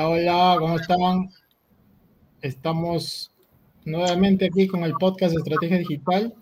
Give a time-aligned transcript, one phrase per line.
[0.00, 1.28] Hola, hola, ¿cómo están?
[2.40, 3.32] Estamos
[3.84, 6.36] nuevamente aquí con el podcast Estrategia Digital.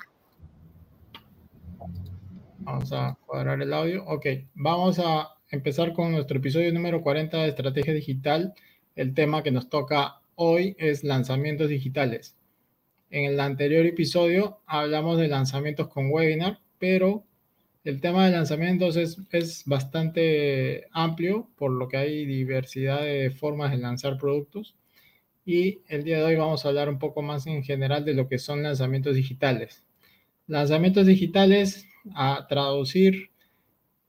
[2.58, 4.04] Vamos a cuadrar el audio.
[4.04, 8.52] Ok, vamos a empezar con nuestro episodio número 40 de Estrategia Digital.
[8.94, 12.36] El tema que nos toca hoy es lanzamientos digitales.
[13.08, 17.24] En el anterior episodio hablamos de lanzamientos con webinar, pero
[17.86, 23.70] el tema de lanzamientos es, es bastante amplio, por lo que hay diversidad de formas
[23.70, 24.74] de lanzar productos.
[25.44, 28.28] Y el día de hoy vamos a hablar un poco más en general de lo
[28.28, 29.84] que son lanzamientos digitales.
[30.48, 31.86] Lanzamientos digitales,
[32.16, 33.30] a traducir,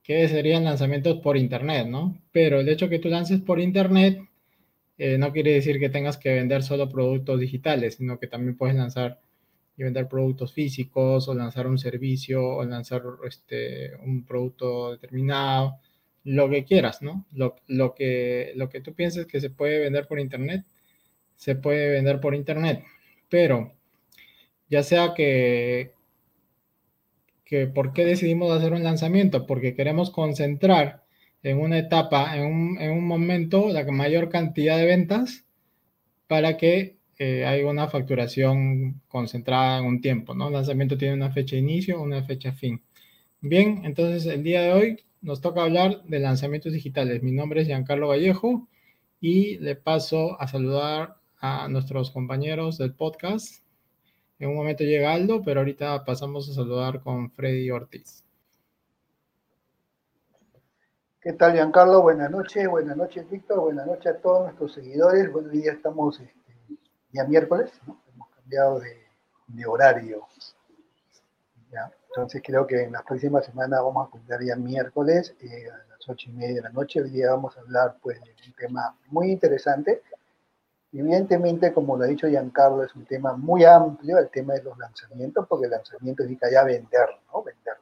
[0.01, 2.19] que serían lanzamientos por Internet, ¿no?
[2.31, 4.19] Pero el hecho que tú lances por Internet
[4.97, 8.75] eh, no quiere decir que tengas que vender solo productos digitales, sino que también puedes
[8.75, 9.19] lanzar
[9.77, 15.79] y vender productos físicos o lanzar un servicio o lanzar este, un producto determinado,
[16.23, 17.25] lo que quieras, ¿no?
[17.31, 20.65] Lo, lo, que, lo que tú pienses que se puede vender por internet,
[21.35, 22.83] se puede vender por internet,
[23.29, 23.73] pero
[24.69, 25.93] ya sea que,
[27.45, 29.45] que ¿por qué decidimos hacer un lanzamiento?
[29.45, 31.03] Porque queremos concentrar
[31.43, 35.45] en una etapa, en un, en un momento, la mayor cantidad de ventas
[36.27, 40.47] para que eh, hay una facturación concentrada en un tiempo, ¿no?
[40.47, 42.83] El lanzamiento tiene una fecha de inicio, una fecha fin.
[43.41, 47.23] Bien, entonces el día de hoy nos toca hablar de lanzamientos digitales.
[47.23, 48.67] Mi nombre es Giancarlo Vallejo
[49.19, 53.63] y le paso a saludar a nuestros compañeros del podcast.
[54.39, 58.23] En un momento llega Aldo, pero ahorita pasamos a saludar con Freddy Ortiz.
[61.19, 62.03] ¿Qué tal, Giancarlo?
[62.03, 65.31] Buenas noches, buenas noches, Víctor, buenas noches a todos nuestros seguidores.
[65.31, 66.21] Bueno, hoy día estamos
[67.11, 67.99] ya miércoles, ¿no?
[68.13, 70.27] hemos cambiado de, horario.
[72.09, 76.09] Entonces creo que en las próximas semanas vamos a cambiar ya miércoles eh, a las
[76.09, 77.01] ocho y media de la noche.
[77.01, 80.01] Hoy día vamos a hablar pues, de un tema muy interesante.
[80.91, 84.77] Evidentemente, como lo ha dicho Giancarlo, es un tema muy amplio, el tema de los
[84.79, 87.43] lanzamientos, porque el lanzamiento significa ya vender, ¿no?
[87.43, 87.75] Vender.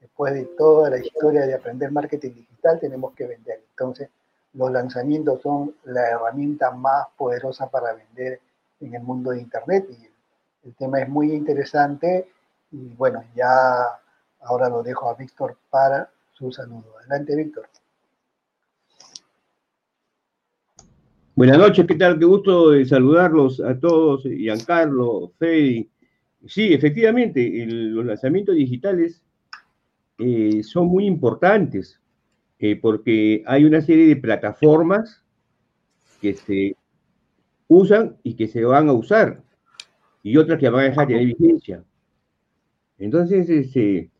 [0.00, 3.64] Después de toda la historia de aprender marketing digital, tenemos que vender.
[3.70, 4.10] Entonces,
[4.52, 8.40] los lanzamientos son la herramienta más poderosa para vender
[8.80, 12.28] en el mundo de Internet y el tema es muy interesante
[12.70, 13.50] y bueno, ya
[14.40, 16.98] ahora lo dejo a Víctor para su saludo.
[16.98, 17.68] Adelante, Víctor.
[21.34, 22.18] Buenas noches, ¿qué tal?
[22.18, 25.88] Qué gusto de saludarlos a todos, Giancarlo, Freddy.
[26.46, 29.22] Sí, efectivamente, los lanzamientos digitales
[30.18, 32.00] eh, son muy importantes
[32.58, 35.22] eh, porque hay una serie de plataformas
[36.20, 36.76] que se
[37.68, 39.42] usan y que se van a usar,
[40.22, 41.84] y otras que van a dejar de vigencia.
[42.98, 44.10] Entonces, este,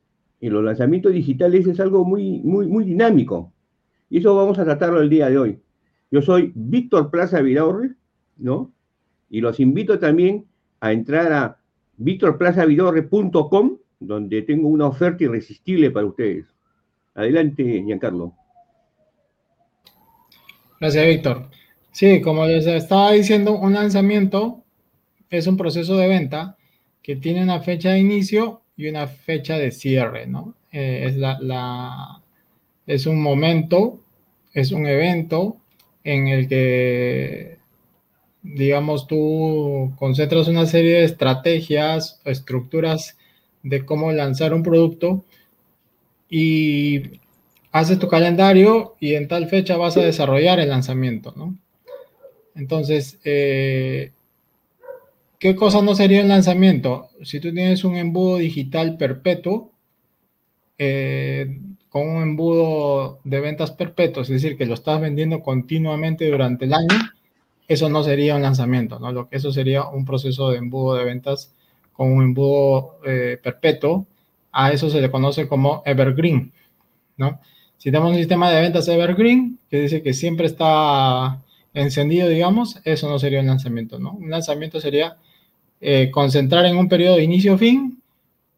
[0.40, 3.52] en los lanzamientos digitales es algo muy, muy, muy dinámico.
[4.08, 5.60] Y eso vamos a tratarlo el día de hoy.
[6.10, 7.94] Yo soy Víctor Plaza Vidorre,
[8.36, 8.72] ¿no?
[9.28, 10.46] Y los invito también
[10.80, 11.58] a entrar a
[11.96, 16.46] victorplazavidorre.com, donde tengo una oferta irresistible para ustedes.
[17.14, 18.32] Adelante, Giancarlo.
[20.80, 21.50] Gracias, Víctor.
[21.98, 24.62] Sí, como les estaba diciendo, un lanzamiento
[25.30, 26.56] es un proceso de venta
[27.02, 30.54] que tiene una fecha de inicio y una fecha de cierre, ¿no?
[30.70, 32.22] Eh, es, la,
[32.86, 33.98] es un momento,
[34.54, 35.56] es un evento
[36.04, 37.58] en el que,
[38.42, 43.18] digamos, tú concentras una serie de estrategias estructuras
[43.64, 45.24] de cómo lanzar un producto
[46.30, 47.18] y
[47.72, 51.56] haces tu calendario y en tal fecha vas a desarrollar el lanzamiento, ¿no?
[52.58, 54.10] Entonces, eh,
[55.38, 57.08] ¿qué cosa no sería el lanzamiento?
[57.22, 59.70] Si tú tienes un embudo digital perpetuo,
[60.76, 66.64] eh, con un embudo de ventas perpetuos, es decir, que lo estás vendiendo continuamente durante
[66.64, 66.98] el año,
[67.68, 69.12] eso no sería un lanzamiento, ¿no?
[69.12, 71.54] Lo que eso sería un proceso de embudo de ventas
[71.92, 74.06] con un embudo eh, perpetuo.
[74.50, 76.52] A eso se le conoce como evergreen,
[77.16, 77.40] ¿no?
[77.76, 81.40] Si tenemos un sistema de ventas evergreen, que dice que siempre está
[81.74, 84.12] encendido, digamos, eso no sería un lanzamiento, ¿no?
[84.12, 85.16] Un lanzamiento sería
[85.80, 88.02] eh, concentrar en un periodo de inicio-fin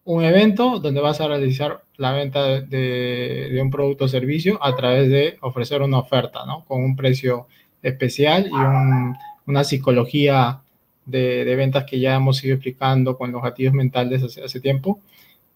[0.04, 5.10] un evento donde vas a realizar la venta de, un producto o servicio a través
[5.10, 6.64] de ofrecer una oferta, ¿no?
[6.64, 7.46] Con un precio
[7.82, 10.60] especial y una psicología
[11.04, 15.00] de, ventas que ya hemos ido explicando con los gatillos mentales hace, hace tiempo.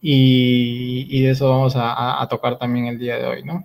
[0.03, 3.65] Y, y, de eso vamos a tocar también el día de hoy, ¿no?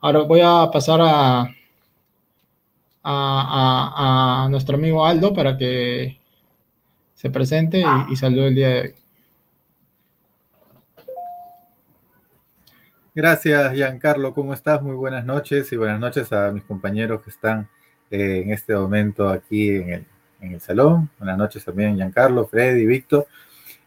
[0.00, 1.50] Ahora voy a pasar a,
[3.02, 6.18] a, nuestro amigo Aldo para que
[7.14, 8.94] se presente y, y salude el día de hoy.
[13.12, 14.32] Gracias, Giancarlo.
[14.32, 14.80] ¿Cómo estás?
[14.82, 17.68] Muy buenas noches y buenas noches a mis compañeros que están
[18.08, 20.06] eh, en este momento aquí en el,
[20.40, 21.10] en el salón.
[21.18, 23.26] Buenas noches también, Giancarlo, Freddy, Víctor,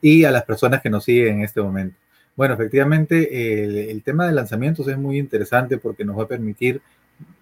[0.02, 1.98] y a las personas que nos siguen en este momento.
[2.36, 6.82] Bueno, efectivamente, el, el, tema de lanzamientos es muy interesante porque nos va a permitir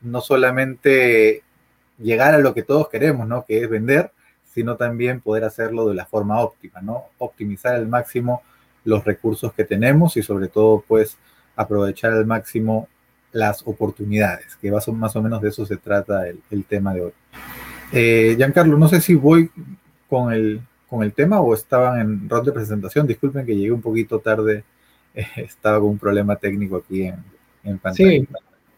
[0.04, 1.42] no solamente
[2.02, 3.46] llegar a lo que todos queremos, ¿no?
[3.46, 4.12] Que es vender,
[4.54, 7.06] sino también poder hacerlo de la forma óptima, ¿no?
[7.18, 8.42] Optimizar al máximo
[8.84, 11.18] los recursos que tenemos y sobre todo, pues,
[11.56, 12.88] aprovechar al máximo
[13.32, 17.12] las oportunidades, que más o menos de eso se trata el, tema de hoy.
[17.94, 19.50] Eh, Giancarlo, no sé si voy
[20.10, 23.08] con el, con el tema o estaban en rol de presentación.
[23.08, 24.66] Disculpen que llegué un poquito tarde,
[25.38, 27.16] estaba con un problema técnico aquí en,
[27.64, 28.10] en pantalla.
[28.10, 28.28] Sí,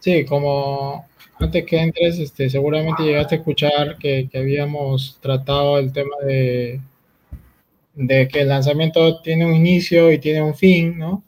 [0.03, 1.07] sí, como
[1.39, 6.81] antes que entres, este, seguramente llegaste a escuchar que, que habíamos tratado el tema de,
[7.95, 11.23] de que el lanzamiento tiene un inicio y tiene un fin, ¿no?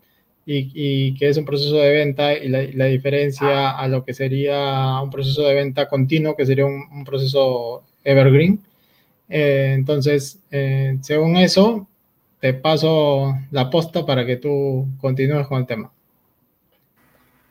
[0.45, 4.13] Y, y, que es un proceso de venta y la, la, diferencia a lo que
[4.13, 8.59] sería un proceso de venta continuo, que sería un, proceso evergreen.
[9.29, 11.87] Eh, entonces, eh, según eso,
[12.41, 15.94] te paso la posta para que tú continúes con el tema.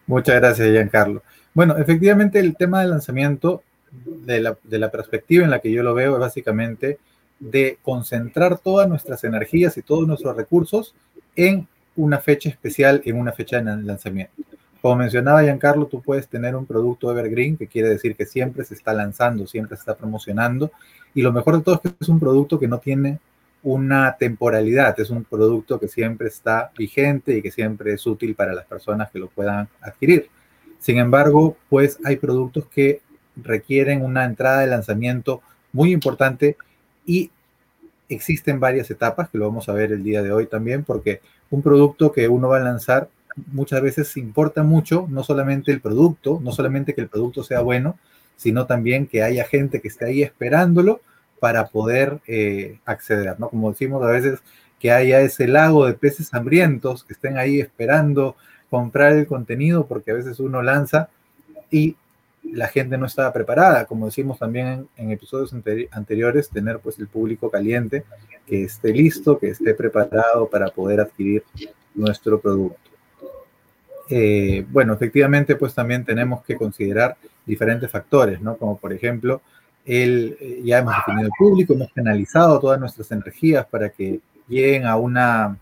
[0.07, 1.23] Muchas gracias, Giancarlo.
[1.55, 3.63] Bueno, efectivamente el tema del lanzamiento,
[4.05, 6.99] de la, de la perspectiva en la que yo lo veo, es básicamente
[7.41, 10.95] de concentrar todas nuestras energías y todos nuestros recursos
[11.37, 14.35] en una fecha especial, en una fecha de lanzamiento.
[14.83, 18.75] Como mencionaba Giancarlo, tú puedes tener un producto evergreen, que quiere decir que siempre se
[18.75, 20.71] está lanzando, siempre se está promocionando,
[21.15, 23.19] y lo mejor de todo es que es un producto que no tiene
[23.65, 28.53] una temporalidad, es un producto que siempre está vigente y que siempre es útil para
[28.53, 30.29] las personas que lo puedan adquirir.
[30.79, 33.01] Sin embargo, pues hay productos que
[33.37, 35.41] requieren una entrada de lanzamiento
[35.73, 36.59] muy importante
[37.07, 37.31] y
[38.11, 41.63] existen varias etapas que lo vamos a ver el día de hoy también, porque un
[41.63, 43.09] producto que uno va a lanzar
[43.51, 47.99] muchas veces importa mucho, no solamente el producto, no solamente que el producto sea bueno,
[48.37, 51.01] sino también que haya gente que esté ahí esperándolo
[51.45, 53.51] para poder eh, acceder, ¿no?
[53.51, 54.41] Como decimos a veces,
[54.81, 58.35] que haya ese lago de peces hambrientos que estén ahí esperando
[58.71, 61.11] comprar el contenido porque a veces uno lanza
[61.71, 61.97] y
[62.51, 67.09] la gente no estaba preparada, como decimos también en, episodios anteri anteriores, tener pues el
[67.09, 68.05] público caliente
[68.47, 71.45] que esté listo, que esté preparado para poder adquirir
[71.95, 72.91] nuestro producto.
[74.09, 78.57] Eh, bueno, efectivamente pues también tenemos que considerar diferentes factores, ¿no?
[78.57, 79.43] Como por ejemplo,
[79.85, 84.87] el, eh, ya hemos definido el público, hemos canalizado todas nuestras energías para que lleguen
[84.87, 85.59] a una,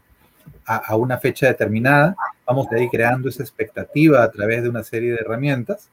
[0.67, 2.15] a, una fecha determinada
[2.47, 5.89] vamos a ir creando esa expectativa a través de una serie de herramientas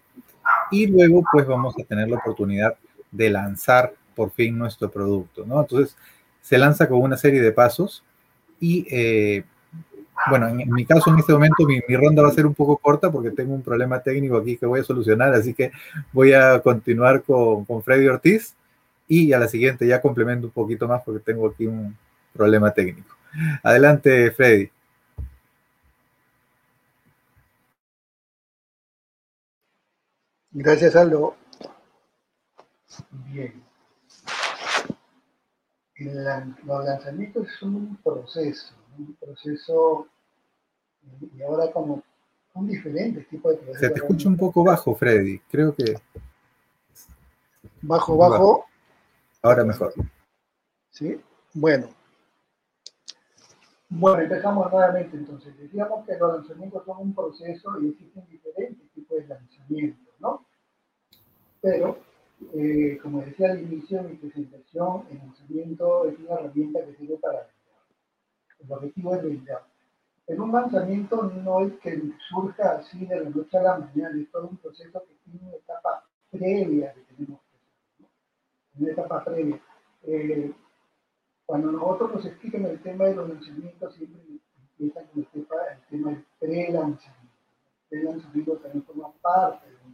[0.72, 2.76] y luego pues vamos a tener la oportunidad
[3.12, 5.62] de lanzar por fin nuestro producto, ¿no?
[5.62, 5.96] Entonces
[6.42, 8.04] se lanza con una serie de pasos
[8.60, 9.44] y eh,
[10.28, 12.54] bueno, en, en, mi caso en este momento mi, mi, ronda va a ser un
[12.54, 15.72] poco corta porque tengo un problema técnico aquí que voy a solucionar, así que
[16.12, 18.56] voy a continuar con, con Freddy Ortiz
[19.08, 21.98] y a la siguiente ya complemento un poquito más porque tengo aquí un
[22.34, 23.16] problema técnico.
[23.64, 24.70] Adelante, Freddy.
[30.52, 31.36] Gracias, Aldo.
[33.32, 33.64] Bien.
[35.96, 40.08] Los lanzamientos son un proceso, un proceso,
[41.36, 42.04] y ahora como
[42.54, 43.80] un diferente tipo de procesos.
[43.80, 45.96] Se te escucha un poco bajo, Freddy, creo que...
[47.82, 48.66] Bajo, bajo.
[49.42, 49.94] Ahora mejor.
[50.92, 51.20] ¿Sí?
[51.54, 51.88] Bueno.
[53.88, 55.58] Bueno, empezamos nuevamente entonces.
[55.58, 60.14] Decíamos que los lanzamientos son un proceso y existen diferentes tipos de lanzamientos.
[60.20, 60.46] ¿no?
[61.62, 61.98] Pero,
[62.54, 67.18] eh, como decía al inicio de mi presentación, el lanzamiento es una herramienta que sirve
[67.18, 67.50] para.
[68.60, 69.60] El objetivo es vender.
[70.28, 74.30] En un lanzamiento no es que surja así de la noche a la mañana, es
[74.32, 78.08] todo un proceso que tiene una etapa previa que tenemos que hacer, ¿no?
[78.80, 79.60] Una etapa previa.
[80.04, 80.54] Eh,
[81.46, 84.22] cuando nosotros nos explican el tema de los lanzamientos, siempre
[84.78, 87.20] empiezan con el tema, el tema del pre-lanzamiento.
[87.90, 89.90] El lanzamiento también forma parte de un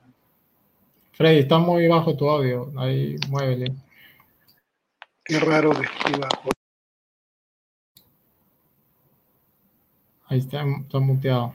[1.14, 2.74] Freddy, está muy bajo tu audio.
[2.76, 3.74] Ahí, muévele.
[5.24, 6.55] Qué raro que esté bajo.
[10.28, 11.54] Ahí está, está muteado.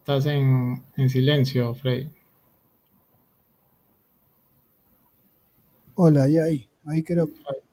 [0.00, 2.08] Estás en, en silencio, Freddy.
[5.94, 6.68] Hola, ya ahí.
[6.86, 7.28] Ahí creo.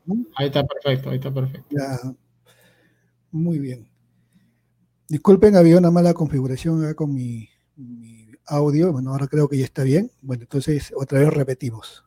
[0.05, 0.25] ¿no?
[0.35, 1.67] Ahí está perfecto, ahí está perfecto.
[1.69, 1.99] Ya.
[3.31, 3.87] Muy bien.
[5.07, 8.91] Disculpen, había una mala configuración acá con mi, mi audio.
[8.91, 10.11] Bueno, ahora creo que ya está bien.
[10.21, 12.03] Bueno, entonces otra vez repetimos.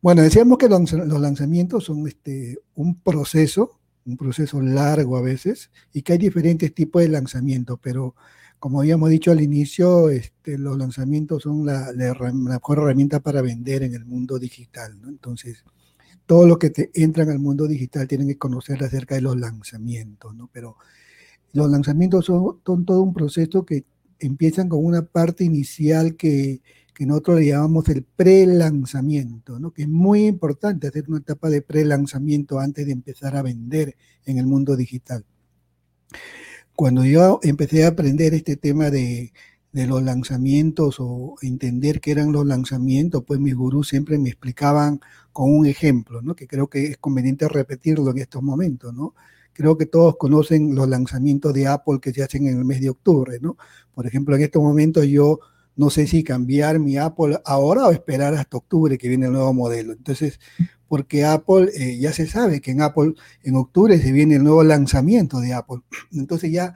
[0.00, 5.70] Bueno, decíamos que los, los lanzamientos son este, un proceso, un proceso largo a veces,
[5.92, 8.14] y que hay diferentes tipos de lanzamiento, pero
[8.62, 11.92] como habíamos dicho al inicio, este, los lanzamientos son la,
[12.32, 14.96] mejor herramienta para vender en el mundo digital.
[15.08, 15.64] Entonces,
[16.26, 20.36] todo lo que te entran al mundo digital tienen que conocer acerca de los lanzamientos,
[20.36, 20.48] ¿no?
[20.52, 20.76] Pero
[21.52, 23.84] los lanzamientos son, todo un proceso que
[24.20, 26.62] empiezan con una parte inicial que,
[26.94, 29.72] que nosotros le llamamos el pre-lanzamiento, ¿no?
[29.72, 34.38] que es muy importante hacer una etapa de pre-lanzamiento antes de empezar a vender en
[34.38, 35.24] el mundo digital.
[36.74, 39.32] Cuando yo empecé a aprender este tema de,
[39.72, 45.00] de los lanzamientos o entender qué eran los lanzamientos, pues mis gurús siempre me explicaban
[45.32, 46.36] con un ejemplo, ¿no?
[46.36, 48.92] que creo que es conveniente repetirlo en estos momentos.
[48.94, 49.14] ¿no?
[49.54, 52.90] Creo que todos conocen los lanzamientos de Apple que se hacen en el mes de
[52.90, 53.38] octubre.
[53.40, 53.56] ¿no?
[53.94, 55.40] Por ejemplo, en estos momentos yo
[55.76, 59.52] no sé si cambiar mi Apple ahora o esperar hasta octubre que viene el nuevo
[59.54, 59.92] modelo.
[59.92, 60.38] Entonces,
[60.88, 64.62] porque Apple, eh, ya se sabe que en Apple en octubre se viene el nuevo
[64.62, 65.80] lanzamiento de Apple.
[66.12, 66.74] Entonces ya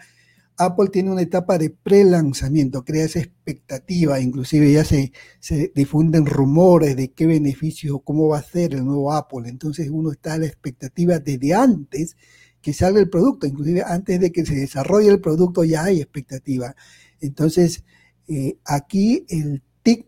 [0.59, 6.97] Apple tiene una etapa de pre-lanzamiento, crea esa expectativa, inclusive ya se, se difunden rumores
[6.97, 9.49] de qué beneficio, cómo va a ser el nuevo Apple.
[9.50, 12.17] Entonces uno está a la expectativa desde antes
[12.62, 16.75] que salga el producto, inclusive antes de que se desarrolle el producto ya hay expectativa.
[17.21, 17.85] Entonces,
[18.28, 20.06] eh, aquí el tic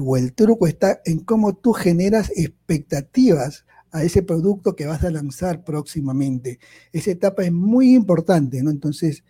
[0.00, 5.10] o el truco está en cómo tú generas expectativas a ese producto que vas a
[5.10, 6.58] lanzar próximamente.
[6.92, 8.70] Esa etapa es muy importante, ¿no?
[8.70, 9.22] Entonces,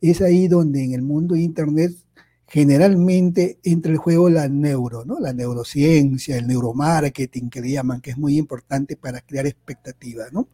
[0.00, 1.92] es ahí donde en el mundo de Internet
[2.46, 5.20] generalmente entra el juego la neuro, ¿no?
[5.20, 10.48] La neurociencia, el neuromarketing que le llaman, que es muy importante para crear expectativas, ¿no?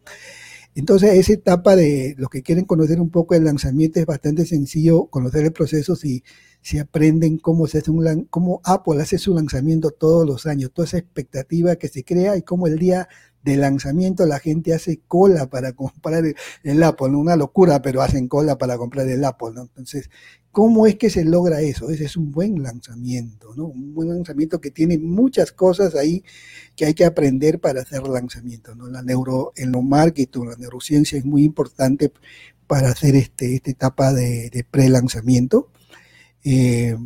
[0.77, 5.07] Entonces, esa etapa de los que quieren conocer un poco el lanzamiento es bastante sencillo,
[5.07, 6.23] conocer el proceso si
[6.67, 10.89] si aprenden cómo se hace un cómo Apple hace su lanzamiento todos los años, toda
[10.89, 13.09] esa expectativa que se crea y cómo el día
[13.45, 16.25] de lanzamiento la gente hace cola para comprar
[16.65, 19.63] el, Apple, una locura, pero hacen cola para comprar el Apple, ¿no?
[19.63, 20.11] Entonces,
[20.51, 21.89] ¿cómo es que se logra eso?
[21.89, 23.67] Ese es un buen lanzamiento, ¿no?
[23.67, 26.25] Un buen lanzamiento que tiene muchas cosas ahí
[26.75, 28.89] que hay que aprender para hacer lanzamiento, ¿no?
[28.89, 32.13] La neuro, el marketing, la neurociencia es muy importante
[32.67, 35.71] para hacer este, esta etapa de, de pre-lanzamiento
[36.45, 36.97] eh,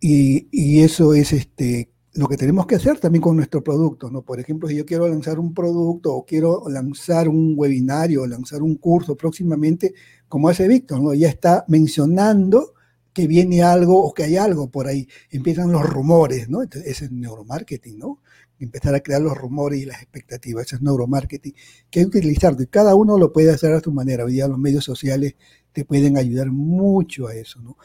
[0.00, 4.22] y, eso es este, lo que tenemos que hacer también con nuestro producto, ¿no?
[4.22, 8.62] Por ejemplo, si yo quiero lanzar un producto o quiero lanzar un webinario o lanzar
[8.62, 9.94] un curso próximamente,
[10.28, 11.14] como hace Víctor, ¿no?
[11.14, 12.74] Ya está mencionando
[13.14, 15.08] que viene algo o que hay algo por ahí.
[15.30, 16.62] Empiezan los rumores, ¿no?
[16.62, 18.18] Entonces, ese es neuromarketing, ¿no?
[18.58, 21.54] Empezar a crear los rumores y las expectativas, ese es neuromarketing,
[21.90, 24.24] que hay que utilizarlo y cada uno lo puede hacer a su manera.
[24.24, 25.34] Hoy día los medios sociales
[25.72, 27.76] te pueden ayudar mucho a eso, ¿no?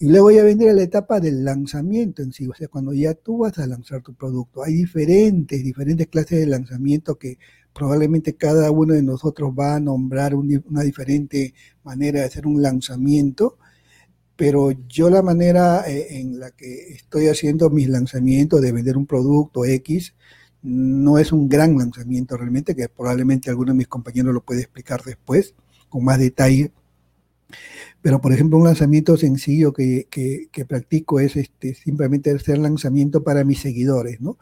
[0.00, 3.38] Y luego ya vendría la etapa del lanzamiento en sí, o sea, cuando ya tú
[3.38, 4.62] vas a lanzar tu producto.
[4.62, 7.38] Hay diferentes, diferentes clases de lanzamiento que
[7.74, 13.58] probablemente cada uno de nosotros va a nombrar una diferente manera de hacer un lanzamiento,
[14.38, 19.06] pero yo la manera eh, en la que estoy haciendo mis lanzamientos de vender un
[19.06, 20.14] producto X
[20.62, 25.02] no es un gran lanzamiento realmente, que probablemente alguno de mis compañeros lo puede explicar
[25.04, 25.54] después
[25.88, 26.72] con más detalle
[28.00, 33.44] pero, por ejemplo, un lanzamiento sencillo que, que, practico es este, simplemente hacer lanzamiento para
[33.44, 34.38] mis seguidores, ¿no?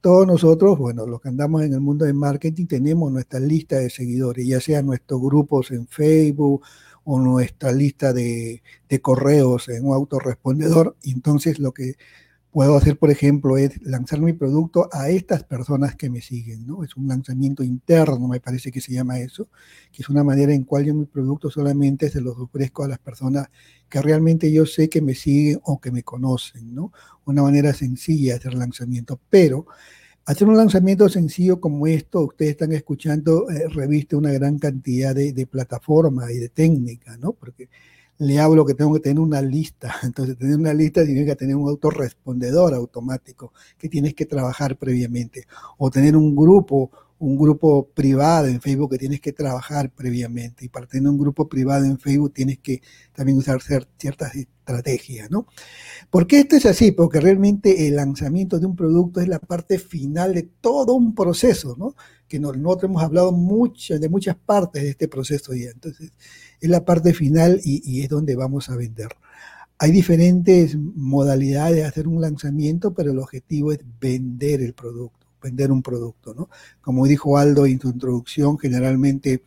[0.00, 3.90] Todos nosotros, bueno, los que andamos en el mundo de marketing, tenemos nuestra lista de
[3.90, 6.62] seguidores, ya sea nuestros grupos en Facebook
[7.04, 8.62] o nuestra lista de,
[9.02, 10.96] correos en un autorrespondedor.
[11.02, 11.94] Entonces lo que
[12.50, 16.82] puedo hacer, por ejemplo, es lanzar mi producto a estas personas que me siguen, ¿no?
[16.82, 19.48] Es un lanzamiento interno, me parece que se llama eso,
[19.92, 22.98] que es una manera en cual yo mi producto solamente se los ofrezco a las
[22.98, 23.48] personas
[23.88, 26.92] que realmente yo sé que me siguen o que me conocen, ¿no?
[27.26, 29.66] Una manera sencilla de hacer lanzamiento, pero
[30.24, 35.32] hacer un lanzamiento sencillo como esto, ustedes están escuchando, eh, reviste una gran cantidad de,
[35.32, 37.32] de plataformas y de técnicas, ¿no?
[37.32, 37.68] Porque
[38.18, 39.94] le hablo que tengo que tener una lista.
[40.02, 45.46] Entonces, tener una lista significa tener un autorrespondedor automático que tienes que trabajar previamente.
[45.78, 50.64] O tener un grupo, un grupo privado en Facebook que tienes que trabajar previamente.
[50.64, 52.82] Y para tener un grupo privado en Facebook tienes que
[53.12, 55.46] también usar ciertas estrategias, ¿no?
[56.10, 56.92] ¿Por qué esto es así?
[56.92, 61.74] Porque realmente el lanzamiento de un producto es la parte final de todo un proceso,
[61.76, 61.94] ¿no?
[62.28, 65.70] Que nosotros hemos hablado mucho, de muchas partes de este proceso ya.
[65.70, 66.12] Entonces,
[66.60, 69.08] es la parte final y, es donde vamos a vender.
[69.78, 75.72] Hay diferentes modalidades de hacer un lanzamiento, pero el objetivo es vender el producto, vender
[75.72, 76.48] un producto, ¿no?
[76.80, 79.42] Como dijo Aldo en su introducción, generalmente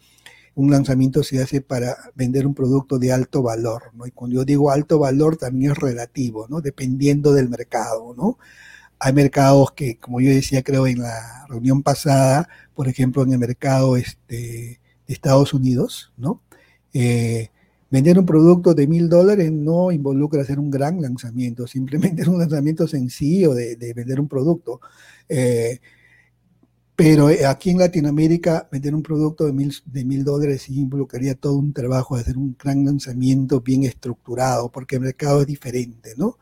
[0.55, 4.05] un lanzamiento se hace para vender un producto de alto valor, ¿no?
[4.05, 6.61] Y cuando yo digo alto valor también es relativo, ¿no?
[6.61, 8.37] Dependiendo del mercado, ¿no?
[8.99, 13.39] Hay mercados que, como yo decía, creo en la reunión pasada, por ejemplo, en el
[13.39, 16.41] mercado este, de Estados Unidos, ¿no?
[16.93, 17.49] Eh,
[17.91, 22.39] Vender un producto de mil dólares no involucra hacer un gran lanzamiento, simplemente es un
[22.39, 24.79] lanzamiento sencillo de, vender un producto.
[25.27, 25.79] Eh,
[26.95, 31.57] pero eh, aquí en Latinoamérica, vender un producto de mil, de mil dólares involucraría todo
[31.57, 36.37] un trabajo de hacer un gran lanzamiento bien estructurado, porque el mercado es diferente, ¿no?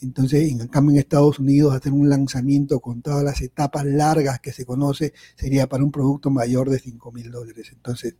[0.00, 4.52] Entonces, en cambio, en Estados Unidos, hacer un lanzamiento con todas las etapas largas que
[4.52, 7.70] se conoce sería para un producto mayor de 5 mil dólares.
[7.72, 8.16] Entonces,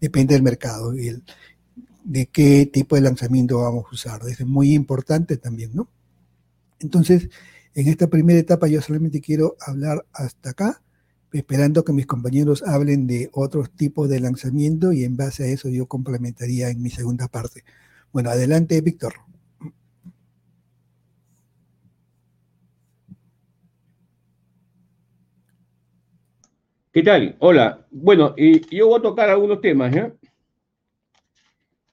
[0.00, 0.92] depende del mercado.
[0.92, 1.22] El,
[2.04, 4.20] de qué tipo de lanzamiento vamos a usar.
[4.28, 5.88] Es muy importante también, ¿no?
[6.80, 7.28] Entonces,
[7.74, 10.82] en esta primera etapa yo solamente quiero hablar hasta acá,
[11.32, 15.68] esperando que mis compañeros hablen de otros tipos de lanzamiento y en base a eso
[15.68, 17.62] yo complementaría en mi segunda parte.
[18.12, 19.14] Bueno, adelante, Víctor.
[26.92, 27.36] ¿Qué tal?
[27.38, 27.86] Hola.
[27.92, 30.12] Bueno, yo voy a tocar algunos temas, ¿eh?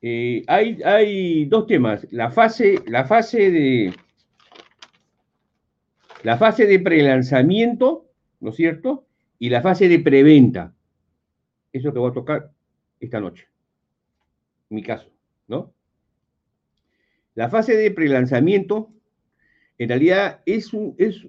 [0.09, 2.07] Eh, hay, dos temas.
[2.11, 3.93] La fase, la fase de
[6.23, 8.09] la fase de prelanzamiento,
[8.39, 9.05] ¿no es cierto?
[9.37, 10.73] Y la fase de preventa.
[11.73, 12.51] Eso que voy a tocar
[13.01, 13.49] esta noche.
[14.69, 15.11] Mi caso,
[15.45, 15.73] ¿no?
[17.35, 18.89] La fase de prelanzamiento,
[19.77, 20.71] en realidad, es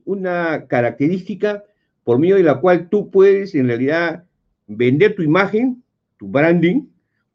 [0.04, 1.64] una característica
[2.04, 4.25] por medio de la cual tú puedes, en realidad,
[4.68, 5.82] vender tu imagen,
[6.16, 6.87] tu branding,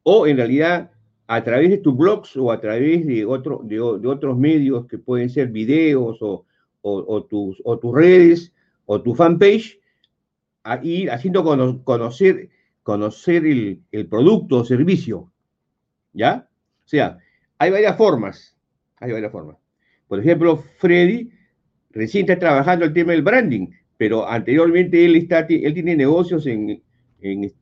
[0.04, 0.90] o en realidad
[1.26, 5.30] a través de tus blogs o a través de, otro, de, otros medios que pueden
[5.30, 6.46] ser videos o,
[7.28, 8.52] tus, o tus redes
[8.86, 9.80] o tu fanpage,
[10.62, 11.42] a ir haciendo
[11.84, 12.50] conocer,
[12.82, 15.32] conocer el, producto o servicio.
[16.12, 16.48] ¿Ya?
[16.84, 17.18] O sea,
[17.58, 18.56] hay varias formas.
[18.96, 19.56] Hay varias formas.
[20.06, 21.30] Por ejemplo, Freddy
[21.90, 26.82] recién está trabajando el tema del branding, pero anteriormente él, está, él tiene negocios en,
[27.20, 27.52] en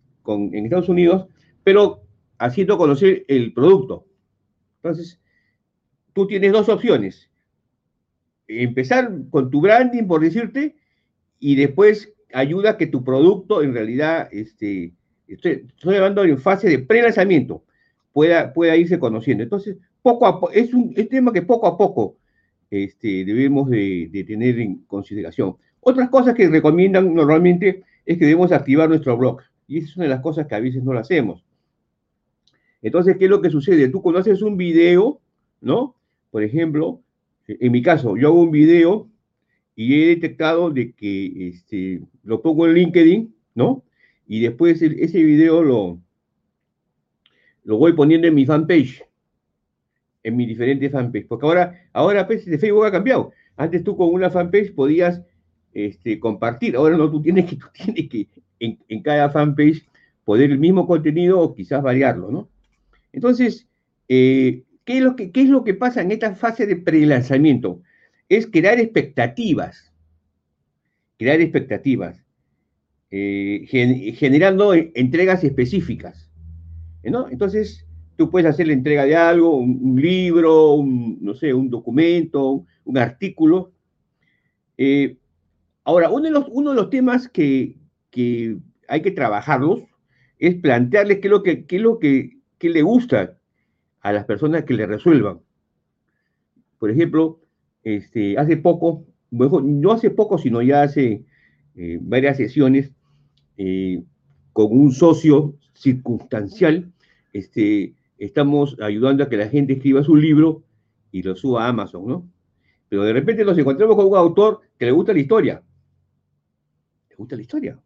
[0.65, 1.27] Estados Unidos,
[1.63, 2.03] pero
[2.43, 4.07] haciendo conocer el producto.
[4.83, 5.21] Entonces,
[6.13, 7.31] tú tienes dos opciones.
[8.49, 10.75] Empezar con tu branding, por decirte,
[11.39, 14.93] y después ayuda a que tu producto en realidad, este,
[15.29, 17.65] estoy, hablando en fase de pre-lanzamiento,
[18.13, 19.45] pueda, pueda irse conociendo.
[19.45, 22.17] Entonces, poco a poco, es un tema que poco a poco
[22.71, 25.57] este, debemos de, tener en consideración.
[25.81, 29.43] Otras cosas que recomiendan normalmente es que debemos activar nuestro blog.
[29.69, 31.45] Y es una de las cosas que a veces no lo hacemos.
[32.83, 33.89] Entonces, ¿qué es lo que sucede?
[33.89, 35.21] Tú conoces un video,
[35.61, 35.95] ¿no?
[36.31, 37.01] Por ejemplo,
[37.47, 39.09] en mi caso, yo hago un video
[39.77, 43.85] y he detectado de que este, lo pongo en LinkedIn, ¿no?
[44.27, 46.01] Y después ese video lo,
[47.65, 49.05] lo voy poniendo en mi fanpage,
[50.23, 51.27] en mi diferente fanpage.
[51.27, 53.33] Porque ahora, ahora pues, de Facebook ha cambiado.
[53.57, 55.23] Antes tú con una fanpage podías
[55.73, 56.77] este, compartir.
[56.77, 59.87] Ahora no, tú tienes que, tú tienes que en, en cada fanpage
[60.25, 62.49] poner el mismo contenido o quizás variarlo, ¿no?
[63.13, 63.67] Entonces,
[64.09, 67.83] eh, ¿qué, es lo que, ¿qué es lo que pasa en esta fase de prelanzamiento?
[68.29, 69.93] Es crear expectativas,
[71.19, 72.25] crear expectativas,
[73.11, 73.67] eh,
[74.17, 76.31] generando entregas específicas.
[77.03, 82.65] Entonces, tú puedes hacer la entrega de algo, un, libro, un, no sé, un documento,
[82.85, 83.73] un, artículo.
[84.79, 85.19] Eh,
[85.85, 87.77] ahora, uno de, los, temas que,
[88.11, 88.57] que
[88.89, 89.83] hay que trabajarlos
[90.39, 93.37] es plantearles qué es lo que, qué es lo que qué le gusta
[94.03, 95.41] a las personas que le resuelvan.
[96.79, 97.41] Por ejemplo,
[97.83, 101.25] este, hace poco, no hace poco, sino ya hace
[101.75, 102.93] eh, varias sesiones
[103.57, 104.05] eh,
[104.53, 106.93] con un socio circunstancial,
[107.33, 110.63] este, estamos ayudando a que la gente escriba su libro
[111.11, 112.31] y lo suba a Amazon, ¿no?
[112.89, 115.63] Pero de repente nos encontramos con un autor que le gusta la historia.
[117.11, 117.81] Le gusta la historia.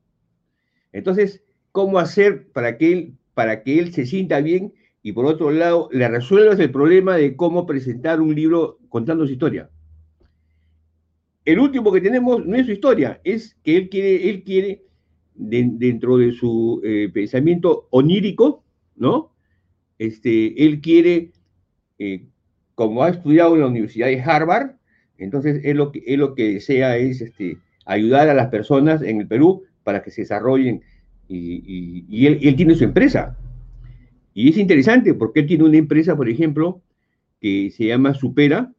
[0.93, 4.72] Entonces, ¿cómo hacer para que él para que él se sienta bien
[5.03, 9.33] y por otro lado le resuelvas el problema de cómo presentar un libro contando su
[9.35, 9.68] historia.
[11.44, 14.85] El último que tenemos no es su historia, es que él quiere, él quiere
[15.35, 18.64] dentro de su eh, pensamiento onírico,
[18.96, 19.35] ¿no?
[19.99, 21.33] Este, él quiere,
[21.99, 22.25] eh,
[22.75, 24.77] como ha estudiado en la Universidad de Harvard,
[25.18, 29.20] entonces él lo que, él lo que desea es este, ayudar a las personas en
[29.20, 30.83] el Perú para que se desarrollen
[31.29, 33.37] y, él, tiene su empresa.
[34.35, 36.81] Y es interesante porque él tiene una empresa, por ejemplo,
[37.41, 38.73] que se llama Supera,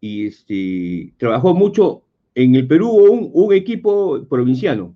[0.00, 2.02] y este, trabajó mucho.
[2.34, 4.94] En el Perú un, un equipo provinciano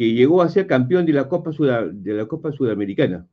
[0.00, 3.26] que llegó a ser campeón de la Copa, Sudamericana.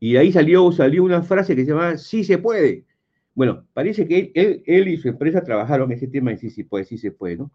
[0.00, 2.86] Y de ahí salió, salió una frase que se llama Sí se puede.
[3.34, 6.96] Bueno, parece que él, y su empresa trabajaron ese tema y sí se puede, sí
[6.96, 7.50] se puede, ¿no?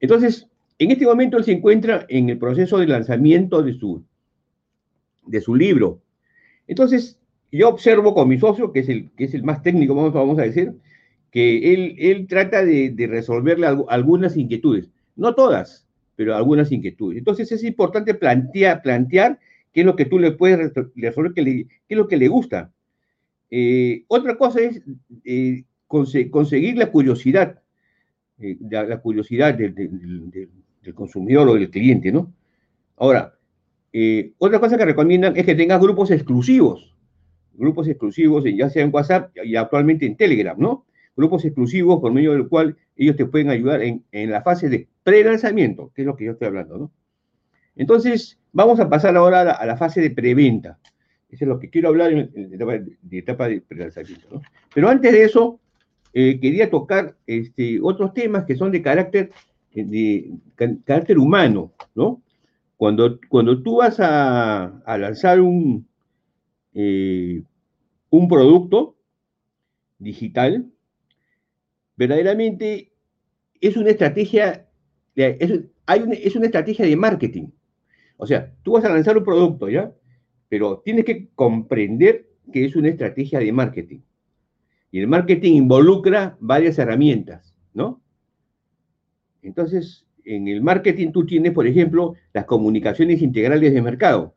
[0.00, 4.02] Entonces, en este momento él se encuentra en el proceso de lanzamiento de su,
[5.26, 6.00] de su libro.
[6.66, 7.18] Entonces,
[7.52, 10.38] yo observo con mi socio, que es el, que es el más técnico, vamos, vamos
[10.38, 10.72] a decir,
[11.30, 17.18] que él, él trata de, de resolverle algunas inquietudes, no todas, pero algunas inquietudes.
[17.18, 19.38] Entonces es importante plantear, plantear
[19.72, 22.72] qué es lo que tú le puedes resolver, qué, es lo que le gusta.
[23.50, 24.82] Eh, otra cosa es
[25.24, 27.60] eh, conseguir la curiosidad,
[28.38, 29.74] eh, la, curiosidad del,
[30.94, 32.32] consumidor o del cliente, ¿no?
[32.96, 33.34] Ahora,
[34.38, 36.94] otra cosa que recomiendan es que tengas grupos exclusivos,
[37.54, 40.86] grupos exclusivos, ya sea en WhatsApp y actualmente en Telegram, ¿no?
[41.16, 44.88] Grupos exclusivos por medio del cual ellos te pueden ayudar en, en la fase de
[45.02, 46.92] pre-lanzamiento, que es lo que yo estoy hablando, ¿no?
[47.76, 50.78] Entonces, vamos a pasar ahora a la, fase de preventa.
[51.28, 54.42] Eso es lo que quiero hablar en, la etapa de, pre-lanzamiento, ¿no?
[54.74, 55.60] Pero antes de eso,
[56.12, 59.32] eh, quería tocar este, otros temas que son de carácter, eh,
[59.72, 60.32] de,
[60.84, 62.22] carácter humano, ¿no?
[62.76, 65.86] Cuando, cuando tú vas a, lanzar un,
[66.74, 67.42] eh,
[68.08, 68.96] un producto
[69.98, 70.70] digital,
[71.96, 72.92] verdaderamente
[73.60, 74.70] es una estrategia
[75.14, 77.48] es, una, es una estrategia de marketing.
[78.16, 79.92] O sea, tú vas a lanzar un producto, ¿ya?
[80.48, 84.00] Pero tienes que comprender que es una estrategia de marketing.
[84.90, 88.02] Y el marketing involucra varias herramientas, ¿no?
[89.42, 94.34] Entonces, en el marketing tú tienes, por ejemplo, las comunicaciones integrales de mercado,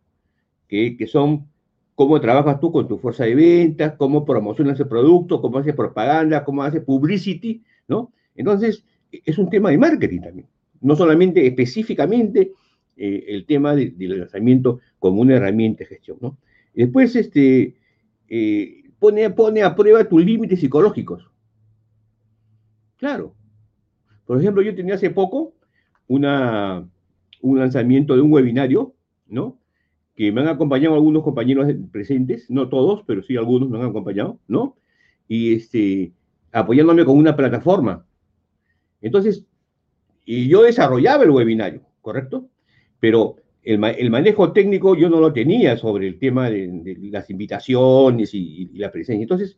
[0.68, 1.48] que, son
[1.96, 6.44] cómo trabajas tú con tu fuerza de ventas, cómo promocionas el producto, cómo haces propaganda,
[6.44, 8.12] cómo haces publicity, ¿no?
[8.36, 10.48] Entonces, es un tema de marketing también
[10.84, 12.54] no solamente específicamente
[12.96, 16.38] eh, el tema del lanzamiento como una herramienta de gestión, ¿no?
[16.74, 17.76] Después, este,
[18.28, 21.30] eh, pone a prueba tus límites psicológicos.
[22.98, 23.36] Claro.
[24.26, 25.54] Por ejemplo, yo tenía hace poco
[26.08, 26.88] una,
[27.42, 28.96] un lanzamiento de un webinario,
[29.28, 29.60] ¿no?
[30.16, 34.40] Que me han acompañado algunos compañeros presentes, no todos, pero sí algunos me han acompañado,
[34.48, 34.78] ¿no?
[35.28, 36.14] Y este,
[36.52, 38.06] apoyándome con una plataforma.
[39.02, 39.46] Entonces,
[40.26, 42.48] y yo desarrollaba el webinario, ¿correcto?
[43.00, 48.70] Pero el, manejo técnico yo no lo tenía sobre el tema de, las invitaciones y,
[48.76, 49.24] la presencia.
[49.24, 49.58] Entonces,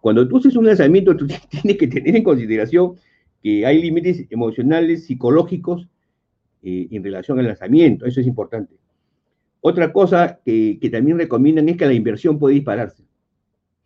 [0.00, 2.96] cuando tú haces un lanzamiento, tú tienes que tener en consideración
[3.46, 5.86] que hay límites emocionales, psicológicos
[6.64, 8.04] eh, en relación al lanzamiento.
[8.04, 8.74] Eso es importante.
[9.60, 13.04] Otra cosa que, que también recomiendan es que la inversión puede dispararse.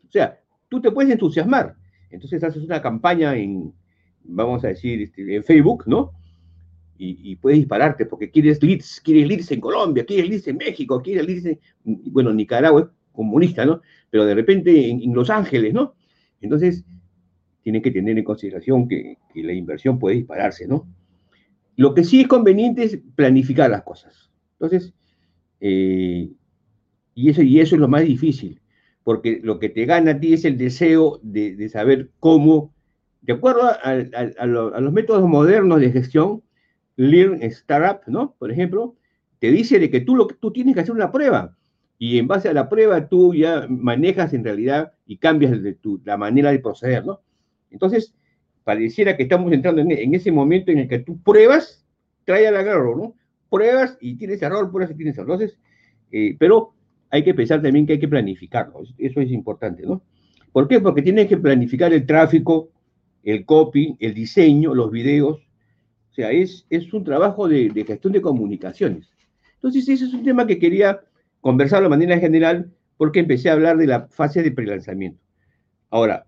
[0.08, 1.76] O sea, tú te puedes entusiasmar.
[2.08, 3.74] Entonces haces una campaña en,
[4.24, 6.12] vamos a decir, este, en Facebook, ¿no?
[7.02, 11.26] y, puedes dispararte porque quieres leads, quieres leads en Colombia, quieres leads en México, quieres
[11.26, 11.58] leads en,
[12.12, 13.80] bueno, Nicaragua es comunista, ¿no?
[14.10, 15.94] Pero de repente en, Los Ángeles, ¿no?
[16.42, 16.84] Entonces,
[17.62, 20.86] tienen que tener en consideración que, la inversión puede dispararse, ¿no?
[21.76, 24.30] Lo que sí es conveniente es planificar las cosas.
[24.52, 24.92] Entonces,
[25.60, 26.30] eh,
[27.14, 28.60] y, eso, y eso es lo más difícil,
[29.02, 32.74] porque lo que te gana a ti es el deseo de, saber cómo,
[33.22, 36.42] de acuerdo a, los métodos modernos de gestión,
[36.96, 38.34] Learn Startup, ¿no?
[38.38, 38.96] Por ejemplo,
[39.38, 41.56] te dice de que tú, lo, tú tienes que hacer una prueba
[41.98, 45.58] y en base a la prueba tú ya manejas en realidad y cambias
[46.04, 47.20] la manera de proceder, ¿no?
[47.70, 48.14] Entonces,
[48.64, 51.84] pareciera que estamos entrando en, ese momento en el que tú pruebas,
[52.24, 53.14] trae al error, ¿no?
[53.48, 55.32] Pruebas y tienes error, pruebas y tienes error.
[55.32, 55.58] Entonces,
[56.12, 56.74] eh, pero
[57.10, 60.02] hay que pensar también que hay que planificarlo, eso es importante, ¿no?
[60.52, 60.80] ¿Por qué?
[60.80, 62.70] Porque tienes que planificar el tráfico,
[63.22, 65.38] el copy, el diseño, los videos,
[66.10, 69.08] o sea, es, es un trabajo de, gestión de comunicaciones.
[69.54, 71.00] Entonces, ese es un tema que quería
[71.40, 75.20] conversar de manera general porque empecé a hablar de la fase de prelanzamiento.
[75.88, 76.26] Ahora,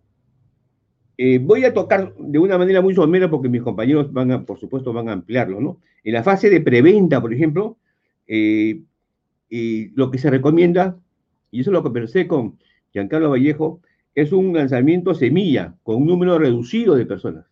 [1.24, 4.58] eh, voy a tocar de una manera muy somera porque mis compañeros van a, por
[4.58, 5.78] supuesto, van a ampliarlo, ¿no?
[6.02, 7.76] En la fase de preventa, por ejemplo,
[8.26, 8.80] eh,
[9.94, 10.98] lo que se recomienda,
[11.52, 12.58] y eso es lo que pensé con
[12.92, 13.82] Giancarlo Vallejo,
[14.16, 17.46] es un lanzamiento semilla con un número reducido de personas.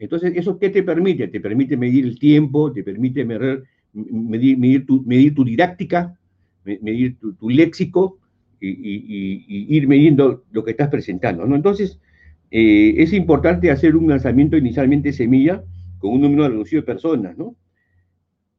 [0.00, 1.28] Entonces, ¿eso qué te permite?
[1.28, 6.18] Te permite medir el tiempo, te permite medir, medir, tu, medir tu, didáctica,
[6.64, 8.18] medir tu, léxico
[8.60, 11.46] y, ir midiendo lo que estás presentando.
[11.46, 11.54] ¿no?
[11.54, 12.00] Entonces,
[12.54, 15.64] eh, es importante hacer un lanzamiento inicialmente semilla
[15.98, 17.56] con un número reducido de personas, ¿no?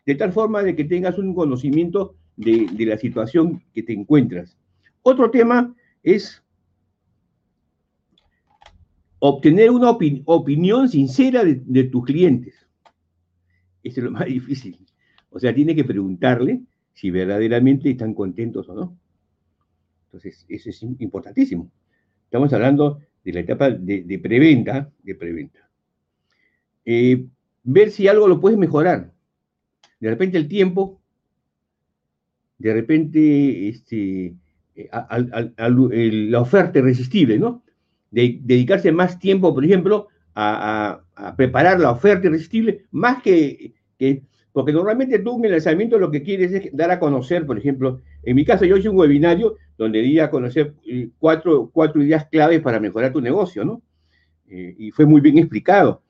[0.03, 4.57] De tal forma de que tengas un conocimiento de, la situación que te encuentras.
[5.03, 6.43] Otro tema es
[9.19, 12.67] obtener una opinión sincera de, tus clientes.
[13.83, 14.79] Eso es lo más difícil.
[15.29, 18.97] O sea, tienes que preguntarle si verdaderamente están contentos o no.
[20.05, 21.69] Entonces, eso es importantísimo.
[22.25, 25.69] Estamos hablando de la etapa de, preventa, de preventa.
[26.85, 27.25] Eh,
[27.63, 29.11] ver si algo lo puedes mejorar.
[29.99, 30.99] De repente el tiempo,
[32.57, 34.33] de repente este,
[34.75, 34.89] eh,
[36.29, 37.63] la oferta irresistible, ¿no?
[38.11, 41.03] De, dedicarse más tiempo, por ejemplo, a,
[41.37, 43.73] preparar la oferta irresistible, más que,
[44.51, 48.01] porque normalmente tú en el lanzamiento lo que quieres es dar a conocer, por ejemplo,
[48.23, 52.27] en mi caso yo hice un webinario donde di a conocer eh, cuatro, cuatro ideas
[52.27, 53.81] claves para mejorar tu negocio, ¿no?
[54.47, 56.03] Eh, y fue muy bien explicado.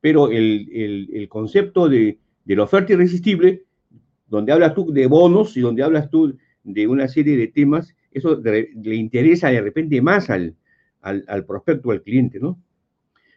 [0.00, 3.64] Pero el, concepto de, de, la oferta irresistible,
[4.28, 8.40] donde hablas tú de bonos y donde hablas tú de una serie de temas, eso
[8.42, 10.54] le interesa de repente más al,
[11.00, 12.60] al, al prospecto, al cliente, ¿no?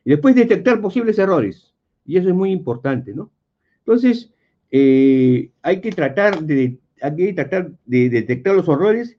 [0.04, 1.74] Y después detectar posibles errores.
[2.06, 3.32] Y eso es muy importante, ¿no?
[3.80, 4.32] Entonces,
[4.72, 9.18] eh, hay que tratar de, hay que tratar de detectar los errores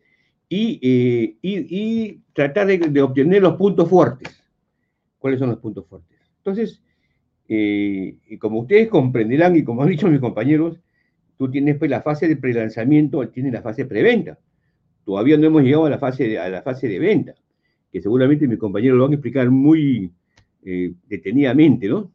[0.53, 4.43] y, eh, y, tratar de, obtener los puntos fuertes.
[5.19, 6.19] ¿Cuáles son los puntos fuertes?
[6.39, 6.83] Entonces,
[7.49, 10.81] eh, como ustedes comprenderán y como han dicho mis compañeros,
[11.39, 14.39] tú tienes pues la fase de prelanzamiento, tienes la fase preventa.
[15.05, 17.35] Todavía no hemos llegado a la fase de, a la fase de venta,
[17.93, 20.11] que seguramente mis compañeros lo van a explicar muy
[20.65, 22.11] eh, detenidamente, ¿no?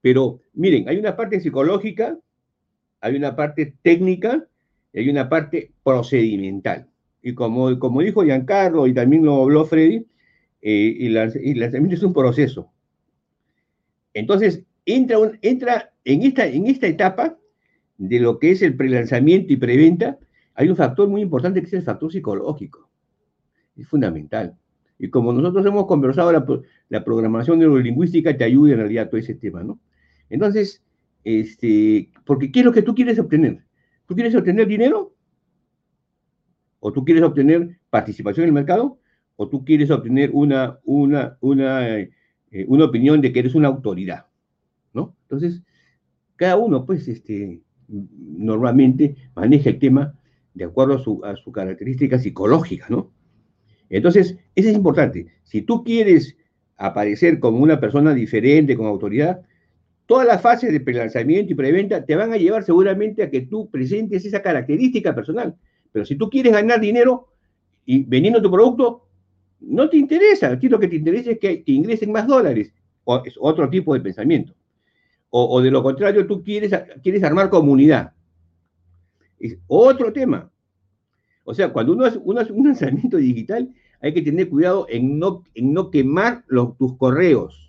[0.00, 2.16] Pero miren, hay una parte psicológica,
[3.00, 4.46] hay una parte técnica
[4.92, 6.88] y hay una parte procedimental.
[7.26, 10.06] Y como, como dijo Giancarlo y también lo habló Freddy,
[10.60, 11.14] eh, el,
[11.58, 12.70] lanzamiento es un proceso.
[14.12, 17.38] Entonces, entra, entra en, esta, en esta etapa
[17.96, 20.18] de lo que es el prelanzamiento y preventa,
[20.54, 22.90] hay un factor muy importante que es el factor psicológico.
[23.74, 24.58] Es fundamental.
[24.98, 26.44] Y como nosotros hemos conversado, la,
[26.90, 29.80] la programación neurolingüística te ayuda en realidad a todo ese tema, ¿no?
[30.28, 30.82] Entonces,
[31.24, 33.64] este, porque ¿qué es lo que tú quieres obtener?
[34.06, 35.13] ¿Tú quieres obtener dinero?
[36.86, 38.98] ¿O tú quieres obtener participación en el mercado?
[39.36, 42.10] ¿O tú quieres obtener una, una, una, eh,
[42.68, 44.26] una opinión de que eres una autoridad?
[44.92, 45.16] ¿No?
[45.22, 45.62] Entonces,
[46.36, 50.14] cada uno, pues, este, normalmente maneja el tema
[50.52, 53.10] de acuerdo a su, a su característica psicológica, ¿no?
[53.88, 55.28] Entonces, eso es importante.
[55.42, 56.36] Si tú quieres
[56.76, 59.40] aparecer como una persona diferente, con autoridad,
[60.04, 63.70] todas las fases de prelanzamiento y preventa te van a llevar seguramente a que tú
[63.70, 65.56] presentes esa característica personal.
[65.94, 67.28] Pero si tú quieres ganar dinero
[67.86, 69.06] y vendiendo tu producto,
[69.60, 70.50] no te interesa.
[70.50, 72.74] Aquí lo que te interesa es que, ingresen más dólares.
[73.04, 74.52] O es otro tipo de pensamiento.
[75.30, 78.12] O, de lo contrario, tú quieres, quieres armar comunidad.
[79.38, 80.50] Es otro tema.
[81.44, 85.72] O sea, cuando uno hace, un lanzamiento digital, hay que tener cuidado en no, en
[85.72, 86.44] no quemar
[86.78, 87.64] tus correos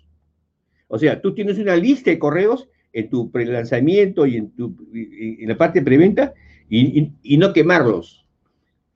[0.88, 5.48] o sea, tú tienes una lista de correos en tu prelanzamiento y en, tu, en
[5.48, 6.32] la parte de preventa
[6.68, 8.26] y, no quemarlos.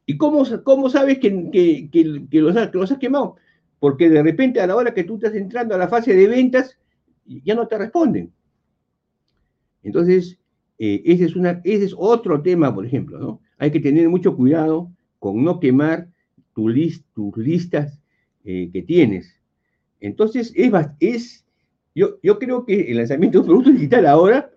[0.07, 3.37] ¿Y cómo, cómo sabes que, que, que, los, has, quemado?
[3.79, 6.77] Porque de repente a la hora que tú estás entrando a la fase de ventas,
[7.25, 8.33] ya no te responden.
[9.83, 10.39] Entonces,
[10.79, 13.41] eh, ese, es una, ese es otro tema, por ejemplo, ¿no?
[13.59, 16.09] Hay que tener mucho cuidado con no quemar
[16.55, 18.01] tus listas
[18.45, 19.41] eh, que tienes.
[20.01, 21.45] Entonces, es, es
[21.95, 24.51] yo, creo que el lanzamiento de un producto digital ahora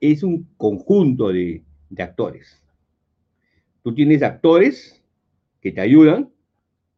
[0.00, 1.62] es un conjunto de,
[1.98, 2.62] actores.
[3.82, 5.02] Tú tienes actores
[5.60, 6.30] que te ayudan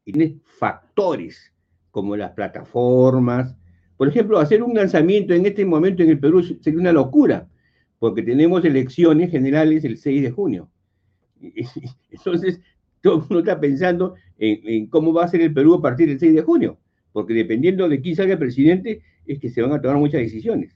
[0.05, 1.53] y tienes factores
[1.91, 3.55] como las plataformas.
[3.97, 7.49] Por ejemplo, hacer un lanzamiento en este momento en el Perú sería una locura,
[7.99, 10.71] porque tenemos elecciones generales el 6 de junio.
[12.11, 12.61] Entonces,
[13.01, 16.19] todo el mundo está pensando en, cómo va a ser el Perú a partir del
[16.19, 16.79] 6 de junio,
[17.13, 20.75] porque dependiendo de quién salga presidente, es que se van a tomar muchas decisiones.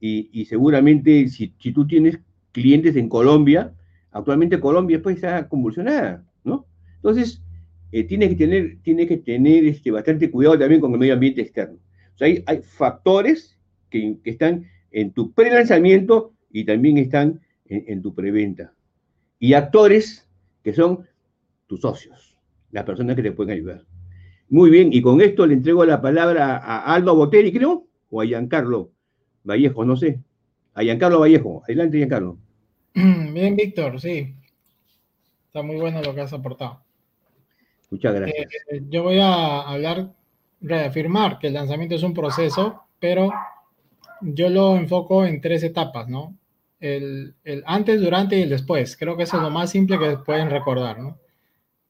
[0.00, 2.18] Y, seguramente si, tú tienes
[2.54, 3.74] clientes en Colombia,
[4.12, 6.66] actualmente Colombia pues está convulsionada, ¿no?
[6.96, 7.42] Entonces,
[7.92, 11.42] eh, tienes que tener, tiene que tener este, bastante cuidado también con el medio ambiente
[11.42, 11.78] externo.
[12.14, 13.58] O sea, hay, factores
[13.90, 18.72] que, están en tu pre-lanzamiento y también están en, en tu preventa.
[19.40, 20.28] Y actores
[20.62, 21.06] que son
[21.66, 22.36] tus socios,
[22.70, 23.84] las personas que te pueden ayudar.
[24.48, 28.24] Muy bien, y con esto le entrego la palabra a Aldo Boteri, creo, o a
[28.24, 28.92] Giancarlo
[29.42, 30.20] Vallejo, no sé.
[30.74, 31.62] A Giancarlo Vallejo.
[31.64, 32.38] Adelante, Giancarlo.
[32.94, 34.34] Bien, Víctor, sí.
[35.46, 36.80] Está muy bueno lo que has aportado.
[37.90, 38.46] Muchas gracias.
[38.70, 40.12] Eh, yo voy a hablar,
[40.60, 43.32] reafirmar que el lanzamiento es un proceso, pero
[44.20, 46.36] yo lo enfoco en tres etapas, ¿no?
[46.80, 48.96] El, el antes, durante y el después.
[48.96, 51.18] Creo que eso es lo más simple que pueden recordar, ¿no?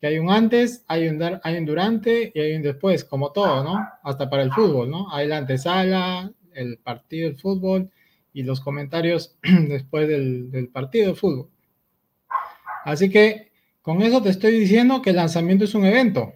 [0.07, 3.89] hay un antes, hay un, hay un durante y hay un después, como todo, ¿no?
[4.03, 5.11] Hasta para el fútbol, ¿no?
[5.11, 7.91] Hay la antesala, el partido del fútbol
[8.35, 11.49] y los comentarios después del, partido de fútbol.
[12.85, 16.35] Así que con eso te estoy diciendo que el lanzamiento es un evento,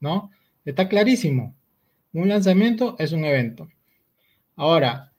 [0.00, 0.30] ¿no?
[0.64, 1.56] Está clarísimo.
[2.12, 3.70] Un lanzamiento es un evento.
[4.56, 5.12] Ahora,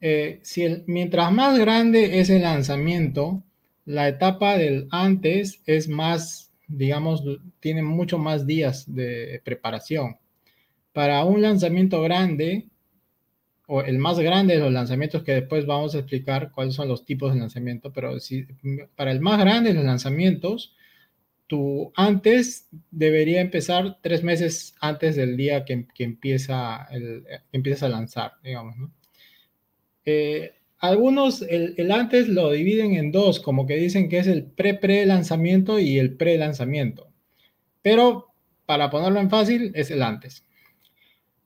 [0.00, 3.44] eh, si mientras más grande es el lanzamiento,
[3.84, 7.22] la etapa del antes es más digamos,
[7.58, 10.16] tienen mucho más días de preparación.
[10.92, 12.68] Para un lanzamiento grande,
[13.72, 17.04] o el más grande de los lanzamientos que después vamos a explicar cuáles son los
[17.04, 18.44] tipos de lanzamiento, pero si,
[18.96, 20.74] para el más grande de los lanzamientos,
[21.46, 28.32] tú antes debería empezar tres meses antes del día que, empieza el, empiezas a lanzar,
[28.42, 28.74] digamos.
[30.04, 35.78] Eh, algunos el, antes lo dividen en dos, como que dicen que es el pre-pre-lanzamiento
[35.78, 37.08] y el pre-lanzamiento.
[37.82, 38.32] Pero
[38.66, 40.44] para ponerlo en fácil, es el antes.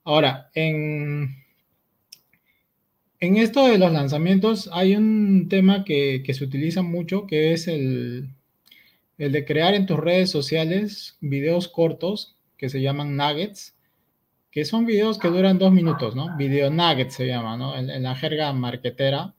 [0.04, 1.43] Ahora, en,
[3.20, 8.30] en esto de los lanzamientos hay un tema que, se utiliza mucho, que es el,
[9.18, 13.74] el de crear en tus redes sociales videos cortos que se llaman nuggets
[14.54, 16.36] que son videos que duran dos minutos, ¿no?
[16.36, 17.76] Video nuggets se llama, ¿no?
[17.76, 19.34] En, la jerga marquetera.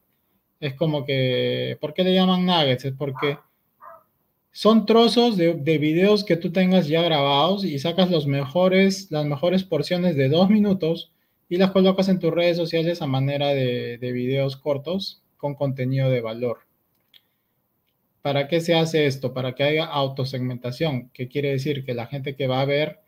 [0.60, 2.84] Es como que, ¿por qué le llaman nuggets?
[2.84, 3.40] Es porque
[4.52, 9.26] son trozos de, de, videos que tú tengas ya grabados y sacas los mejores, las
[9.26, 11.14] mejores porciones de dos minutos
[11.50, 16.10] y las colocas en tus redes sociales a manera de, de videos cortos con contenido
[16.10, 16.60] de valor.
[18.22, 19.34] ¿Para qué se hace esto?
[19.34, 23.00] Para que haya autosegmentación, que quiere decir que la gente que va a ver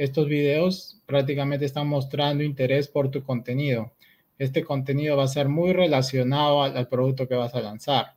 [0.00, 3.92] estos videos prácticamente están mostrando interés por tu contenido.
[4.38, 8.14] Este contenido va a ser muy relacionado al, producto que vas a lanzar.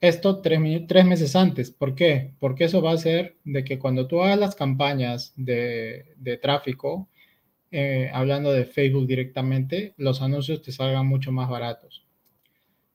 [0.00, 0.60] Esto tres,
[1.04, 1.72] meses antes.
[1.72, 2.32] ¿Por qué?
[2.38, 7.08] Porque eso va a hacer de que cuando tú hagas las campañas de, tráfico,
[7.70, 12.04] eh, hablando de Facebook directamente, los anuncios te salgan mucho más baratos.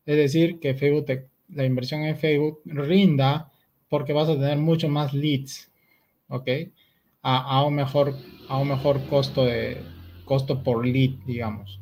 [0.06, 1.06] Es decir, que Facebook
[1.50, 3.52] la inversión en Facebook rinda
[3.88, 5.72] porque vas a tener mucho más leads.
[6.28, 6.50] ¿Ok?
[7.28, 8.16] a, un, mejor,
[8.48, 9.78] a un mejor costo, de,
[10.26, 11.80] costo por lead, digamos.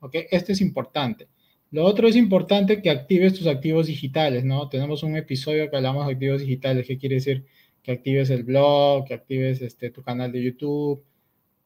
[0.00, 0.16] ¿Ok?
[0.30, 1.28] Esto es importante.
[1.70, 4.68] Lo otro es importante que actives tus activos digitales, ¿no?
[4.68, 7.46] Tenemos un episodio que hablamos de activos digitales, ¿qué quiere decir?
[7.82, 11.02] Que actives el blog, que actives este, tu canal de YouTube,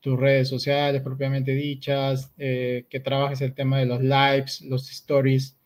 [0.08, 5.56] tus redes sociales propiamente dichas, eh, que trabajes el tema de los lives, los stories,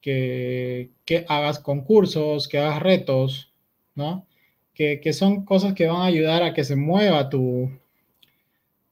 [0.00, 3.52] que, que hagas concursos, que hagas retos,
[3.94, 4.26] ¿no?
[4.74, 7.70] que, son cosas que van a ayudar a que se mueva tu,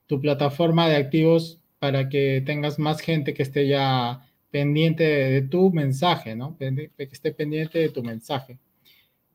[0.07, 5.71] tu plataforma de activos para que tengas más gente que esté ya pendiente de, tu
[5.73, 6.57] mensaje, ¿no?
[6.59, 8.59] Que esté pendiente de tu mensaje.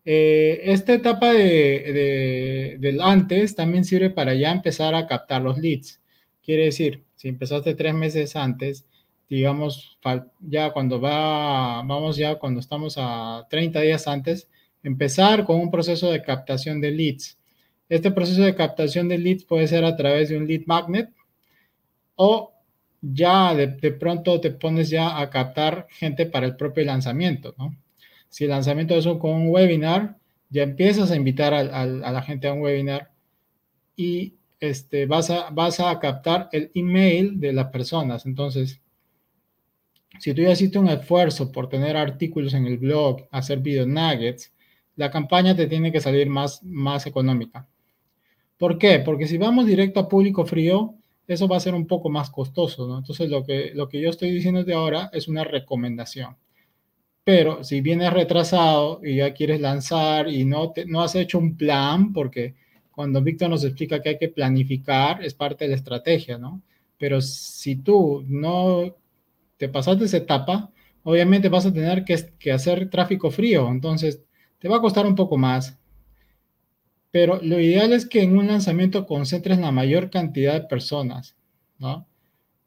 [0.05, 6.01] Eh, esta etapa de, del antes también sirve para ya empezar a captar los leads.
[6.43, 8.85] Quiere decir, si empezaste tres meses antes,
[9.29, 9.97] digamos,
[10.41, 14.49] ya cuando va, vamos ya cuando estamos a 30 días antes,
[14.83, 17.39] empezar con un proceso de captación de leads.
[17.89, 21.09] Este proceso de captación de leads puede ser a través de un lead magnet
[22.15, 22.53] o
[23.01, 27.75] ya de, pronto te pones ya a captar gente para el propio lanzamiento, ¿no?
[28.33, 30.17] Si el lanzamiento es con un webinar,
[30.49, 33.11] ya empiezas a invitar a, la gente a un webinar
[33.95, 38.25] y este, vas, a, a captar el email de las personas.
[38.25, 38.81] Entonces,
[40.17, 44.51] si tú ya hiciste un esfuerzo por tener artículos en el blog, hacer video nuggets,
[44.95, 46.59] la campaña te tiene que salir más,
[47.05, 47.67] económica.
[48.57, 48.97] ¿Por qué?
[48.97, 50.95] Porque si vamos directo a público frío,
[51.27, 52.97] eso va a ser un poco más costoso, ¿no?
[52.97, 56.35] Entonces, lo que, lo que yo estoy diciendo de ahora es una recomendación.
[57.23, 61.55] Pero si vienes retrasado y ya quieres lanzar y no, te, no has hecho un
[61.55, 62.55] plan, porque
[62.91, 66.61] cuando Víctor nos explica que hay que planificar, es parte de la estrategia, ¿no?
[66.97, 68.95] Pero si tú no
[69.57, 70.71] te pasaste esa etapa,
[71.03, 73.69] obviamente vas a tener que, que hacer tráfico frío.
[73.69, 74.21] Entonces,
[74.59, 75.77] te va a costar un poco más,
[77.13, 81.35] pero lo ideal es que en un lanzamiento concentres la mayor cantidad de personas,
[81.77, 82.07] ¿no?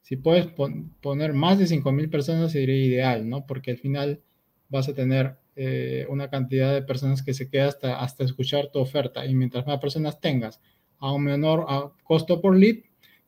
[0.03, 3.45] Si puedes poner más de 5.000 personas sería ideal, ¿no?
[3.45, 4.23] Porque al final
[4.68, 8.79] vas a tener eh, una cantidad de personas que se queda hasta, hasta escuchar tu
[8.79, 10.60] oferta y mientras más personas tengas
[10.98, 12.77] a un menor costo por lead,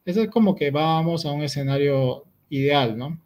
[0.04, 3.20] eso es como que vamos a un escenario ideal, ¿no?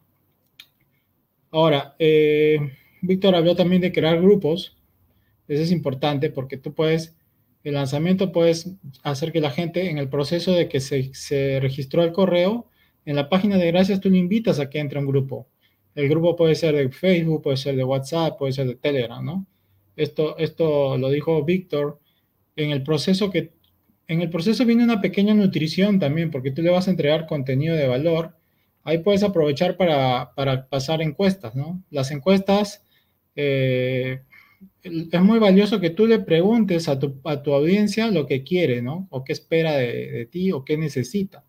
[1.53, 2.59] Ahora, eh,
[3.03, 4.77] Víctor habló también de crear grupos.
[5.47, 7.17] Eso es importante porque tú puedes,
[7.63, 12.13] el lanzamiento puedes hacer que la gente en el proceso de que se, registró el
[12.13, 12.69] correo,
[13.05, 15.47] en la página de gracias tú le invitas a que entre a un grupo.
[15.95, 19.47] El grupo puede ser de Facebook, puede ser de WhatsApp, puede ser de Telegram, ¿no?
[19.97, 22.01] Esto, esto lo dijo Víctor.
[22.57, 23.53] En el proceso que,
[24.09, 27.77] en el proceso viene una pequeña nutrición también, porque tú le vas a entregar contenido
[27.77, 28.37] de valor.
[28.85, 31.83] Ahí puedes aprovechar para, para pasar encuestas, ¿no?
[31.91, 32.85] Las encuestas
[33.37, 34.23] eh,
[34.83, 37.21] es muy valioso que tú le preguntes a tu,
[37.53, 39.07] audiencia lo que quiere, ¿no?
[39.11, 41.45] O qué espera de, ti o qué necesita.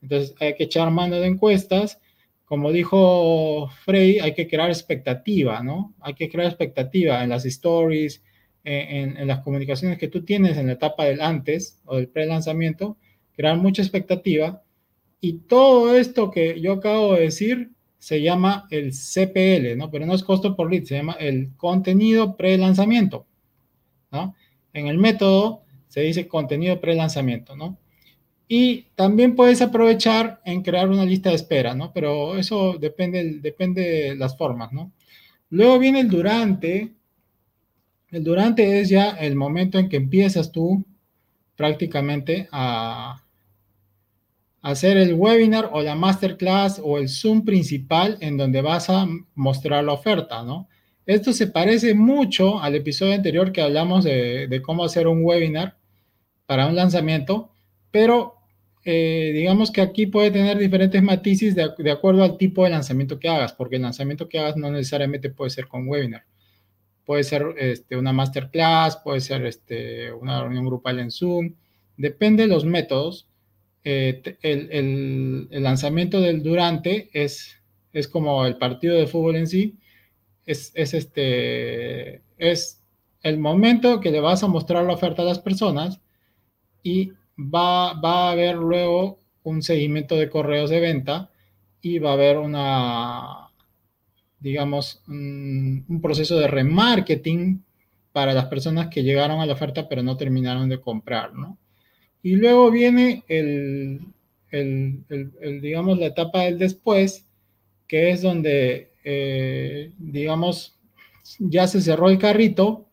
[0.00, 2.00] Entonces hay que echar mano de encuestas.
[2.46, 5.94] Como dijo Frey, hay que crear expectativa, ¿no?
[6.00, 8.22] Hay que crear expectativa en las stories,
[8.64, 12.96] en, en, las comunicaciones que tú tienes en la etapa del antes o del pre-lanzamiento,
[13.32, 14.62] crear mucha expectativa.
[15.20, 19.90] Y todo esto que yo acabo de decir se llama el CPL, ¿no?
[19.90, 23.26] Pero no es costo por lead, se llama el contenido pre-lanzamiento,
[24.12, 24.34] ¿no?
[24.72, 27.78] En el método se dice contenido pre-lanzamiento, ¿no?
[28.48, 31.92] Y también puedes aprovechar en crear una lista de espera, ¿no?
[31.92, 34.92] Pero eso depende, depende de las formas, ¿no?
[35.50, 36.92] Luego viene el durante.
[38.10, 40.84] El durante es ya el momento en que empiezas tú
[41.56, 43.26] prácticamente a,
[44.66, 49.84] hacer el webinar o la masterclass o el Zoom principal en donde vas a mostrar
[49.84, 50.68] la oferta, ¿no?
[51.06, 55.76] Esto se parece mucho al episodio anterior que hablamos de, cómo hacer un webinar
[56.46, 57.52] para un lanzamiento,
[57.92, 58.35] pero
[58.88, 63.18] eh, digamos que aquí puede tener diferentes matices de, de, acuerdo al tipo de lanzamiento
[63.18, 66.24] que hagas, porque el lanzamiento que hagas no necesariamente puede ser con webinar.
[67.04, 71.54] Puede ser este, una masterclass, puede ser este, una reunión grupal en Zoom,
[71.96, 73.26] depende de los métodos.
[73.82, 77.56] Eh, el, lanzamiento del durante es,
[77.92, 79.78] es como el partido de fútbol en sí,
[80.46, 82.84] es, este, es
[83.24, 86.00] el momento que le vas a mostrar la oferta a las personas
[86.84, 91.30] y va, va a haber luego un seguimiento de correos de venta
[91.80, 93.48] y va a haber una,
[94.40, 97.62] digamos, un, un, proceso de remarketing
[98.12, 101.58] para las personas que llegaron a la oferta pero no terminaron de comprar, ¿no?
[102.22, 104.00] Y luego viene el,
[105.62, 107.24] digamos, la etapa del después,
[107.86, 110.76] que es donde, eh, digamos,
[111.38, 112.88] ya se cerró el carrito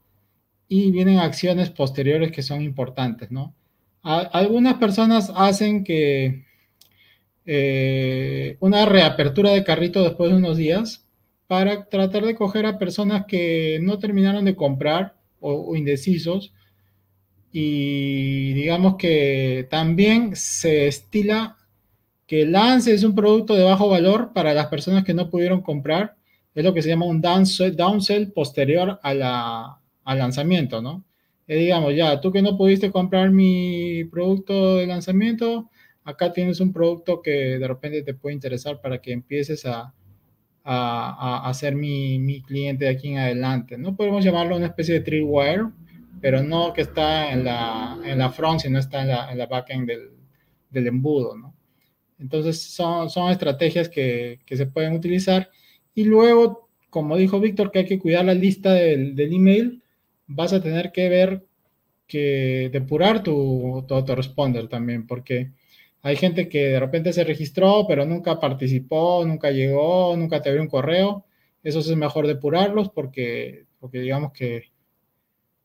[0.68, 3.56] y vienen acciones posteriores que son importantes, ¿no?
[4.04, 6.46] Algunas personas hacen que
[7.46, 11.06] eh, una reapertura de carrito después de unos días
[11.48, 16.54] para tratar de coger a personas que no terminaron de comprar o indecisos
[17.56, 21.56] y digamos que también se estila
[22.26, 26.16] que Lance es un producto de bajo valor para las personas que no pudieron comprar.
[26.56, 31.04] Es lo que se llama un downsell, downsell posterior a la, al lanzamiento, ¿no?
[31.48, 35.70] Y digamos, ya, tú que no pudiste comprar mi producto de lanzamiento,
[36.04, 39.94] acá tienes un producto que de repente te puede interesar para que empieces a,
[40.64, 43.96] a, a, ser mi, mi, cliente de aquí en adelante, ¿no?
[43.96, 45.66] Podemos llamarlo una especie de tripwire,
[46.22, 49.46] pero no que está en la, en la front, sino está en la, en la
[49.46, 50.12] backend del,
[50.70, 51.56] del embudo, ¿no?
[52.20, 55.50] Entonces son, son estrategias que, que, se pueden utilizar.
[55.94, 59.83] Y luego, como dijo Víctor, que hay que cuidar la lista del, del email,
[60.34, 61.46] vas a tener que ver
[62.08, 65.52] que depurar tu, tu autoresponder también, porque
[66.02, 70.62] hay gente que de repente se registró, pero nunca participó, nunca llegó, nunca te abrió
[70.62, 71.26] un correo.
[71.64, 74.74] Eso es mejor depurarlos porque, porque digamos que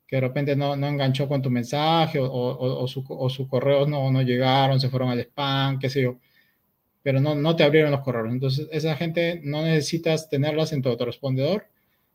[0.08, 4.10] que de repente no, no enganchó con tu mensaje o, o, o, su, correos no,
[4.10, 6.18] no llegaron, se fueron al spam, qué sé yo,
[7.02, 8.32] pero no, no te abrieron los correos.
[8.32, 11.66] Entonces, esa gente no necesitas tenerlas en tu autorespondedor,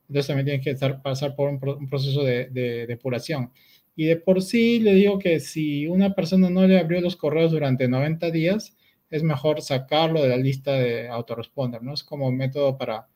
[0.08, 3.52] entonces también tienes que pasar por un, proceso de, de, depuración.
[3.96, 7.52] Y de por sí le digo que si una persona no le abrió los correos
[7.52, 8.76] durante 90 días,
[9.10, 11.94] es mejor sacarlo de la lista de autoresponder, ¿no?
[11.94, 13.08] Es como método para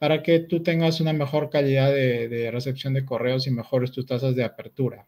[0.00, 4.34] para que tú tengas una mejor calidad de, recepción de correos y mejores tus tasas
[4.34, 5.06] de apertura.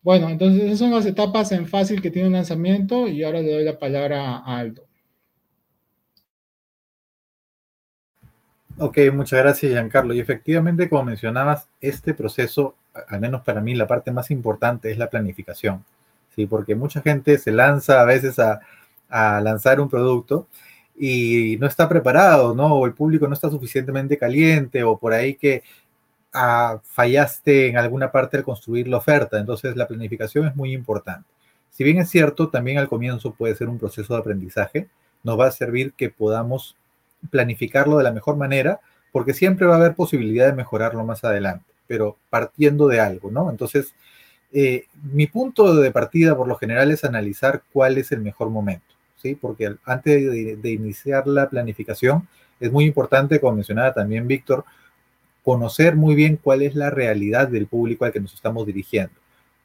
[0.00, 3.52] Bueno, entonces esas son las etapas en fácil que tiene un lanzamiento y ahora le
[3.52, 4.88] doy la palabra a Aldo.
[8.82, 10.12] Ok, muchas gracias Giancarlo.
[10.12, 12.74] Y efectivamente, como mencionabas, este proceso,
[13.06, 15.84] al menos para mí, la parte más importante es la planificación.
[16.34, 18.60] Sí, porque mucha gente se lanza a veces a,
[19.40, 20.48] lanzar un producto
[20.98, 22.74] y no está preparado, ¿no?
[22.74, 25.62] O el público no está suficientemente caliente, o por ahí que
[26.32, 29.38] ah, fallaste en alguna parte al construir la oferta.
[29.38, 31.28] Entonces, la planificación es muy importante.
[31.70, 34.88] Si bien es cierto, también al comienzo puede ser un proceso de aprendizaje,
[35.22, 36.76] nos va a servir que podamos
[37.30, 38.80] planificarlo de la mejor manera,
[39.12, 43.50] porque siempre va a haber posibilidad de mejorarlo más adelante, pero partiendo de algo, ¿no?
[43.50, 43.94] Entonces,
[44.52, 48.92] eh, mi punto de partida por lo general es analizar cuál es el mejor momento.
[49.40, 52.28] Porque antes de, iniciar la planificación
[52.60, 54.64] es muy importante, como mencionaba también Víctor,
[55.44, 59.14] conocer muy bien cuál es la realidad del público al que nos estamos dirigiendo.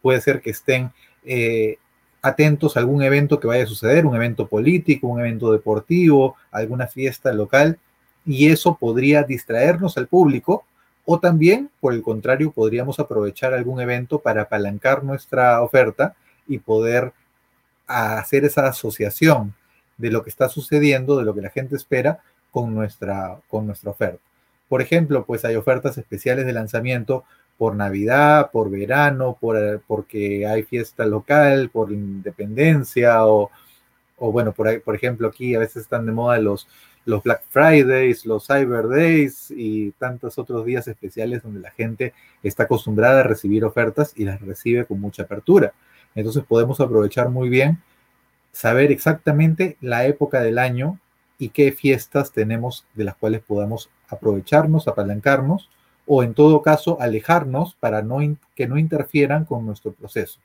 [0.02, 0.92] Puede ser que estén
[1.26, 1.78] eh,
[2.22, 6.88] atentos a algún evento que vaya a suceder, un evento político, un evento deportivo, alguna
[6.88, 7.78] fiesta local,
[8.26, 10.66] y eso podría distraernos al público,
[11.06, 16.16] o también, por el contrario, podríamos aprovechar algún evento para apalancar nuestra oferta
[16.48, 17.14] y poder
[17.88, 19.54] hacer esa asociación
[19.98, 22.20] de lo que está sucediendo, de lo que la gente espera
[22.52, 24.20] con nuestra, con nuestra oferta.
[24.68, 27.24] Por ejemplo, pues hay ofertas especiales de lanzamiento
[27.58, 33.50] por Navidad, por verano, por, porque hay fiesta local, por independencia o,
[34.18, 36.68] o bueno, por, por ejemplo, aquí a veces están de moda los,
[37.06, 42.64] los Black Fridays, los Cyber Days y tantos otros días especiales donde la gente está
[42.64, 45.74] acostumbrada a recibir ofertas y las recibe con mucha apertura.
[46.16, 47.82] Entonces podemos aprovechar muy bien,
[48.52, 51.00] saber exactamente la época del año
[51.40, 55.70] y qué fiestas tenemos de las cuales podamos aprovecharnos, apalancarnos
[56.08, 58.20] o en todo caso alejarnos para no
[58.56, 60.40] que no interfieran con nuestro proceso.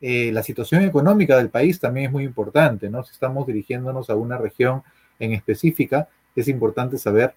[0.00, 3.02] Eh, la situación económica del país también es muy importante, ¿no?
[3.02, 4.82] Si estamos dirigiéndonos a una región
[5.18, 7.34] en específica, es importante saber,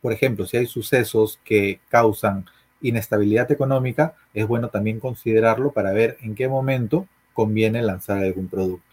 [0.00, 2.46] por ejemplo, si hay sucesos que causan
[2.80, 8.84] inestabilidad económica, es bueno también considerarlo para ver en qué momento conviene lanzar algún producto.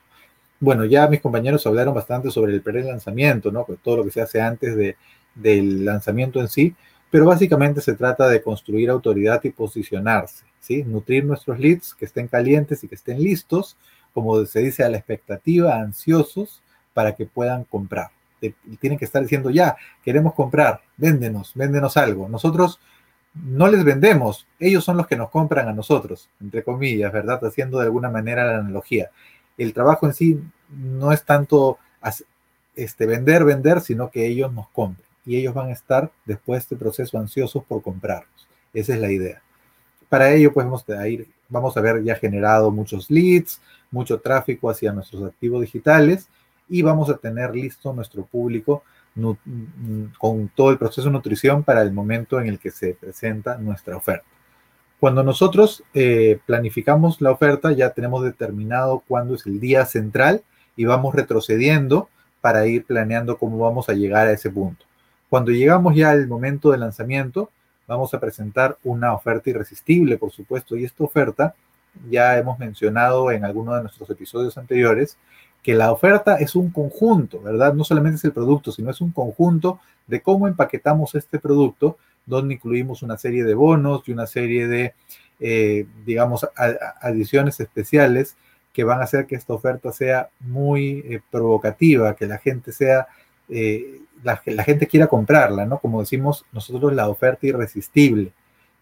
[0.59, 3.65] Bueno, ya mis compañeros hablaron bastante sobre el pre-lanzamiento, ¿no?
[3.81, 4.97] todo lo que se hace antes de,
[5.35, 6.75] del lanzamiento en sí,
[7.09, 10.83] pero básicamente se trata de construir autoridad y posicionarse, ¿sí?
[10.83, 13.77] Nutrir nuestros leads que estén calientes y que estén listos,
[14.13, 16.61] como se dice a la expectativa, ansiosos
[16.93, 18.09] para que puedan comprar.
[18.79, 22.27] Tienen que estar diciendo, ya, queremos comprar, véndenos, véndenos algo.
[22.27, 22.79] Nosotros
[23.33, 27.43] no les vendemos, ellos son los que nos compran a nosotros, entre comillas, ¿verdad?
[27.45, 29.11] Haciendo de alguna manera la analogía.
[29.57, 30.39] El trabajo en sí
[30.69, 31.77] no es tanto
[32.75, 36.61] este, vender, vender, sino que ellos nos compren y ellos van a estar después de
[36.61, 38.47] este proceso ansiosos por comprarnos.
[38.73, 39.41] Esa es la idea.
[40.09, 43.61] Para ello, pues vamos a, ir, vamos a haber ya generado muchos leads,
[43.91, 46.29] mucho tráfico hacia nuestros activos digitales
[46.69, 48.83] y vamos a tener listo nuestro público
[50.17, 53.97] con todo el proceso de nutrición para el momento en el que se presenta nuestra
[53.97, 54.25] oferta.
[54.99, 60.43] Cuando nosotros eh, planificamos la oferta, ya tenemos determinado cuándo es el día central
[60.75, 62.09] y vamos retrocediendo
[62.41, 64.85] para ir planeando cómo vamos a llegar a ese punto.
[65.29, 67.51] Cuando llegamos ya al momento de lanzamiento,
[67.87, 71.55] vamos a presentar una oferta irresistible, por supuesto, y esta oferta
[72.09, 75.17] ya hemos mencionado en alguno de nuestros episodios anteriores,
[75.63, 77.73] que la oferta es un conjunto, ¿verdad?
[77.73, 82.53] No solamente es el producto, sino es un conjunto de cómo empaquetamos este producto, donde
[82.53, 84.93] incluimos una serie de bonos y una serie de,
[85.39, 86.47] eh, digamos,
[87.01, 88.35] adiciones especiales
[88.73, 93.07] que van a hacer que esta oferta sea muy eh, provocativa, que la gente sea,
[93.49, 95.79] eh, la, la gente quiera comprarla, ¿no?
[95.79, 98.31] Como decimos nosotros, la oferta irresistible.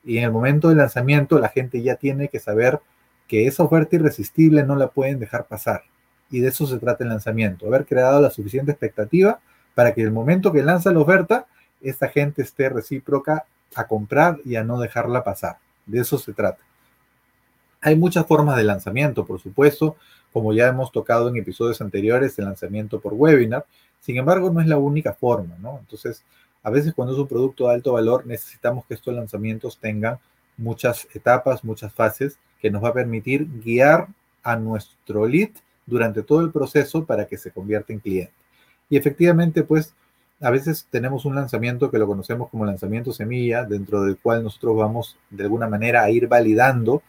[0.04, 2.80] Y en el momento del lanzamiento, la gente ya tiene que saber
[3.28, 5.84] que esa oferta irresistible no la pueden dejar pasar
[6.30, 9.40] y de eso se trata el lanzamiento, haber creado la suficiente expectativa
[9.74, 11.46] para que el momento que lanza la oferta,
[11.82, 13.46] esta gente esté recíproca
[13.76, 15.58] a comprar y a no dejarla pasar.
[15.86, 16.64] De eso se trata.
[17.82, 19.98] Hay muchas formas de lanzamiento, por supuesto,
[20.34, 23.66] como ya hemos tocado en episodios anteriores, el lanzamiento por webinar.
[24.06, 25.80] Sin embargo, no es la única forma, ¿no?
[25.80, 26.24] Entonces,
[26.62, 30.20] a veces cuando es un producto de alto valor, necesitamos que estos lanzamientos tengan
[30.58, 34.08] muchas etapas, muchas fases, que nos va a permitir guiar
[34.44, 35.50] a nuestro lead
[35.88, 38.34] durante todo el proceso para que se convierta en cliente.
[38.92, 39.96] Y efectivamente, pues,
[40.40, 44.78] a veces tenemos un lanzamiento que lo conocemos como lanzamiento semilla, dentro del cual nosotros
[44.78, 47.02] vamos de alguna manera a ir validando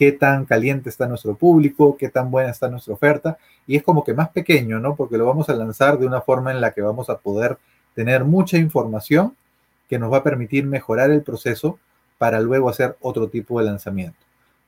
[0.00, 3.36] qué tan caliente está nuestro público, qué tan buena está nuestra oferta,
[3.66, 4.96] y es como que más pequeño, ¿no?
[4.96, 7.58] Porque lo vamos a lanzar de una forma en la que vamos a poder
[7.94, 9.36] tener mucha información
[9.90, 11.78] que nos va a permitir mejorar el proceso
[12.16, 14.16] para luego hacer otro tipo de lanzamiento.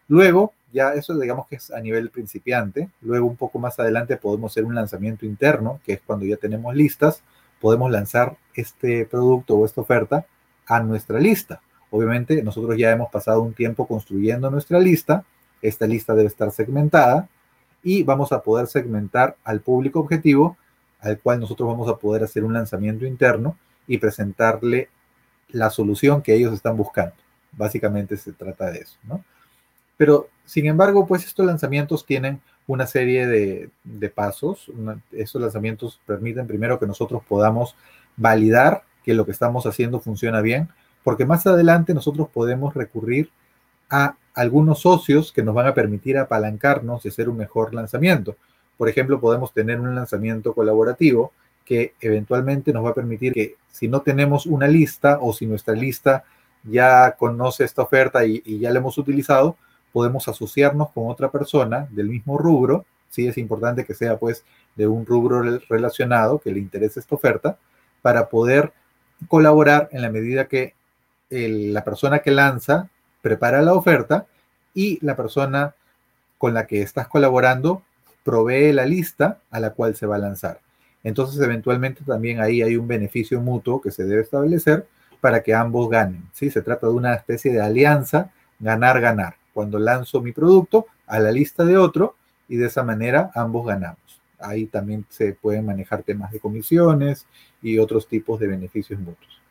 [0.07, 2.91] Luego, ya eso digamos que es a nivel principiante.
[3.01, 6.75] Luego un poco más adelante podemos hacer un lanzamiento interno, que es cuando ya tenemos
[6.75, 7.23] listas,
[7.59, 10.27] podemos lanzar este producto o esta oferta
[10.67, 11.63] a nuestra lista.
[11.93, 15.25] Obviamente nosotros ya hemos pasado un tiempo construyendo nuestra lista,
[15.61, 17.29] esta lista debe estar segmentada
[17.85, 20.57] y vamos a poder segmentar al público objetivo
[21.01, 24.89] al cual nosotros vamos a poder hacer un lanzamiento interno y presentarle
[25.51, 27.15] la solución que ellos están buscando.
[27.53, 29.23] Básicamente se trata de eso, ¿no?
[29.99, 34.71] Pero, sin embargo, pues estos lanzamientos tienen una serie de, pasos.
[35.13, 37.77] estos lanzamientos permiten primero que nosotros podamos
[38.17, 40.69] validar que lo que estamos haciendo funciona bien,
[41.05, 43.31] porque más adelante nosotros podemos recurrir
[43.91, 48.37] a algunos socios que nos van a permitir apalancarnos y hacer un mejor lanzamiento.
[48.77, 51.33] Por ejemplo, podemos tener un lanzamiento colaborativo
[51.65, 55.75] que eventualmente nos va a permitir que si no tenemos una lista o si nuestra
[55.75, 56.25] lista
[56.65, 59.57] ya conoce esta oferta y, ya la hemos utilizado,
[59.93, 64.45] podemos asociarnos con otra persona del mismo rubro, sí es importante que sea pues
[64.75, 67.59] de un rubro relacionado que le interese esta oferta,
[68.01, 68.73] para poder
[69.29, 70.75] colaborar en la medida que
[71.33, 72.89] la persona que lanza
[73.23, 74.27] prepara la oferta
[74.75, 75.75] y la persona
[76.39, 77.83] con la que estás colaborando
[78.23, 80.61] provee la lista a la cual se va a lanzar.
[81.05, 84.87] Entonces, eventualmente también ahí hay un beneficio mutuo que se debe establecer
[85.21, 86.23] para que ambos ganen.
[86.33, 86.51] ¿sí?
[86.51, 89.37] Se trata de una especie de alianza, ganar-ganar.
[89.55, 92.17] Cuando lanzo mi producto a la lista de otro
[92.49, 94.21] y de esa manera ambos ganamos.
[94.39, 97.27] Ahí también se pueden manejar temas de comisiones
[97.63, 99.42] y otros tipos de beneficios mutuos.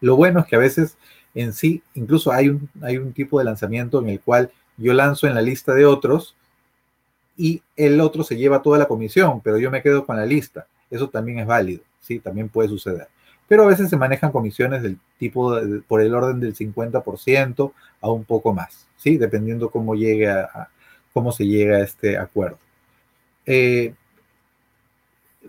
[0.00, 0.96] Lo bueno es que a veces
[1.34, 5.26] en sí, incluso hay un, hay un tipo de lanzamiento en el cual yo lanzo
[5.26, 6.34] en la lista de otros
[7.36, 10.66] y el otro se lleva toda la comisión, pero yo me quedo con la lista.
[10.90, 12.20] Eso también es válido, ¿sí?
[12.20, 13.08] También puede suceder.
[13.48, 18.24] Pero a veces se manejan comisiones del tipo, por el orden del 50% a un
[18.24, 19.18] poco más, ¿sí?
[19.18, 20.34] Dependiendo cómo, llegue
[21.12, 22.58] cómo se llega a este acuerdo.
[23.44, 23.94] Eh,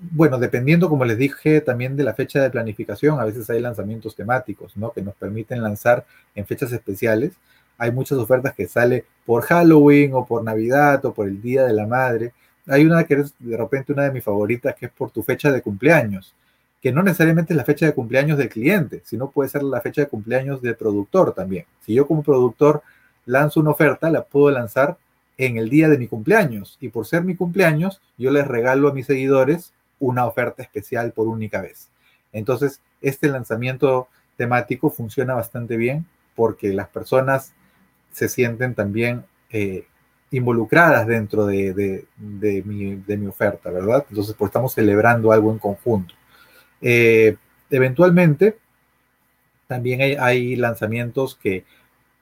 [0.01, 4.15] bueno, dependiendo, como les dije, también de la fecha de planificación, a veces hay lanzamientos
[4.15, 4.91] temáticos, ¿no?
[4.91, 7.33] Que nos permiten lanzar en fechas especiales.
[7.77, 11.73] Hay muchas ofertas que sale por Halloween o por Navidad o por el Día de
[11.73, 12.33] la Madre.
[12.67, 15.51] Hay una que es de repente una de mis favoritas, que es por tu fecha
[15.51, 16.33] de cumpleaños,
[16.81, 20.01] que no necesariamente es la fecha de cumpleaños del cliente, sino puede ser la fecha
[20.01, 21.65] de cumpleaños del productor también.
[21.85, 22.81] Si yo como productor
[23.25, 24.97] lanzo una oferta, la puedo lanzar
[25.37, 28.93] en el día de mi cumpleaños y por ser mi cumpleaños, yo les regalo a
[28.93, 31.89] mis seguidores una oferta especial por única vez.
[32.31, 37.53] Entonces, este lanzamiento temático funciona bastante bien porque las personas
[38.11, 39.85] se sienten también eh,
[40.31, 44.05] involucradas dentro de, mi, oferta, ¿verdad?
[44.09, 46.13] Entonces, pues estamos celebrando algo en conjunto.
[46.81, 47.37] Eh,
[47.69, 48.57] eventualmente,
[49.67, 51.65] también hay, lanzamientos que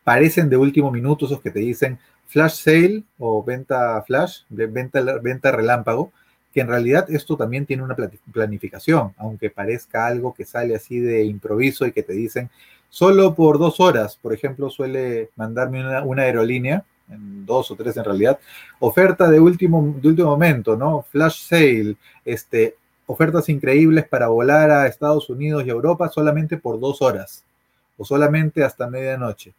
[0.04, 5.52] parecen de último minuto, esos que te dicen flash sale o venta flash, venta, venta
[5.52, 6.12] relámpago,
[6.56, 7.98] que en realidad esto también tiene una
[8.32, 12.50] planificación, aunque parezca algo que sale así de improviso y que te dicen
[12.88, 18.06] solo por dos horas, por ejemplo, suele mandarme una, aerolínea, en dos o tres en
[18.06, 18.40] realidad,
[18.80, 21.06] oferta de último, de último momento, ¿no?
[21.12, 27.02] Flash sale, este, ofertas increíbles para volar a Estados Unidos y Europa solamente por dos
[27.02, 27.44] horas
[27.98, 29.54] o solamente hasta medianoche.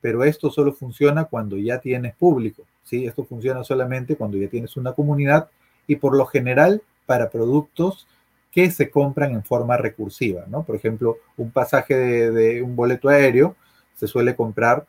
[0.00, 3.06] Pero esto solo funciona cuando ya tienes público, ¿sí?
[3.06, 5.48] Esto funciona solamente cuando ya tienes una comunidad
[5.88, 8.06] y por lo general para productos
[8.52, 10.62] que se compran en forma recursiva, ¿no?
[10.62, 13.56] Por ejemplo, un pasaje de, un boleto aéreo
[13.94, 14.86] se suele comprar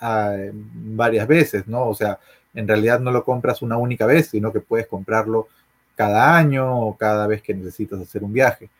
[0.00, 1.86] ah, varias veces, ¿no?
[1.88, 2.18] O sea,
[2.54, 5.48] en realidad no lo compras una única vez, sino que puedes comprarlo
[5.94, 8.70] cada año o cada vez que necesitas hacer un viaje.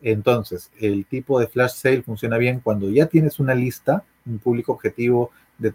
[0.00, 4.72] Entonces, el tipo de flash sale funciona bien cuando ya tienes una lista, un público
[4.72, 5.30] objetivo
[5.62, 5.72] eh,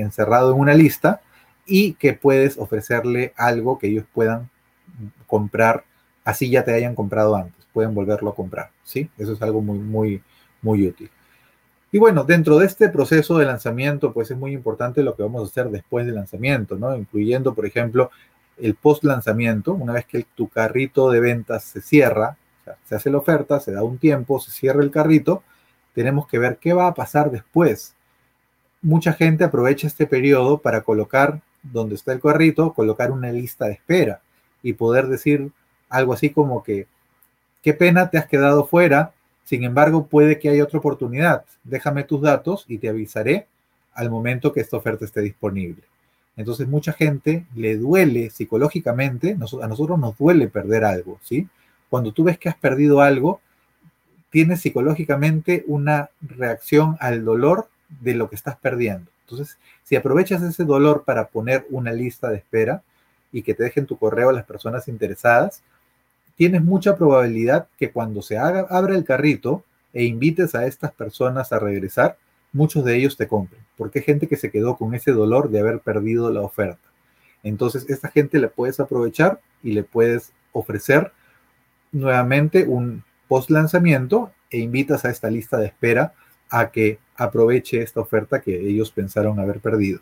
[0.00, 1.20] encerrado en una lista
[1.66, 4.48] y que puedes ofrecerle algo que ellos puedan
[5.26, 5.84] comprar,
[6.24, 9.10] así ya te hayan comprado antes, pueden volverlo a comprar, ¿sí?
[9.18, 10.22] Eso es algo muy, muy,
[10.62, 11.10] muy útil.
[11.92, 15.42] Y bueno, dentro de este proceso de lanzamiento, pues es muy importante lo que vamos
[15.42, 16.96] a hacer después del lanzamiento, ¿no?
[16.96, 18.10] Incluyendo, por ejemplo,
[18.58, 22.36] el post lanzamiento, una vez que tu carrito de ventas se cierra,
[22.84, 25.42] se hace la oferta, se da un tiempo, se cierra el carrito,
[25.94, 27.94] tenemos que ver qué va a pasar después.
[28.82, 31.40] Mucha gente aprovecha este periodo para colocar
[31.72, 34.20] donde está el carrito, colocar una lista de espera
[34.62, 35.50] y poder decir
[35.88, 36.86] algo así como que,
[37.62, 39.12] qué pena te has quedado fuera,
[39.44, 43.46] sin embargo puede que haya otra oportunidad, déjame tus datos y te avisaré
[43.94, 45.82] al momento que esta oferta esté disponible.
[46.36, 51.48] Entonces mucha gente le duele psicológicamente, a nosotros nos duele perder algo, ¿sí?
[51.88, 53.40] Cuando tú ves que has perdido algo,
[54.30, 59.10] tienes psicológicamente una reacción al dolor de lo que estás perdiendo.
[59.28, 62.82] Entonces, si aprovechas ese dolor para poner una lista de espera
[63.32, 65.62] y que te dejen tu correo a las personas interesadas,
[66.36, 71.52] tienes mucha probabilidad que cuando se haga, abra el carrito e invites a estas personas
[71.52, 72.18] a regresar,
[72.52, 75.58] muchos de ellos te compren, porque hay gente que se quedó con ese dolor de
[75.58, 76.78] haber perdido la oferta.
[77.42, 81.12] Entonces, esta gente le puedes aprovechar y le puedes ofrecer
[81.90, 86.12] nuevamente un post lanzamiento e invitas a esta lista de espera
[86.48, 90.00] a que aproveche esta oferta que ellos pensaron haber perdido.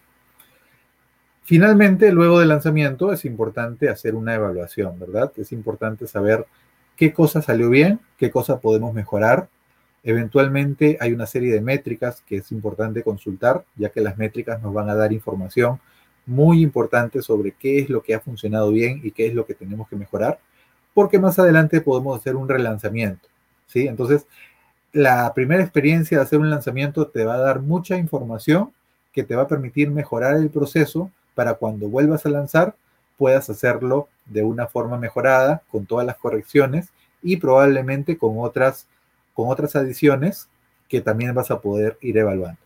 [1.42, 5.30] Finalmente, luego del lanzamiento es importante hacer una evaluación, ¿verdad?
[5.36, 6.46] Es importante saber
[6.96, 9.48] qué cosa salió bien, qué cosa podemos mejorar.
[10.02, 14.72] Eventualmente hay una serie de métricas que es importante consultar, ya que las métricas nos
[14.72, 15.80] van a dar información
[16.26, 19.54] muy importante sobre qué es lo que ha funcionado bien y qué es lo que
[19.54, 20.38] tenemos que mejorar,
[20.94, 23.28] porque más adelante podemos hacer un relanzamiento,
[23.66, 23.86] ¿sí?
[23.86, 24.26] Entonces,
[24.94, 28.72] la primera experiencia de hacer un lanzamiento te va a dar mucha información
[29.12, 32.76] que te va a permitir mejorar el proceso para cuando vuelvas a lanzar
[33.18, 36.92] puedas hacerlo de una forma mejorada, con todas las correcciones
[37.22, 38.86] y probablemente con otras,
[39.34, 40.48] con otras adiciones
[40.88, 42.58] que también vas a poder ir evaluando.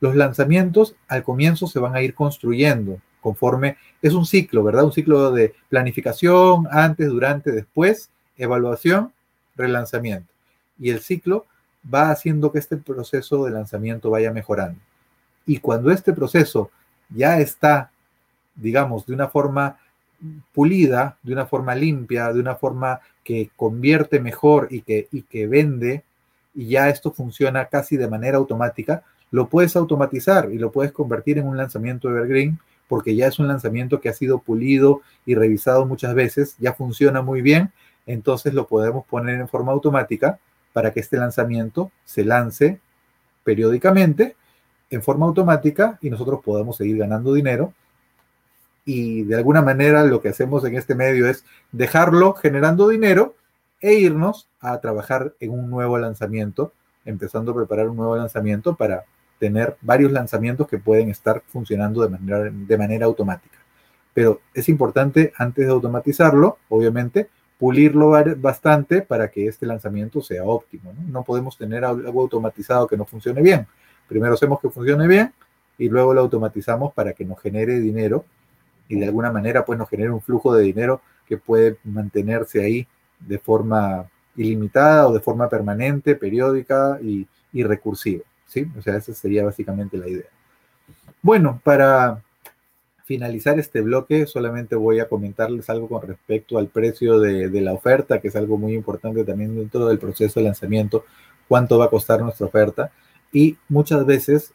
[0.00, 4.84] Los lanzamientos al comienzo se van a ir construyendo conforme, es un ciclo, ¿verdad?
[4.84, 9.12] Un ciclo de planificación, antes, durante, después, evaluación,
[9.56, 10.32] relanzamiento.
[10.78, 11.46] Y el ciclo
[11.92, 14.78] va haciendo que este proceso de lanzamiento vaya mejorando.
[15.46, 16.70] Y cuando este proceso
[17.08, 17.90] ya está,
[18.54, 19.78] digamos, de una forma
[20.52, 25.46] pulida, de una forma limpia, de una forma que convierte mejor y que, y que
[25.46, 26.04] vende,
[26.54, 31.38] y ya esto funciona casi de manera automática, lo puedes automatizar y lo puedes convertir
[31.38, 32.58] en un lanzamiento evergreen
[32.88, 37.20] porque ya es un lanzamiento que ha sido pulido y revisado muchas veces, ya funciona
[37.20, 37.72] muy bien,
[38.06, 40.38] entonces lo podemos poner en forma automática
[40.76, 42.80] para que este lanzamiento se lance
[43.44, 44.36] periódicamente
[44.90, 47.72] en forma automática y nosotros podamos seguir ganando dinero.
[48.84, 53.36] Y de alguna manera lo que hacemos en este medio es dejarlo generando dinero
[53.80, 56.74] e irnos a trabajar en un nuevo lanzamiento,
[57.06, 59.04] empezando a preparar un nuevo lanzamiento para
[59.38, 63.56] tener varios lanzamientos que pueden estar funcionando de manera, de manera automática.
[64.12, 70.92] Pero es importante, antes de automatizarlo, obviamente, pulirlo bastante para que este lanzamiento sea óptimo.
[71.08, 71.22] ¿no?
[71.22, 73.66] podemos tener algo automatizado que no funcione bien.
[74.08, 75.32] Primero hacemos que funcione bien
[75.78, 78.24] y luego lo automatizamos para que nos genere dinero
[78.88, 82.86] y de alguna manera pues nos genere un flujo de dinero que puede mantenerse ahí
[83.18, 88.24] de forma ilimitada o de forma permanente, periódica y, y recursiva.
[88.46, 88.70] ¿sí?
[88.78, 90.28] O sea, esa sería básicamente la idea.
[91.22, 92.22] Bueno, para
[93.06, 98.20] finalizar este bloque, solamente voy a comentarles algo con respecto al precio de, la oferta,
[98.20, 101.04] que es algo muy importante también dentro del proceso de lanzamiento,
[101.46, 102.90] cuánto va a costar nuestra oferta.
[103.32, 104.52] Y muchas veces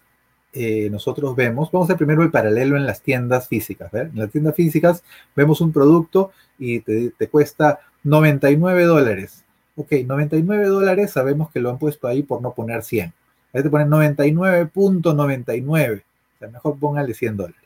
[0.51, 3.93] eh, nosotros vemos, vamos a primero el paralelo en las tiendas físicas.
[3.93, 5.01] En las tiendas físicas
[5.33, 9.45] vemos un producto y te, te cuesta 99 dólares.
[9.77, 13.13] Ok, 99 dólares sabemos que lo han puesto ahí por no poner 100.
[13.53, 16.01] Ahí te ponen 99.99.
[16.01, 17.60] O sea, mejor póngale 100 dólares.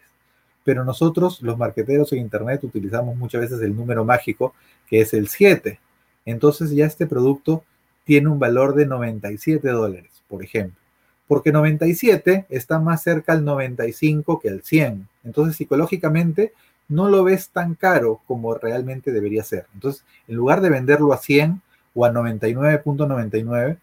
[0.66, 4.56] Pero nosotros, los marqueteros en Internet, utilizamos muchas veces el número mágico,
[4.90, 5.80] que es el 7.
[6.26, 7.64] Entonces ya este producto
[8.04, 10.82] tiene un valor de 97 dólares, por ejemplo.
[11.28, 15.08] Porque 97 está más cerca al 95 que al 100.
[15.24, 16.52] Entonces psicológicamente
[16.88, 19.68] no lo ves tan caro como realmente debería ser.
[19.76, 21.62] Entonces, en lugar de venderlo a 100
[21.94, 23.78] o a 99.99,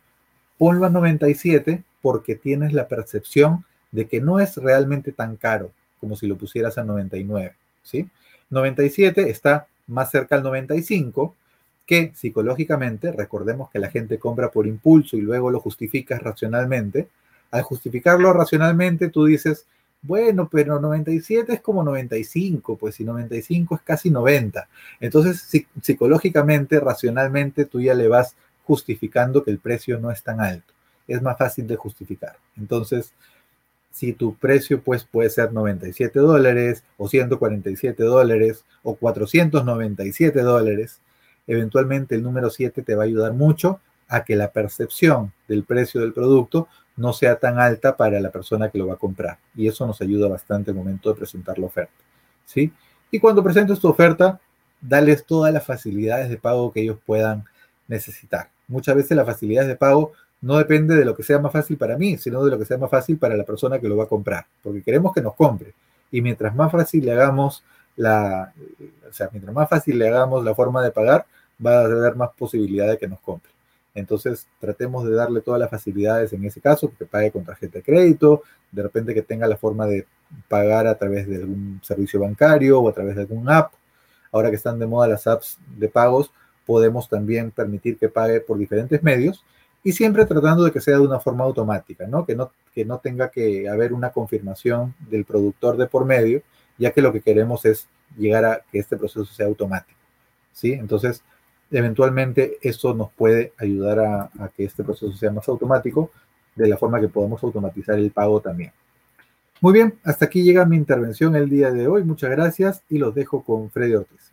[0.59, 5.71] ponlo a 97 porque tienes la percepción de que no es realmente tan caro
[6.03, 8.11] como si lo pusieras a 99, ¿sí?
[8.51, 11.37] 97 está más cerca al 95,
[11.87, 17.07] que psicológicamente, recordemos que la gente compra por impulso y luego lo justificas racionalmente.
[17.53, 19.67] Al justificarlo racionalmente, tú dices,
[20.03, 24.69] bueno, pero 97 es como 95, pues si 95 es casi 90.
[24.99, 28.35] Entonces, psicológicamente, racionalmente, tú ya le vas
[28.65, 30.73] justificando que el precio no es tan alto
[31.07, 32.37] es más fácil de justificar.
[32.57, 33.13] Entonces,
[33.93, 41.01] si tu precio pues puede ser 97 dólares o 147 dólares o 497 dólares,
[41.47, 46.01] eventualmente el número 7 te va a ayudar mucho a que la percepción del precio
[46.01, 49.39] del producto no sea tan alta para la persona que lo va a comprar.
[49.55, 51.93] Y eso nos ayuda bastante al momento de presentar la oferta.
[52.45, 52.73] ¿sí?
[53.11, 54.41] Y cuando presentes tu oferta,
[54.81, 57.45] dales todas las facilidades de pago que ellos puedan
[57.89, 58.51] necesitar.
[58.69, 60.13] Muchas veces las facilidades de pago
[60.43, 62.77] no depende de lo que sea más fácil para mí, sino de lo que sea
[62.77, 65.73] más fácil para la persona que lo va a comprar, porque queremos que nos compre.
[66.11, 67.65] Y mientras más fácil le hagamos
[67.97, 68.53] la,
[69.09, 71.27] o sea, mientras más fácil le hagamos la forma de pagar,
[71.65, 73.51] va a haber más posibilidad de que nos compre.
[73.95, 77.85] Entonces, tratemos de darle todas las facilidades en ese caso, que pague con tarjeta de
[77.85, 80.07] crédito, de repente que tenga la forma de
[80.49, 83.75] pagar a través de algún servicio bancario o a través de algún app.
[84.33, 86.33] Ahora que están de moda las apps de pagos,
[86.67, 89.45] podemos también permitir que pague por diferentes medios
[89.85, 92.25] y siempre tratando de que sea de una forma automática, ¿no?
[92.25, 96.43] Que, no, que no tenga que haber una confirmación del productor de por medio,
[96.79, 99.99] ya que lo que queremos es llegar a que este proceso sea automático,
[100.53, 100.73] ¿sí?
[100.73, 101.23] Entonces,
[101.71, 106.11] eventualmente eso nos puede ayudar a, a que este proceso sea más automático,
[106.55, 108.73] de la forma que podamos automatizar el pago también.
[109.61, 112.03] Muy bien, hasta aquí llega mi intervención el día de hoy.
[112.05, 114.33] Muchas gracias y los dejo con Freddy Ortiz.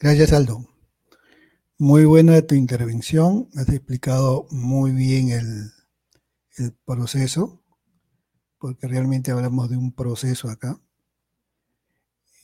[0.00, 0.66] Gracias, Aldo.
[1.78, 3.48] Muy buena tu intervención.
[3.54, 5.70] Has explicado muy bien el,
[6.84, 7.62] proceso,
[8.58, 10.80] porque realmente hablamos de un proceso acá.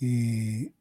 [0.00, 0.72] Y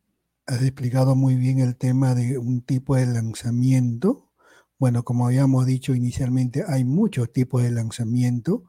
[0.46, 4.32] has explicado muy bien el tema de un tipo de lanzamiento.
[4.78, 8.64] Bueno, como habíamos dicho inicialmente, hay muchos tipos de lanzamiento.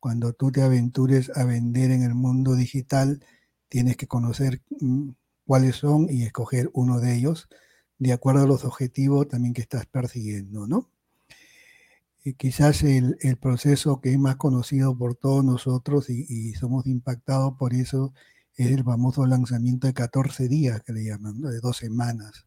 [0.00, 3.24] Cuando tú te aventures a vender en el mundo digital,
[3.68, 5.10] tienes que conocer mm,
[5.46, 7.48] cuáles son y escoger uno de ellos
[7.98, 10.90] de acuerdo a los objetivos también que estás persiguiendo, ¿no?
[12.24, 17.72] Y quizás el, proceso que es más conocido por todos nosotros y, somos impactados por
[17.72, 18.12] eso
[18.56, 22.46] es el famoso lanzamiento de 14 días que le llaman, de dos semanas,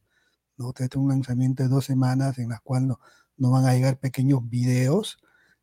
[0.58, 0.70] ¿no?
[0.72, 2.90] Este es un lanzamiento de dos semanas en las cuales
[3.38, 5.20] nos van a llegar pequeños videos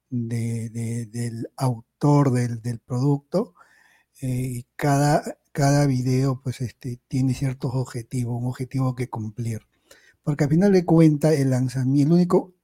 [0.08, 3.54] del autor del, producto.
[4.22, 5.22] Eh, y cada,
[5.56, 9.62] cada video pues este, tiene ciertos objetivos, un objetivo que cumplir.
[10.22, 12.54] Porque al final de cuentas el lanzamiento, el único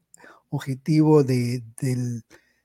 [0.50, 1.62] objetivo del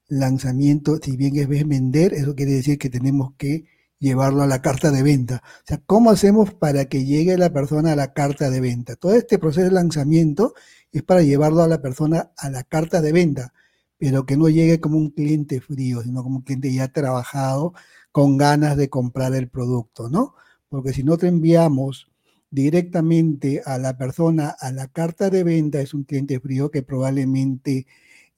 [0.09, 3.67] lanzamiento, si bien es vender, eso quiere decir que tenemos que
[3.99, 5.43] llevarlo a la carta de venta.
[5.45, 8.97] O sea, ¿cómo hacemos para que llegue la persona a la carta de venta?
[8.97, 10.55] Todo este proceso de lanzamiento
[10.91, 13.53] es para llevarlo a la persona a la carta de venta,
[13.97, 17.73] pero que no llegue como un cliente frío, sino como un cliente ya trabajado
[18.11, 20.35] con ganas de comprar el producto, ¿no?
[20.69, 22.09] Porque si no te enviamos
[22.49, 27.87] directamente a la persona a la carta de venta, es un cliente frío que probablemente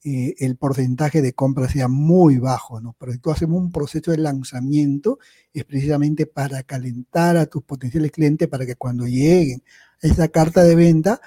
[0.02, 2.96] eh, el porcentaje de compra sea muy bajo, ¿no?
[2.98, 5.18] Pero si tú hacemos un proceso de lanzamiento,
[5.52, 9.62] es precisamente para calentar a tus potenciales clientes para que cuando lleguen
[10.02, 11.20] a esa carta de venta,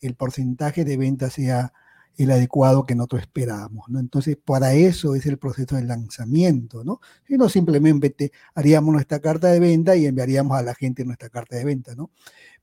[0.00, 1.72] el porcentaje de venta sea
[2.18, 4.00] el adecuado que nosotros esperábamos, ¿no?
[4.00, 7.00] Entonces, para eso es el proceso de lanzamiento, ¿no?
[7.26, 11.56] Si no, simplemente haríamos nuestra carta de venta y enviaríamos a la gente nuestra carta
[11.56, 12.10] de venta, ¿no?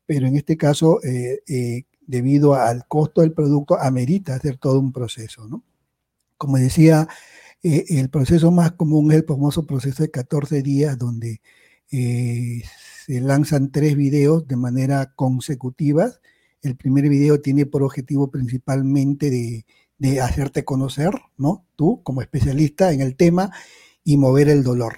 [0.06, 4.92] Pero en este caso, eh, eh, debido al costo del producto, amerita hacer todo un
[4.92, 5.64] proceso, ¿no?
[6.38, 7.08] Como decía,
[7.64, 11.42] eh, el proceso más común es el famoso proceso de 14 días, donde
[11.90, 16.12] se lanzan tres videos de manera consecutiva.
[16.66, 21.64] El primer video tiene por objetivo principalmente de, hacerte conocer, ¿no?
[21.76, 23.52] Tú como especialista en el tema
[24.04, 24.98] y mover el dolor.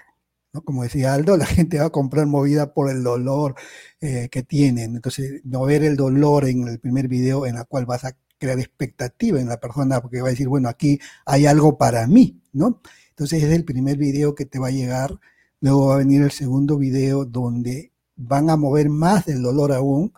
[0.63, 3.55] Como decía Aldo, la gente va a comprar movida por el dolor
[3.99, 4.95] eh, que tienen.
[4.95, 8.59] Entonces, no ver el dolor en el primer video en la cual vas a crear
[8.59, 12.81] expectativa en la persona porque va a decir, bueno, aquí hay algo para mí, ¿no?
[13.09, 15.19] Entonces, es el primer video que te va a llegar.
[15.59, 20.13] Luego va a venir el segundo video donde van a mover más del dolor aún,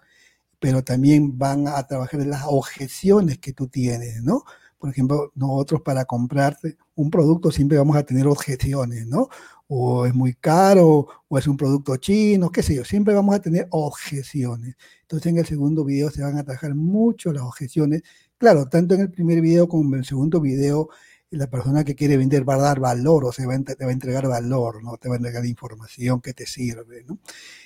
[0.59, 4.43] pero también van a trabajar en las objeciones que tú tienes, ¿no?
[4.77, 9.29] Por ejemplo, nosotros para comprarte un producto siempre vamos a tener objeciones, ¿no?
[9.71, 13.39] o es muy caro, o es un producto chino, qué sé yo, siempre vamos a
[13.39, 14.75] tener objeciones.
[15.03, 18.01] Entonces en el segundo video se van a atajar mucho las objeciones.
[18.39, 20.89] Claro, tanto en el primer video como en el segundo video,
[21.31, 23.91] la persona que quiere vender va a dar valor o se va a, te va
[23.91, 24.97] a entregar valor, ¿no?
[24.97, 27.19] Te va a entregar información que te sirve, ¿no?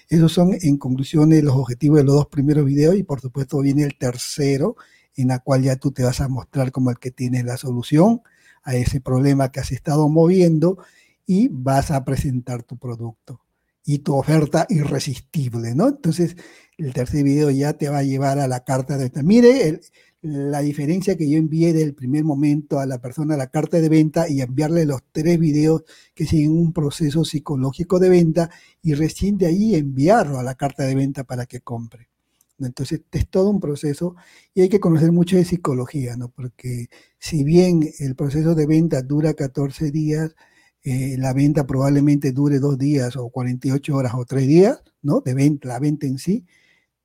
[0.09, 3.83] Esos son, en conclusiones, los objetivos de los dos primeros videos y por supuesto viene
[3.83, 4.75] el tercero,
[5.15, 8.21] en la cual ya tú te vas a mostrar como el que tiene la solución
[8.63, 10.77] a ese problema que has estado moviendo
[11.25, 13.41] y vas a presentar tu producto
[13.85, 15.89] y tu oferta irresistible, ¿no?
[15.89, 16.35] Entonces,
[16.77, 19.11] el tercer video ya te va a llevar a la carta de.
[19.23, 19.81] Mire
[20.23, 24.29] la diferencia que yo envié del primer momento a la persona la carta de venta
[24.29, 25.83] y enviarle los tres videos
[26.15, 28.49] que siguen un proceso psicológico de venta
[28.81, 32.07] y recién de ahí enviarlo a la carta de venta para que compre.
[32.57, 34.15] Entonces, es todo un proceso
[34.53, 36.29] y hay que conocer mucho de psicología, ¿no?
[36.29, 36.87] Porque
[37.19, 40.35] si bien el proceso de venta dura 14 días,
[40.83, 45.19] eh, la venta probablemente dure dos días o 48 horas o tres días, ¿no?
[45.19, 46.45] De venta, la venta en sí,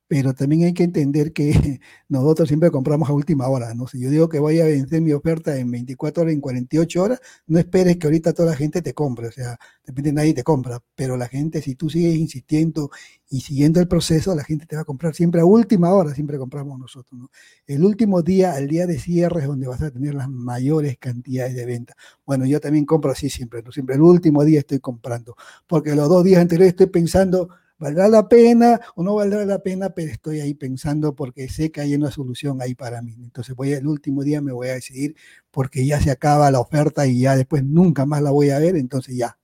[0.09, 1.51] pero también hay que entender que
[2.09, 3.87] nosotros siempre compramos a última hora, ¿no?
[3.87, 7.21] Si yo digo que voy a vencer mi oferta en 24 horas, en 48 horas,
[7.45, 10.81] no esperes que ahorita toda la gente te compre, o sea, depende nadie te compra,
[10.95, 12.89] pero la gente, si tú sigues insistiendo
[13.29, 16.39] y siguiendo el proceso, la gente te va a comprar siempre a última hora, siempre
[16.39, 17.29] compramos nosotros, ¿no?
[17.67, 21.53] El último día, el día de cierre es donde vas a tener las mayores cantidades
[21.53, 21.93] de venta.
[22.25, 23.71] Bueno, yo también compro así siempre, ¿no?
[23.71, 25.35] Siempre el último día estoy comprando,
[25.67, 27.49] porque los dos días anteriores estoy pensando,
[27.79, 29.89] ¿Valdrá la pena o no valdrá la pena?
[29.91, 33.15] Pero estoy ahí pensando porque sé que hay una solución ahí para mí.
[33.23, 35.15] Entonces voy el último día me voy a decidir
[35.49, 38.75] porque ya se acaba la oferta y ya después nunca más la voy a ver,
[38.75, 39.39] entonces ya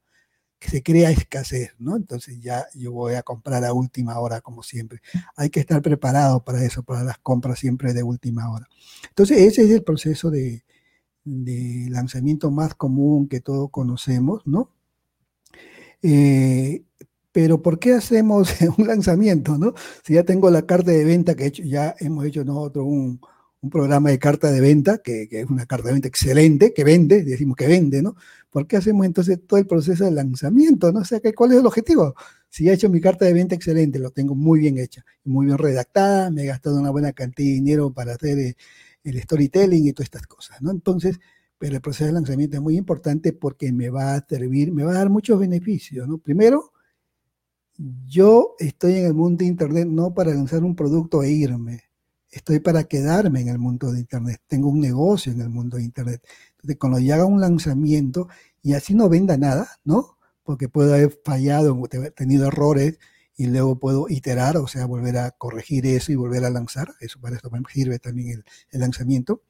[0.60, 1.96] que se crea escasez, ¿no?
[1.96, 5.02] Entonces ya yo voy a comprar a última hora como siempre.
[5.36, 8.68] Hay que estar preparado para eso, para las compras siempre de última hora.
[9.10, 10.64] Entonces ese es el proceso de,
[11.24, 14.70] lanzamiento más común que todos conocemos, ¿no?
[16.02, 16.84] Eh,
[17.36, 19.74] pero ¿por qué hacemos un lanzamiento, no?
[20.06, 23.20] Si ya tengo la carta de venta que ya hemos hecho nosotros un,
[23.60, 26.86] un programa de carta de venta, que, que, es una carta de venta excelente, que
[26.86, 28.16] vende, decimos que vende, ¿no?
[28.50, 31.02] ¿Por qué hacemos entonces todo el proceso de lanzamiento, no?
[31.02, 32.16] O sea, ¿cuál es el objetivo?
[32.50, 35.58] Si he hecho mi carta de venta excelente, lo tengo muy bien hecha, muy bien
[35.58, 38.56] redactada, me he gastado una buena cantidad de dinero para hacer eh,
[39.04, 40.72] el storytelling y todas estas cosas, ¿no?
[40.72, 41.20] Entonces,
[41.58, 44.92] pero el proceso de lanzamiento es muy importante porque me va a servir, me va
[44.92, 46.18] a dar muchos beneficios, ¿no?
[46.18, 46.72] Primero,
[47.78, 51.84] yo estoy en el mundo de Internet no para lanzar un producto e irme,
[52.30, 55.84] estoy para quedarme en el mundo de Internet, tengo un negocio en el mundo de
[55.84, 56.22] Internet.
[56.52, 58.28] Entonces, cuando yo haga un lanzamiento
[58.62, 60.18] y así no venda nada, ¿no?
[60.44, 61.82] Porque puedo haber fallado,
[62.16, 63.00] tenido errores
[63.38, 66.94] y luego puedo iterar, o sea, volver a corregir eso y volver a lanzar.
[67.00, 69.44] Eso para eso sirve también el, el lanzamiento.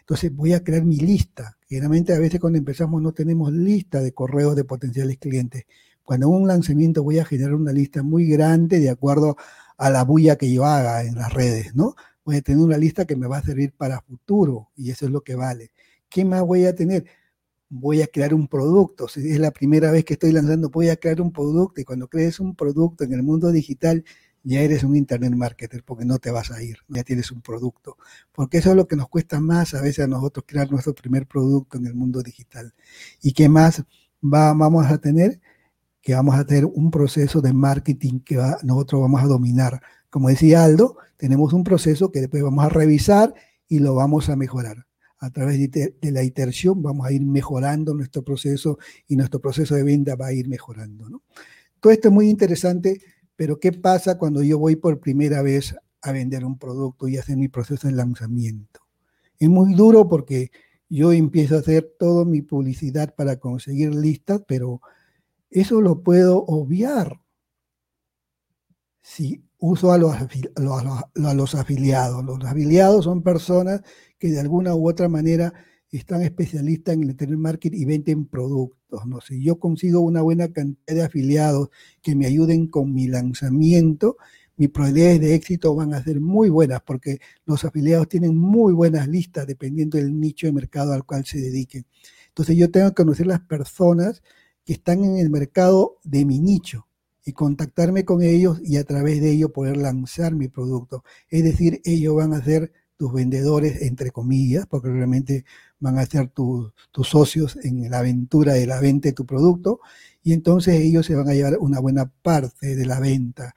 [0.00, 1.58] Entonces voy a crear mi lista.
[1.68, 5.64] Generalmente a veces cuando empezamos no tenemos lista de correos de potenciales clientes.
[6.06, 9.36] Cuando un lanzamiento voy a generar una lista muy grande de acuerdo
[9.76, 11.96] a la bulla que yo haga en las redes, ¿no?
[12.24, 15.10] Voy a tener una lista que me va a servir para futuro y eso es
[15.10, 15.72] lo que vale.
[16.08, 17.06] ¿Qué más voy a tener?
[17.68, 19.08] Voy a crear un producto.
[19.08, 22.06] Si es la primera vez que estoy lanzando, voy a crear un producto y cuando
[22.06, 24.04] crees un producto en el mundo digital,
[24.44, 27.96] ya eres un internet marketer porque no te vas a ir, ya tienes un producto.
[28.30, 31.26] Porque eso es lo que nos cuesta más a veces a nosotros crear nuestro primer
[31.26, 32.72] producto en el mundo digital.
[33.20, 33.82] ¿Y qué más
[34.22, 35.40] va, vamos a tener?
[36.06, 39.82] Que vamos a tener un proceso de marketing que nosotros vamos a dominar.
[40.08, 43.34] Como decía Aldo, tenemos un proceso que después vamos a revisar
[43.66, 44.86] y lo vamos a mejorar.
[45.18, 48.78] A través de, de la iteración vamos a ir mejorando nuestro proceso
[49.08, 51.10] y nuestro proceso de venta va a ir mejorando.
[51.10, 51.22] ¿no?
[51.80, 53.00] Todo esto es muy interesante
[53.36, 57.36] pero ¿qué pasa cuando yo voy por primera vez a vender un producto y hacer
[57.36, 58.80] mi proceso de lanzamiento?
[59.38, 60.50] Es muy duro porque
[60.88, 64.80] yo empiezo a hacer toda mi publicidad para conseguir listas, pero
[65.60, 67.20] eso lo puedo obviar
[69.00, 70.14] si uso a los,
[71.14, 72.24] los, afiliados.
[72.24, 73.82] Los afiliados son personas
[74.18, 75.52] que de alguna u otra manera
[75.90, 79.06] están especialistas en el Internet Marketing y venden productos.
[79.06, 79.20] ¿no?
[79.20, 81.70] Si yo consigo una buena cantidad de afiliados
[82.02, 84.16] que me ayuden con mi lanzamiento,
[84.56, 89.06] mis probabilidades de éxito van a ser muy buenas porque los afiliados tienen muy buenas
[89.06, 91.86] listas dependiendo del nicho de mercado al cual se dediquen.
[92.28, 94.22] Entonces yo tengo que conocer las personas
[94.66, 96.86] que están en el mercado de mi nicho
[97.24, 101.04] y contactarme con ellos y a través de ello poder lanzar mi producto.
[101.30, 105.44] Es decir, ellos van a ser tus vendedores, entre comillas, porque realmente
[105.78, 109.80] van a ser tus socios en la aventura de la venta de tu producto,
[110.22, 113.54] y entonces ellos se van a llevar una buena parte de la venta.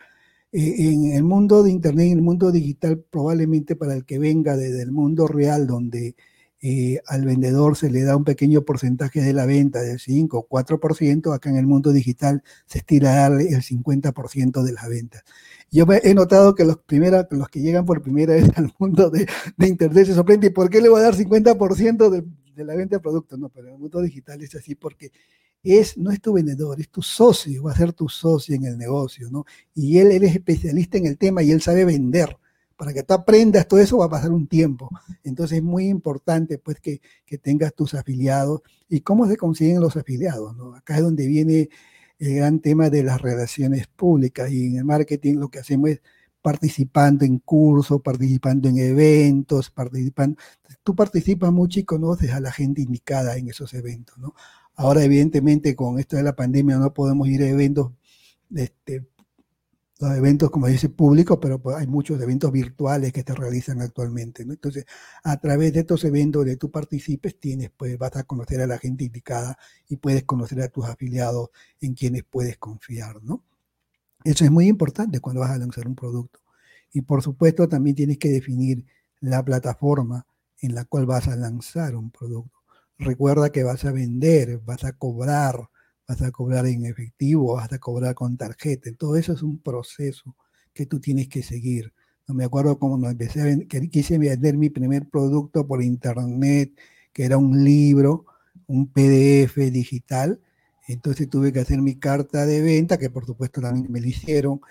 [0.52, 4.58] Eh, en el mundo de Internet, en el mundo digital, probablemente para el que venga
[4.58, 6.16] desde el mundo real, donde
[6.62, 10.48] eh, al vendedor se le da un pequeño porcentaje de la venta del 5 o
[10.48, 15.24] 4%, acá en el mundo digital se estira a darle el 50% de la venta.
[15.72, 19.26] Yo he notado que los, primera, los que llegan por primera vez al mundo de,
[19.60, 23.00] Internet se sorprenden, ¿por qué le voy a dar 50% de, de, la venta de
[23.02, 23.40] productos?
[23.40, 25.12] No, pero en el mundo digital es así porque
[25.64, 28.78] es, no es tu vendedor, es tu socio, va a ser tu socio en el
[28.78, 29.46] negocio, ¿no?
[29.74, 32.38] Y él, él es especialista en el tema y él sabe vender
[32.80, 34.90] para que tú aprendas todo eso va a pasar un tiempo.
[35.26, 37.02] Entonces es muy importante pues que,
[37.42, 38.62] tengas tus afiliados.
[38.88, 40.56] ¿Y cómo se consiguen los afiliados?
[40.78, 41.70] Acá es donde viene
[42.20, 46.02] el gran tema de las relaciones públicas y en el marketing lo que hacemos es
[46.42, 50.38] participando en cursos, participando en eventos, participando.
[50.82, 54.36] Tú participas mucho y conoces a la gente indicada en esos eventos, ¿no?
[54.76, 57.92] Ahora, evidentemente, con esto de la pandemia no podemos ir a eventos
[58.56, 59.06] este,
[60.00, 64.44] los eventos, como dice, públicos, pero pues, hay muchos eventos virtuales que se realizan actualmente.
[64.44, 64.86] Entonces,
[65.24, 68.78] a través de estos eventos donde tú participes, tienes, pues vas a conocer a la
[68.78, 69.58] gente indicada
[69.90, 71.50] y puedes conocer a tus afiliados
[71.82, 73.22] en quienes puedes confiar.
[73.24, 73.44] ¿no?
[74.24, 76.40] Eso es muy importante cuando vas a lanzar un producto.
[76.94, 78.86] Y por supuesto, también tienes que definir
[79.20, 80.26] la plataforma
[80.62, 82.60] en la cual vas a lanzar un producto.
[82.98, 85.70] Recuerda que vas a vender, vas a cobrar,
[86.10, 88.90] vas a cobrar en efectivo, vas a cobrar con tarjeta.
[88.98, 90.36] Todo eso es un proceso
[90.74, 91.94] que tú tienes que seguir.
[92.28, 96.72] No me acuerdo cómo empecé a que quise vender mi primer producto por internet,
[97.14, 98.26] que era un libro,
[98.66, 100.42] un PDF digital.
[100.88, 104.62] Entonces tuve que hacer mi carta de venta, que por supuesto también me lo hicieron,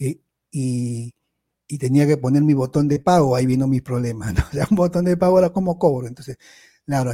[0.00, 0.18] eh,
[0.50, 1.14] y,
[1.68, 3.36] y, tenía que poner mi botón de pago.
[3.36, 4.32] Ahí vino mi problema.
[4.32, 4.42] ¿no?
[4.48, 6.08] O sea, un botón de pago era como cobro.
[6.08, 6.38] Entonces,
[6.84, 7.12] claro,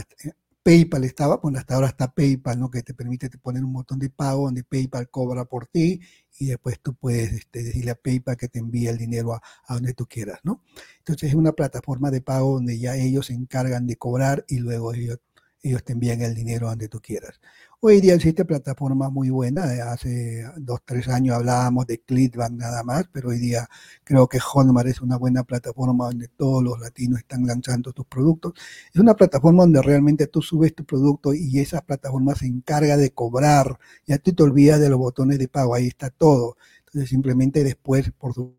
[0.64, 2.70] PayPal estaba, bueno, hasta ahora está PayPal, ¿no?
[2.70, 6.00] Que te permite poner un botón de pago donde PayPal cobra por ti
[6.38, 9.74] y después tú puedes este, decirle a PayPal que te envíe el dinero a, a,
[9.74, 10.62] donde tú quieras, ¿no?
[10.98, 14.94] Entonces es una plataforma de pago donde ya ellos se encargan de cobrar y luego
[14.94, 15.18] ellos
[15.64, 17.40] ellos te envían el dinero donde tú quieras.
[17.86, 23.04] Hoy día existe plataforma muy buena, hace dos, tres años hablábamos de Clickbank nada más,
[23.12, 23.68] pero hoy día
[24.04, 28.54] creo que Hotmart es una buena plataforma donde todos los latinos están lanzando tus productos.
[28.90, 33.12] Es una plataforma donde realmente tú subes tu producto y esa plataforma se encarga de
[33.12, 36.56] cobrar, ya tú te olvidas de los botones de pago, ahí está todo.
[36.86, 38.56] Entonces simplemente después, por su...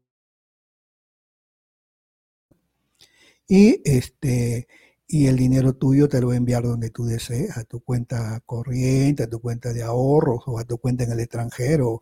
[3.47, 4.67] Y este
[5.07, 8.41] y el dinero tuyo te lo va a enviar donde tú desees, a tu cuenta
[8.45, 12.01] corriente, a tu cuenta de ahorros o a tu cuenta en el extranjero,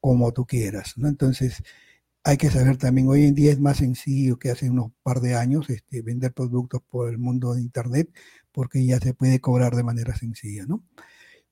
[0.00, 0.94] como tú quieras.
[0.96, 1.08] ¿no?
[1.08, 1.62] Entonces,
[2.24, 5.36] hay que saber también, hoy en día es más sencillo que hace unos par de
[5.36, 8.10] años este, vender productos por el mundo de Internet,
[8.52, 10.66] porque ya se puede cobrar de manera sencilla.
[10.66, 10.84] ¿no?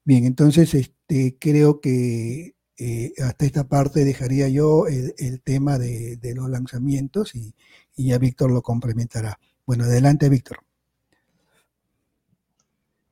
[0.04, 6.48] Bien, entonces este, creo que Eh, hasta esta parte dejaría yo el, tema de, los
[6.48, 7.54] lanzamientos y,
[7.96, 9.40] y ya Víctor lo complementará.
[9.66, 10.67] Bueno, adelante, Víctor.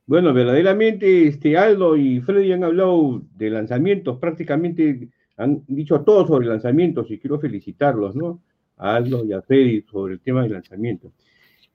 [0.07, 6.47] Bueno, verdaderamente este Aldo y Freddy han hablado de lanzamientos, prácticamente han dicho todo sobre
[6.47, 8.41] lanzamientos y quiero felicitarlos, ¿no?
[8.77, 11.11] A Aldo y a Freddy sobre el tema de lanzamientos.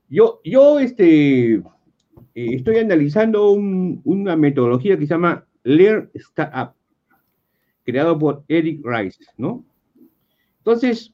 [0.08, 1.62] Yo, yo este, eh,
[2.34, 6.74] estoy analizando una metodología que se llama Learn Startup,
[7.84, 9.62] creado por Eric Rice, ¿no?
[10.56, 11.12] Entonces,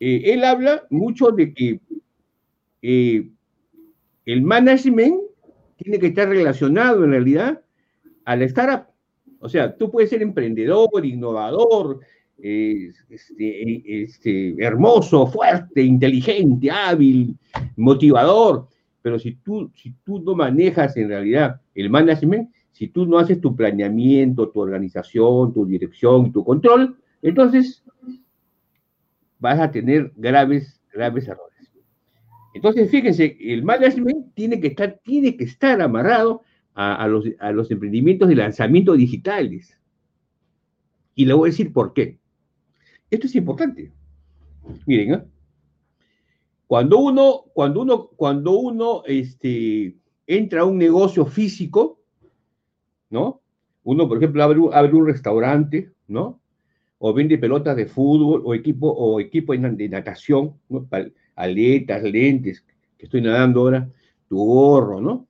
[0.00, 1.80] eh, él habla mucho de que
[2.80, 3.28] eh,
[4.24, 5.31] el management
[5.82, 7.60] tiene que estar relacionado en realidad
[8.24, 8.86] a la startup.
[9.40, 12.00] O sea, tú puedes ser emprendedor, innovador,
[12.38, 17.36] este, este, hermoso, fuerte, inteligente, hábil,
[17.76, 18.68] motivador,
[19.00, 23.40] pero si tú, si tú no manejas en realidad el management, si tú no haces
[23.40, 27.84] tu planeamiento, tu organización, tu dirección, tu control, entonces
[29.38, 31.51] vas a tener graves, graves errores.
[32.54, 36.42] Entonces, fíjense, el management tiene que estar, tiene que estar amarrado
[36.74, 39.78] a, los, emprendimientos de lanzamiento digitales.
[41.14, 42.18] Y le voy a decir por qué.
[43.10, 43.92] Esto es importante.
[44.86, 45.22] Miren, ¿eh?
[46.66, 49.96] cuando uno, cuando uno, cuando uno este,
[50.26, 52.00] entra a un negocio físico,
[53.10, 53.42] ¿no?
[53.84, 56.40] Uno, por ejemplo, abre, abre un restaurante, ¿no?
[56.98, 60.88] O vende pelotas de fútbol o equipo, o equipo de natación, ¿no?
[61.34, 62.64] Aletas, lentes,
[62.98, 63.90] que estoy nadando ahora,
[64.28, 65.28] tu gorro, ¿no?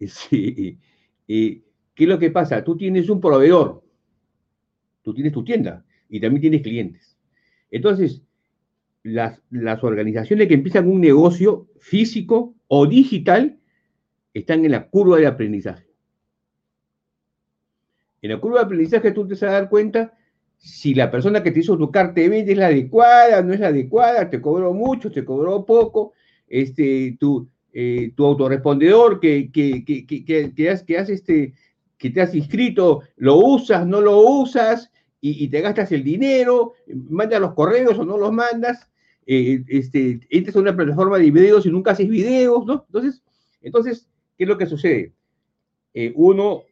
[0.06, 0.78] Sí.
[1.26, 2.62] ¿Qué es lo que pasa?
[2.62, 3.82] Tú tienes un proveedor,
[5.02, 7.18] tú tienes tu tienda y también tienes clientes.
[7.70, 8.22] Entonces,
[9.02, 13.58] las, las organizaciones que empiezan un negocio físico o digital
[14.32, 15.86] están en la curva de aprendizaje.
[18.22, 20.17] En la curva de aprendizaje tú te vas a dar cuenta
[20.58, 23.60] si la persona que te hizo tu carta de venta es la adecuada, no es
[23.60, 26.12] la adecuada, te cobró mucho, te cobró poco,
[26.48, 31.54] este, tu, eh, tu autorrespondedor que, que, que, que, has, que, has, este,
[31.96, 34.90] que te has inscrito, lo usas, no lo usas,
[35.20, 36.74] y, te gastas el dinero,
[37.08, 38.88] mandas los correos o no los mandas,
[39.26, 40.20] eh, este,
[40.54, 42.84] a una plataforma de videos y nunca haces videos, ¿no?
[42.86, 43.22] Entonces,
[43.60, 45.12] entonces ¿qué es lo que sucede?
[45.92, 46.62] Eh, uno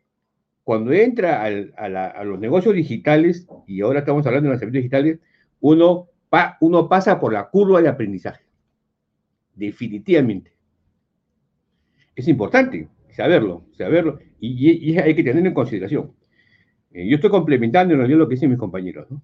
[0.67, 5.21] cuando entra a, los negocios digitales, y ahora estamos hablando de servicios digitales,
[5.61, 6.09] uno,
[6.89, 8.45] pasa por la curva de aprendizaje.
[9.55, 10.53] Definitivamente.
[12.17, 16.11] Es importante saberlo, saberlo, y, hay que tenerlo en consideración.
[16.91, 19.23] Eh, yo estoy complementando en realidad lo que dicen mis compañeros, ¿no?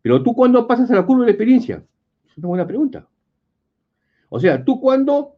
[0.00, 1.84] Pero tú cuando pasas a la curva de experiencia,
[2.24, 3.08] es una buena pregunta.
[4.28, 5.34] O sea, tú cuando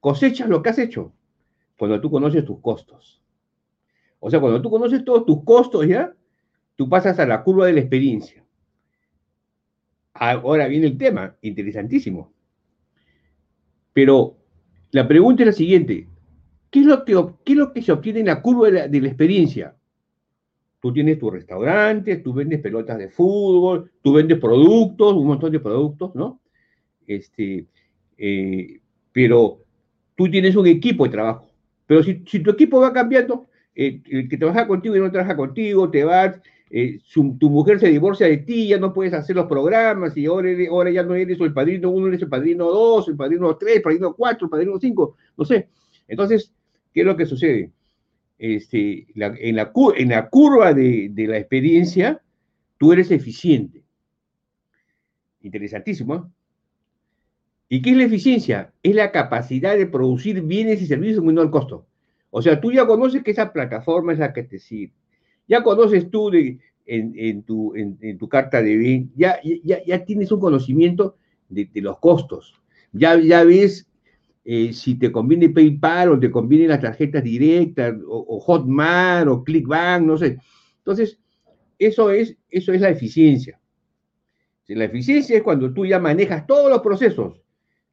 [0.00, 1.14] cosechas lo que has hecho,
[1.78, 3.19] cuando tú conoces tus costos
[4.20, 6.14] o sea, cuando tú conoces todos tus costos ya,
[6.76, 8.44] tú pasas a la curva de la experiencia.
[10.12, 12.32] Ahora viene el tema, interesantísimo.
[13.94, 14.36] Pero
[14.90, 16.06] la pregunta es la siguiente.
[16.70, 19.74] ¿Qué es lo que, se obtiene en la curva de la, experiencia?
[20.80, 25.60] Tú tienes tu restaurante, tú vendes pelotas de fútbol, tú vendes productos, un montón de
[25.60, 26.40] productos, ¿no?
[27.06, 27.66] Este,
[28.16, 28.80] eh,
[29.12, 29.60] pero
[30.14, 31.50] tú tienes un equipo de trabajo.
[31.86, 35.90] Pero si tu equipo va cambiando, eh, el que trabaja contigo y no trabaja contigo,
[35.90, 36.40] te vas,
[36.70, 40.90] eh, tu mujer se divorcia de ti, ya no puedes hacer los programas y ahora,
[40.90, 44.14] ya no eres el padrino uno, eres el padrino dos, el padrino tres, el padrino
[44.14, 45.68] cuatro, el padrino cinco, no sé.
[46.06, 46.52] Entonces,
[46.92, 47.72] ¿qué es lo que sucede?
[48.38, 49.70] Este, en, la,
[50.30, 52.22] curva de, la experiencia,
[52.78, 53.82] tú eres eficiente.
[55.42, 56.14] Interesantísimo.
[56.14, 56.22] ¿eh?
[57.68, 58.72] ¿Y qué es la eficiencia?
[58.82, 61.86] Es la capacidad de producir bienes y servicios menor costo.
[62.30, 64.94] O sea, tú ya conoces que esa plataforma es la que te sirve.
[65.48, 66.30] Ya conoces tú
[66.86, 71.16] en, tu, carta de bien, ya, ya, tienes un conocimiento
[71.48, 72.54] de, los costos.
[72.92, 73.88] Ya, ya ves
[74.44, 80.06] eh, si te conviene PayPal o te conviene las tarjetas directas o, Hotmart o ClickBank,
[80.06, 80.38] no sé.
[80.78, 81.18] Entonces,
[81.78, 83.60] eso es, eso es la eficiencia.
[84.68, 87.40] La eficiencia es cuando tú ya manejas todos los procesos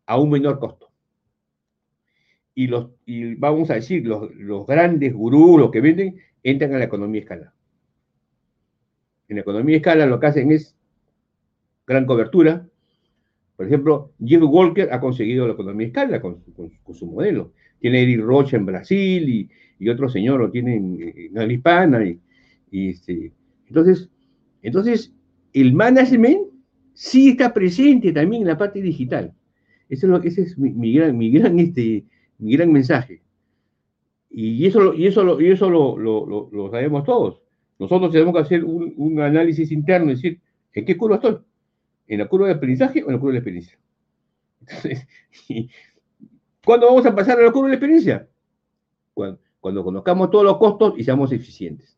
[0.06, 0.87] a un menor costo
[2.58, 6.80] y, los, y vamos a decir, los, los grandes gurús, los que venden, entran a
[6.80, 7.54] la economía escala.
[9.28, 10.76] En la economía escala lo que hacen es
[11.86, 12.68] gran cobertura.
[13.58, 17.54] Por ejemplo, Jim Walker ha conseguido la economía escala con, con, su modelo.
[17.80, 21.00] Tiene Eric Rocha en Brasil y, y otro señor lo tiene en,
[21.36, 22.08] en.
[22.08, 22.20] Y,
[22.72, 23.34] y este,
[23.68, 24.10] entonces,
[24.64, 25.14] entonces,
[25.54, 26.48] el management
[26.96, 29.32] sí está presente también en la parte digital.
[29.90, 32.04] Eso es lo, ese es mi, mi gran, mi gran este,
[32.38, 33.22] mi gran mensaje.
[34.30, 37.42] Y eso, y eso, y eso lo, lo, lo, sabemos todos.
[37.80, 40.42] Nosotros tenemos que hacer un, análisis interno, es decir,
[40.74, 41.38] ¿en qué curva estoy?
[42.08, 43.80] ¿En la curva de aprendizaje o en la curva de la experiencia?
[44.62, 45.08] Entonces,
[46.66, 48.28] ¿cuándo vamos a pasar a la curva de la experiencia?
[49.14, 51.98] Cuando, cuando conozcamos todos los costos y seamos eficientes.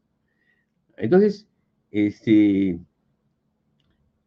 [0.98, 1.48] Entonces,
[1.92, 2.80] este,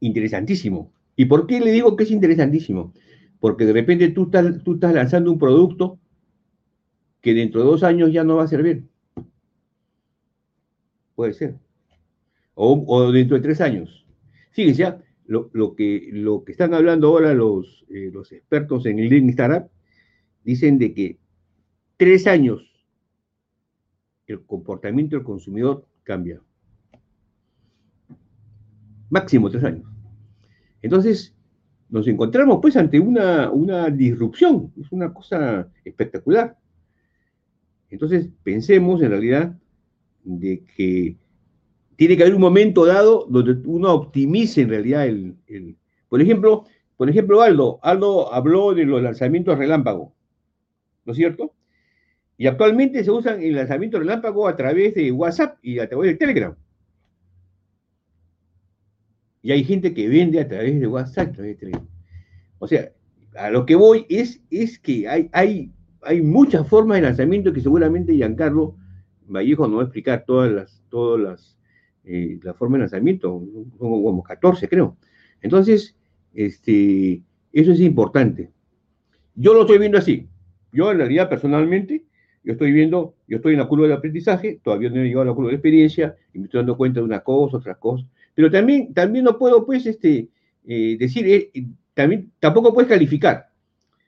[0.01, 0.93] interesantísimo.
[1.17, 2.93] ¿Y por qué le digo que es interesantísimo?
[3.41, 5.99] Porque de repente tú estás, tú estás lanzando un producto
[7.23, 8.85] que dentro de dos años ya no va a servir.
[11.15, 11.55] Puede ser.
[12.55, 14.05] O, dentro de tres años.
[14.51, 14.97] Fíjense,
[15.27, 19.71] lo, lo, que, lo que están hablando ahora los, eh, los expertos en el Startup
[20.45, 21.19] dicen de que
[21.97, 22.69] tres años
[24.27, 26.41] el comportamiento del consumidor cambia.
[29.11, 29.87] Máximo tres años.
[30.81, 31.35] Entonces,
[31.89, 36.57] nos encontramos pues ante una, una disrupción, es una cosa espectacular.
[37.93, 39.55] Entonces, pensemos en realidad
[40.25, 41.19] de que
[41.97, 45.77] tiene que haber un momento dado donde uno optimice en realidad el,
[46.09, 46.65] por ejemplo,
[46.97, 50.15] por ejemplo, Aldo, Aldo habló de los lanzamientos relámpago,
[51.05, 51.55] ¿no es cierto?
[52.39, 56.17] Y actualmente se usan el lanzamiento relámpago a través de WhatsApp y a través de
[56.17, 56.57] Telegram.
[59.43, 61.87] Y hay gente que vende a través de WhatsApp, a través de Telegram.
[62.59, 62.91] O sea,
[63.37, 67.61] a lo que voy es, es que hay, hay hay muchas formas de lanzamiento que
[67.61, 68.77] seguramente Giancarlo
[69.27, 71.59] Vallejo nos va a explicar todas las, todas las,
[72.05, 73.43] eh, formas de lanzamiento,
[73.79, 74.97] como 14 creo.
[75.41, 75.97] Entonces,
[76.35, 77.23] este,
[77.53, 78.51] eso es importante.
[79.35, 80.29] Yo lo estoy viendo así.
[80.73, 82.05] Yo en realidad personalmente,
[82.45, 85.27] yo estoy viendo, yo estoy en la curva del aprendizaje, todavía no he llegado a
[85.27, 88.07] la curva de experiencia, y me estoy dando cuenta de una cosa, otras cosas.
[88.35, 90.29] Pero también, también no puedo, pues, este,
[90.67, 91.51] eh, decir, eh,
[91.95, 93.52] también, tampoco puedes calificar.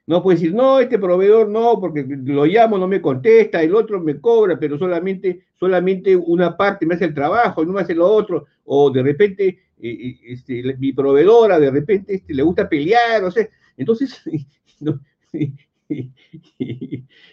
[0.07, 4.01] No puede decir, no, este proveedor no, porque lo llamo, no me contesta, el otro
[4.01, 8.07] me cobra, pero solamente, solamente una parte me hace el trabajo no me hace lo
[8.07, 13.25] otro, o de repente eh, eh, este, mi proveedora de repente este, le gusta pelear,
[13.25, 13.49] o sea,
[13.79, 14.23] entonces,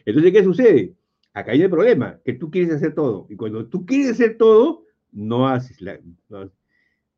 [0.06, 0.95] entonces, ¿qué sucede?
[1.34, 4.85] Acá hay el problema, que tú quieres hacer todo, y cuando tú quieres hacer todo,
[5.11, 5.99] no haces la...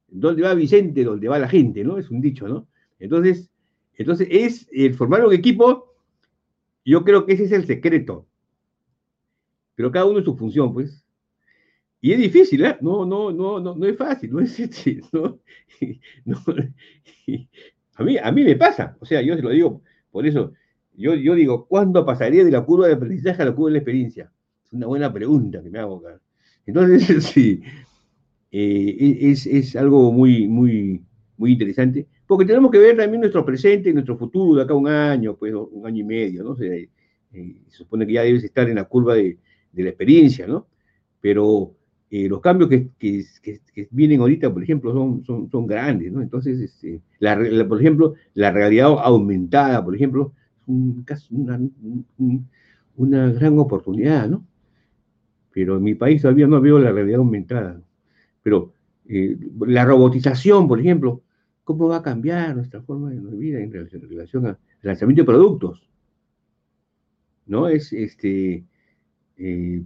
[0.07, 1.03] ¿Dónde va Vicente?
[1.03, 1.83] ¿Dónde va la gente?
[1.83, 1.97] ¿No?
[1.97, 2.67] Es un dicho, ¿no?
[2.99, 3.49] Entonces,
[3.97, 5.93] entonces, es el formar un equipo,
[6.85, 8.27] yo creo que ese es el secreto.
[9.75, 11.03] Pero cada uno en su función, pues.
[12.01, 12.77] Y es difícil, ¿eh?
[12.81, 15.01] No, no, no, no, no es fácil, no es este,
[16.25, 16.43] ¿no?
[17.95, 20.53] A, mí, a mí me pasa, o sea, yo se lo digo, por eso,
[20.95, 23.77] yo, yo digo, ¿cuándo pasaría de la curva de aprendizaje a la curva de la
[23.79, 24.31] experiencia?
[24.65, 26.03] Es una buena pregunta que me hago.
[26.65, 27.61] Entonces, sí,
[28.51, 31.01] eh, es, es, algo muy, muy,
[31.37, 34.87] muy interesante porque tenemos que ver también nuestro presente y nuestro futuro de acá un
[34.87, 36.55] año, pues un año y medio, ¿no?
[36.55, 36.89] Se,
[37.33, 39.37] eh, se supone que ya debes estar en la curva de,
[39.73, 40.65] la experiencia, ¿no?
[41.21, 41.75] Pero
[42.09, 42.89] eh, los cambios que,
[43.91, 46.21] vienen ahorita, por ejemplo, son, son, son grandes, ¿no?
[46.21, 47.01] Entonces, este,
[47.67, 50.33] por ejemplo, la realidad aumentada, por ejemplo,
[51.07, 51.59] es una,
[52.95, 54.45] una gran oportunidad, ¿no?
[55.51, 57.79] Pero en mi país todavía no veo la realidad aumentada.
[58.41, 58.73] Pero
[59.07, 59.37] eh,
[59.67, 61.21] la robotización, por ejemplo,
[61.63, 65.89] cómo va a cambiar nuestra forma de vida en relación, al lanzamiento de productos.
[67.45, 67.67] ¿No?
[67.67, 68.63] Es este.
[69.37, 69.83] Eh,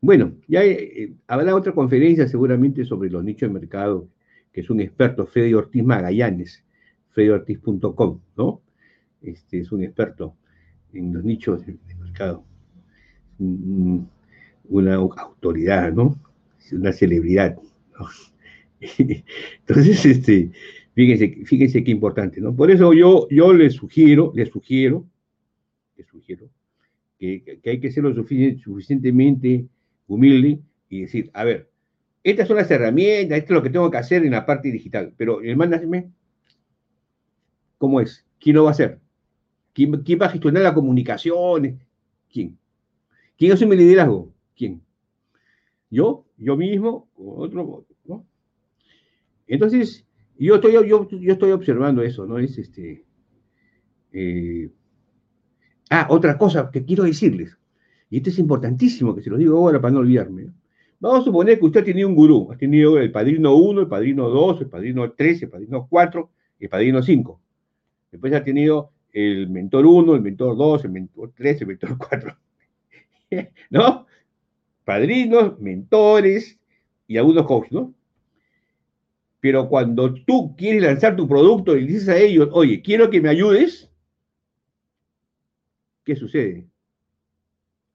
[0.00, 4.08] bueno, ya eh, habrá otra conferencia seguramente sobre los nichos de mercado,
[4.52, 6.62] que es un experto, Freddy Ortiz Magallanes,
[7.10, 8.60] freddyortiz.com, ¿no?
[9.22, 10.36] Este es un experto
[10.92, 12.44] en los nichos de, mercado.
[13.38, 16.18] Una autoridad, ¿no?
[16.72, 17.56] Una celebridad.
[19.60, 20.50] Entonces, este,
[20.94, 22.54] fíjense, fíjense qué importante, ¿no?
[22.54, 25.06] Por eso yo, yo les sugiero, les sugiero,
[25.96, 26.48] les sugiero,
[27.18, 29.66] que, hay que ser lo suficientemente
[30.06, 31.70] humilde y decir, a ver,
[32.22, 35.12] estas son las herramientas, esto es lo que tengo que hacer en la parte digital,
[35.16, 36.12] pero el management,
[37.78, 38.24] ¿cómo es?
[38.38, 39.00] ¿Quién lo va a hacer?
[39.74, 41.80] ¿Quién, va a gestionar la comunicación?
[42.32, 42.56] ¿Quién?
[43.36, 44.32] ¿Quién asume el liderazgo?
[44.56, 44.82] ¿Quién?
[45.90, 46.24] ¿Yo?
[46.36, 47.08] ¿Yo mismo?
[47.16, 47.84] ¿Otro?
[49.46, 50.06] Entonces,
[50.38, 52.38] yo estoy, yo, yo estoy observando eso, ¿no?
[52.38, 53.04] Es este.
[54.12, 54.70] Eh,
[55.90, 57.58] ah, otra cosa que quiero decirles,
[58.10, 60.52] y esto es importantísimo que se lo digo ahora para no olvidarme.
[61.00, 63.88] Vamos a suponer que usted ha tenido un gurú, ha tenido el padrino 1, el
[63.88, 66.30] padrino 2, el padrino 3, el padrino 4
[66.60, 67.40] y el padrino 5.
[68.12, 72.36] Después ha tenido el mentor 1, el mentor 2, el mentor 3, el mentor 4.
[73.70, 74.06] ¿No?
[74.84, 76.58] Padrinos, mentores
[77.06, 77.94] y algunos coaches, ¿no?
[79.44, 83.28] Pero cuando tú quieres lanzar tu producto y dices a ellos, oye, quiero que me
[83.28, 83.90] ayudes,
[86.02, 86.66] ¿qué sucede?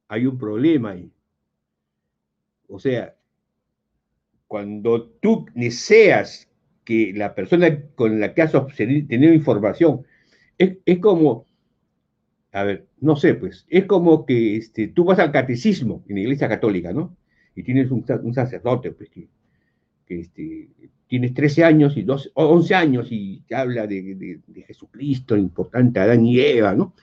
[0.09, 1.11] Hay un problema ahí.
[2.67, 3.15] O sea,
[4.45, 6.47] cuando tú deseas
[6.83, 10.05] que la persona con la que has obtenido información,
[10.59, 11.47] es, como,
[12.51, 16.21] a ver, no sé, pues, es como que este, tú vas al catecismo en la
[16.21, 17.17] iglesia católica, ¿no?
[17.55, 19.29] Y tienes un, un sacerdote, pues, que,
[20.09, 20.67] que este,
[21.07, 25.99] tienes 13 años y 12, 11 años y te habla de, de, de Jesucristo, importante,
[25.99, 26.95] Adán y Eva, ¿no?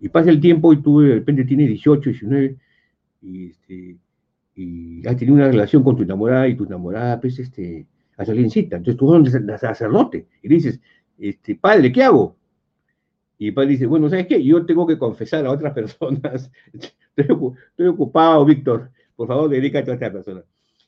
[0.00, 2.56] Y pasa el tiempo y tú de repente tienes 18, 19
[3.22, 3.96] y, este,
[4.56, 7.86] y has tenido una relación con tu enamorada y tu enamorada, pues, este,
[8.16, 8.76] a cita.
[8.76, 10.80] Entonces tú eres un sacerdote y dices,
[11.16, 12.36] este, padre, ¿qué hago?
[13.38, 14.42] Y el padre dice, bueno, ¿sabes qué?
[14.42, 16.50] Yo tengo que confesar a otras personas.
[17.16, 18.90] Estoy, ocupado, Víctor.
[19.14, 20.42] Por favor, dedícate a otra persona.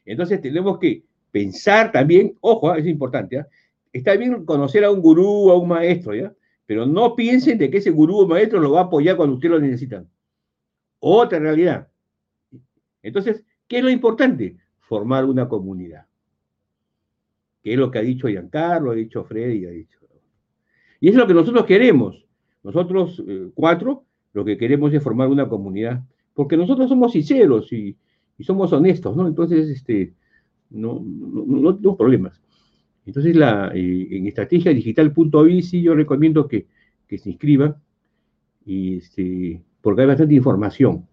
[0.04, 3.44] Entonces tenemos que pensar también, ojo, ah, es importante, ¿eh?
[3.92, 6.32] está bien conocer a un gurú, a un maestro, ¿ya?
[6.66, 9.52] Pero no piensen de que ese gurú o maestro lo va a apoyar cuando ustedes
[9.52, 10.08] lo necesitan.
[11.00, 11.88] Otra realidad.
[13.02, 14.56] Entonces, ¿qué es lo importante?
[14.78, 16.06] Formar una comunidad.
[17.62, 19.98] Que es lo que ha dicho Giancarlo, ha dicho Freddy, ha dicho.
[21.00, 22.24] Y es lo que nosotros queremos.
[22.62, 26.04] Nosotros eh, cuatro, lo que queremos es formar una comunidad.
[26.34, 27.96] Porque nosotros somos sinceros y,
[28.38, 29.26] y somos honestos, ¿no?
[29.26, 30.14] Entonces, este,
[30.70, 32.40] no, no, no, problemas.
[33.06, 36.66] Entonces, la, eh, en estrategiadigital.biz sí yo recomiendo que,
[37.06, 37.76] que se inscriban,
[38.64, 41.06] y este, porque hay bastante información,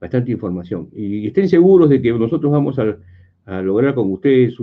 [0.00, 0.88] bastante información.
[0.94, 2.98] Y estén seguros de que nosotros vamos a,
[3.60, 4.54] lograr con ustedes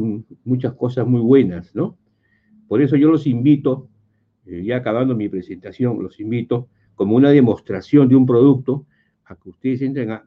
[0.45, 1.97] muchas cosas muy buenas, ¿no?
[2.69, 3.89] Por eso yo los invito,
[4.45, 8.85] eh, ya acabando mi presentación, los invito como una demostración de un producto
[9.25, 10.23] a que ustedes entren a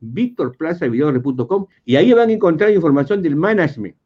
[0.00, 3.96] victorplazavidorre.com y ahí van a encontrar información del management.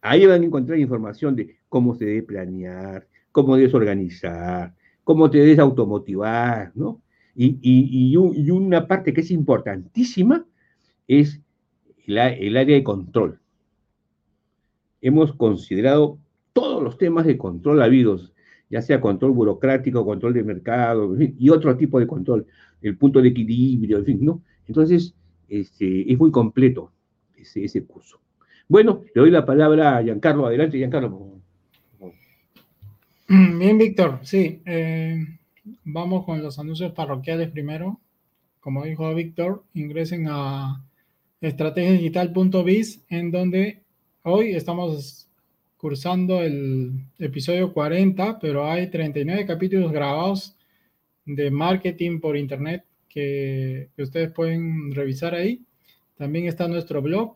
[0.00, 5.38] Ahí van a encontrar información de cómo se debe planear, cómo debes organizar, cómo te
[5.38, 7.00] debes automotivar, ¿no?
[7.34, 10.46] Y, y, y, una parte que es importantísima
[11.08, 11.40] es
[12.06, 13.40] el área de control.
[15.00, 16.18] Hemos considerado
[16.52, 18.32] todos los temas de control habidos,
[18.70, 22.46] ya sea control burocrático, control de mercado, y otro tipo de control
[22.84, 24.42] el punto de equilibrio, en fin, ¿no?
[24.66, 25.14] Entonces,
[25.48, 26.92] este, es muy completo
[27.36, 28.20] ese, curso.
[28.68, 30.46] Bueno, le doy la palabra a Giancarlo.
[30.46, 31.34] Adelante, Giancarlo.
[33.28, 34.60] Bien, Víctor, sí.
[34.64, 35.24] Eh,
[35.84, 38.00] vamos con los anuncios parroquiales primero.
[38.60, 40.82] Como dijo Víctor, ingresen a
[41.40, 43.82] estrategiadigital.biz, en donde
[44.22, 45.28] hoy estamos
[45.76, 50.53] cursando el episodio 40, pero hay 39 capítulos grabados
[51.26, 55.64] de marketing por internet que, ustedes pueden revisar ahí.
[56.16, 57.34] También está nuestro blog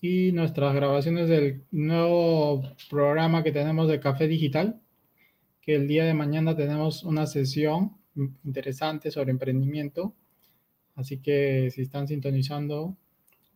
[0.00, 4.80] y nuestras grabaciones del nuevo programa que tenemos de Café Digital,
[5.60, 7.96] que el día de mañana tenemos una sesión
[8.44, 10.14] interesante sobre emprendimiento.
[10.96, 12.96] Así que si están sintonizando,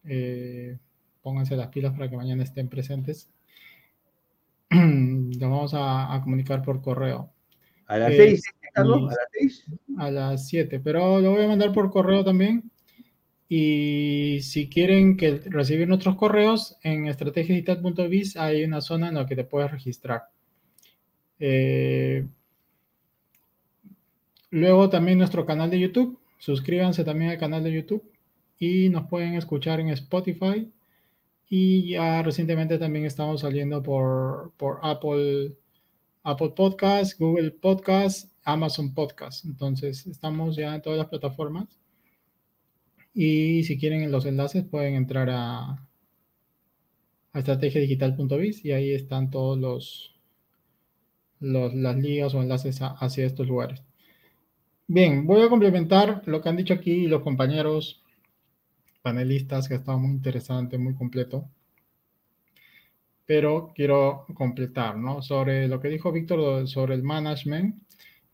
[0.05, 0.79] eh,
[1.23, 3.29] pónganse las pilas para que mañana estén presentes.
[4.71, 7.33] Lo vamos a comunicar por correo.
[7.87, 8.43] A las seis,
[8.75, 9.01] ¿A las
[9.33, 9.65] seis?
[9.99, 12.71] A las siete, pero lo voy a mandar por correo también.
[13.49, 19.37] Y si quieren que recibir nuestros correos, en estrategiadigital.biz hay una zona en la que
[19.37, 20.23] te puedes registrar.
[21.39, 22.27] Eh,
[24.51, 26.19] luego también nuestro canal de YouTube.
[26.39, 28.11] Suscríbanse también al canal de YouTube
[28.59, 30.73] y nos pueden escuchar en Spotify.
[31.49, 35.53] Y ya recientemente también estamos saliendo por, por Apple
[36.25, 39.45] Apple Podcast, Google Podcast, Amazon Podcast.
[39.45, 41.79] Entonces, estamos ya en todas las plataformas.
[43.15, 45.73] Y si quieren los enlaces, pueden entrar a,
[47.33, 50.15] a estrategiadigital.biz y ahí están todos los,
[51.41, 53.83] las ligas o enlaces hacia estos lugares.
[54.87, 58.03] Bien, voy a complementar lo que han dicho aquí los compañeros
[59.03, 61.49] panelistas, que ha estado muy interesante, muy completo
[63.27, 65.23] pero quiero completar, ¿no?
[65.23, 67.77] Sobre lo que dijo Víctor sobre el management.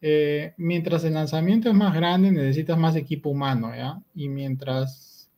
[0.00, 4.00] Eh, mientras el lanzamiento es más grande, necesitas más equipo humano, ¿ya?
[4.14, 5.30] Y mientras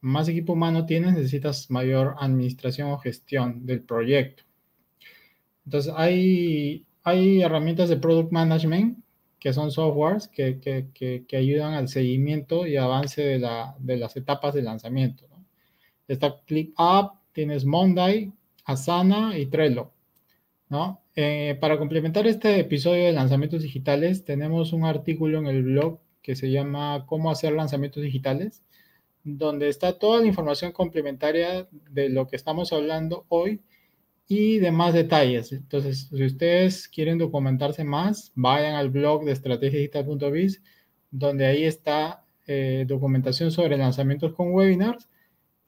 [0.00, 4.42] más equipo humano tienes, necesitas mayor administración o gestión del proyecto.
[5.64, 6.84] Entonces, hay,
[7.42, 8.98] herramientas de product management
[9.38, 15.26] que son softwares que, ayudan al seguimiento y avance de, la, las etapas de lanzamiento.
[15.30, 15.44] ¿no?
[16.08, 18.32] Está ClickUp, tienes Monday,
[18.64, 19.92] Asana y Trello.
[21.14, 26.34] Eh, para complementar este episodio de lanzamientos digitales, tenemos un artículo en el blog que
[26.34, 28.64] se llama Cómo hacer lanzamientos digitales,
[29.22, 33.60] donde está toda la información complementaria de lo que estamos hablando hoy
[34.26, 35.52] y demás detalles.
[35.52, 40.62] Entonces, si ustedes quieren documentarse más, vayan al blog de estrategiadigital.biz,
[41.10, 45.08] donde ahí está eh, documentación sobre lanzamientos con webinars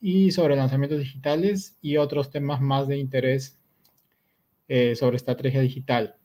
[0.07, 3.59] y sobre lanzamientos digitales y otros temas más de interés
[4.69, 6.17] eh, sobre estrategia digital.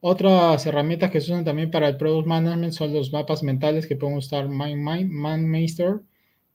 [0.00, 3.94] Otras herramientas que se usan también para el Product Management son los mapas mentales que
[3.94, 6.00] pueden usar MindMeister,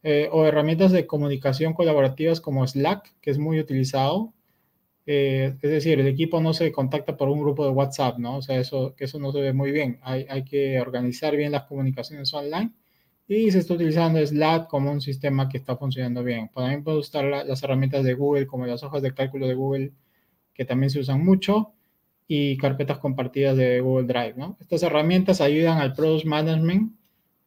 [0.04, 4.34] eh, o herramientas de comunicación colaborativas como Slack, que es muy utilizado.
[5.06, 8.36] Eh, es decir, el equipo no se contacta por un grupo de WhatsApp, ¿no?
[8.40, 9.98] O sea, eso, eso no se ve muy bien.
[10.02, 12.74] Hay, hay que organizar bien las comunicaciones online
[13.30, 16.50] y se está utilizando Slack como un sistema que está funcionando bien.
[16.54, 19.94] También puede usar las herramientas de Google, como las hojas de cálculo de Google,
[20.52, 21.74] que también se usan mucho,
[22.28, 24.58] y carpetas compartidas de Google Drive, ¿no?
[24.60, 26.94] Estas herramientas ayudan al Product Management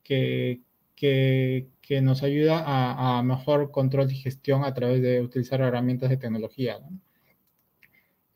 [0.04, 0.60] que,
[0.94, 6.16] que, que nos ayuda a, mejor control y gestión a través de utilizar herramientas de
[6.16, 6.78] tecnología.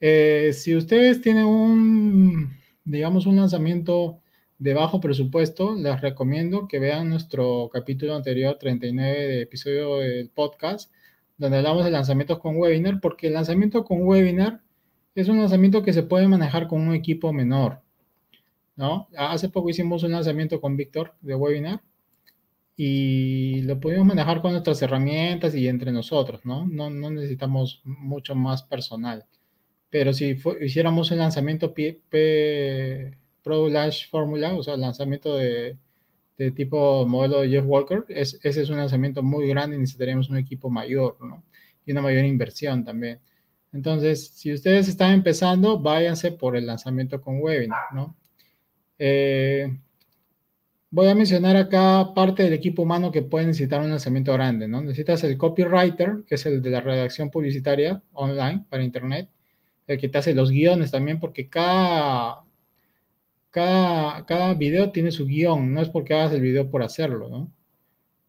[0.00, 2.50] Eh, si ustedes tienen un,
[2.84, 4.20] digamos, un lanzamiento
[4.58, 10.92] de bajo presupuesto, les recomiendo que vean nuestro capítulo anterior, 39 de episodio del podcast,
[11.36, 14.62] donde hablamos de lanzamientos con webinar, porque el lanzamiento con webinar
[15.14, 17.80] es un lanzamiento que se puede manejar con un equipo menor,
[18.76, 19.08] ¿no?
[19.16, 21.82] Hace poco hicimos un lanzamiento con Víctor de webinar
[22.76, 26.66] y lo pudimos manejar con nuestras herramientas y entre nosotros, ¿no?
[26.66, 29.24] No, no necesitamos mucho más personal.
[29.90, 32.02] Pero si hiciéramos un lanzamiento P,
[33.46, 35.78] Pro Launch Formula, o sea, lanzamiento de,
[36.36, 40.28] de tipo modelo de Jeff Walker, es, ese es un lanzamiento muy grande y necesitaríamos
[40.28, 41.44] un equipo mayor, ¿no?
[41.84, 43.20] Y una mayor inversión también.
[43.72, 48.16] Entonces, si ustedes están empezando, váyanse por el lanzamiento con webinar, ¿no?
[48.98, 49.78] Eh,
[50.90, 54.80] voy a mencionar acá parte del equipo humano que puede necesitar un lanzamiento grande, ¿no?
[54.80, 59.28] Necesitas el copywriter, que es el de la redacción publicitaria online para internet,
[59.86, 62.45] el que te hace los guiones también, porque cada,
[63.56, 67.50] cada, cada video tiene su guion, no es porque hagas el video por hacerlo, ¿no?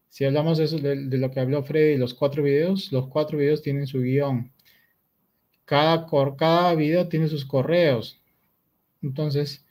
[0.08, 3.62] Si hablamos de, eso, de, lo que habló Freddy, los cuatro videos, los cuatro videos
[3.62, 4.54] tienen su guion.
[5.66, 8.22] Cada, cada video tiene sus correos.
[9.02, 9.66] Entonces,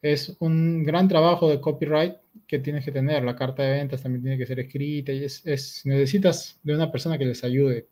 [0.00, 2.14] es un gran trabajo de copyright
[2.46, 3.24] que tienes que tener.
[3.24, 7.18] La carta de ventas también tiene que ser escrita y es, necesitas de una persona
[7.18, 7.88] que les ayude.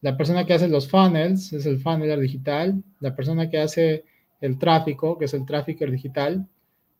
[0.00, 2.82] La persona que hace los funnels es el funneler digital.
[3.00, 4.04] La persona que hace
[4.44, 6.46] el tráfico, que es el trafficker digital.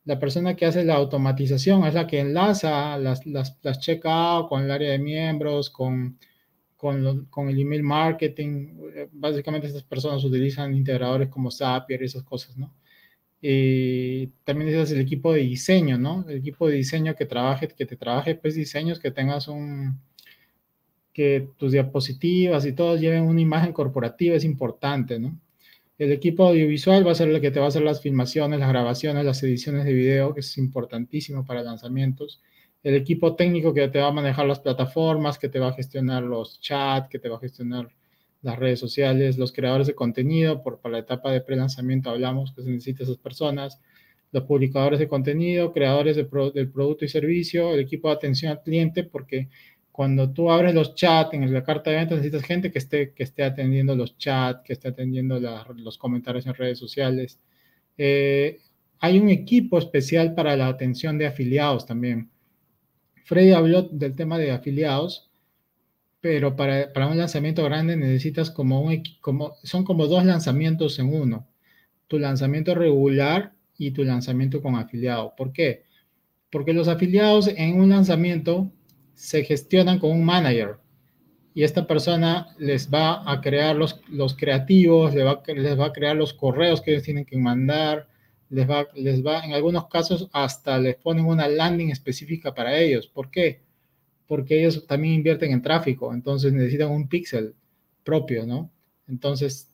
[0.04, 3.78] La persona que hace la automatización es la que enlaza las, las, las
[4.48, 6.18] con el área de miembros, con,
[6.76, 8.68] con, con, el email marketing.
[9.12, 12.74] Básicamente estas personas utilizan integradores como Zapier y esas cosas, ¿no?
[13.42, 16.24] Eh, también necesitas el equipo de diseño, ¿no?
[16.26, 20.00] El equipo de diseño que trabaje, que te trabaje pues diseños, que tengas un,
[21.12, 25.38] que tus diapositivas y todos lleven una imagen corporativa, es importante, ¿no?
[25.96, 28.68] El equipo audiovisual va a ser el que te va a hacer las filmaciones, las
[28.68, 32.42] grabaciones, las ediciones de video, que es importantísimo para lanzamientos.
[32.82, 36.24] El equipo técnico que te va a manejar las plataformas, que te va a gestionar
[36.24, 37.88] los chats, que te va a gestionar
[38.42, 42.62] las redes sociales, los creadores de contenido, por, para la etapa de pre-lanzamiento hablamos que
[42.62, 43.80] se necesitan esas personas,
[44.32, 49.04] los publicadores de contenido, creadores del producto y servicio, el equipo de atención al cliente,
[49.04, 49.48] porque
[49.94, 53.22] cuando tú abres los chats en la carta de ventas necesitas gente que esté, que
[53.22, 55.38] esté atendiendo los chats, que esté atendiendo
[55.76, 57.38] los comentarios en redes sociales.
[57.96, 58.58] Eh,
[58.98, 62.28] hay un equipo especial para la atención de afiliados también.
[63.22, 65.30] Freddy habló del tema de afiliados
[66.20, 71.14] pero para, para, un lanzamiento grande necesitas como un, como, son como dos lanzamientos en
[71.14, 71.46] uno.
[72.08, 75.34] Tu lanzamiento regular y tu lanzamiento con afiliado.
[75.36, 75.84] ¿Por qué?
[76.50, 78.72] Porque los afiliados en un lanzamiento
[79.14, 80.76] se gestionan con un manager
[81.54, 85.92] y esta persona les va a crear los, los creativos, les va, les va a
[85.92, 88.08] crear los correos que ellos tienen que mandar,
[88.50, 93.06] les va, les va, en algunos casos hasta les ponen una landing específica para ellos.
[93.06, 93.64] ¿Por qué?
[94.26, 97.54] porque ellos también invierten en tráfico, entonces necesitan un pixel
[98.02, 98.70] propio, ¿no?
[99.06, 99.70] Entonces,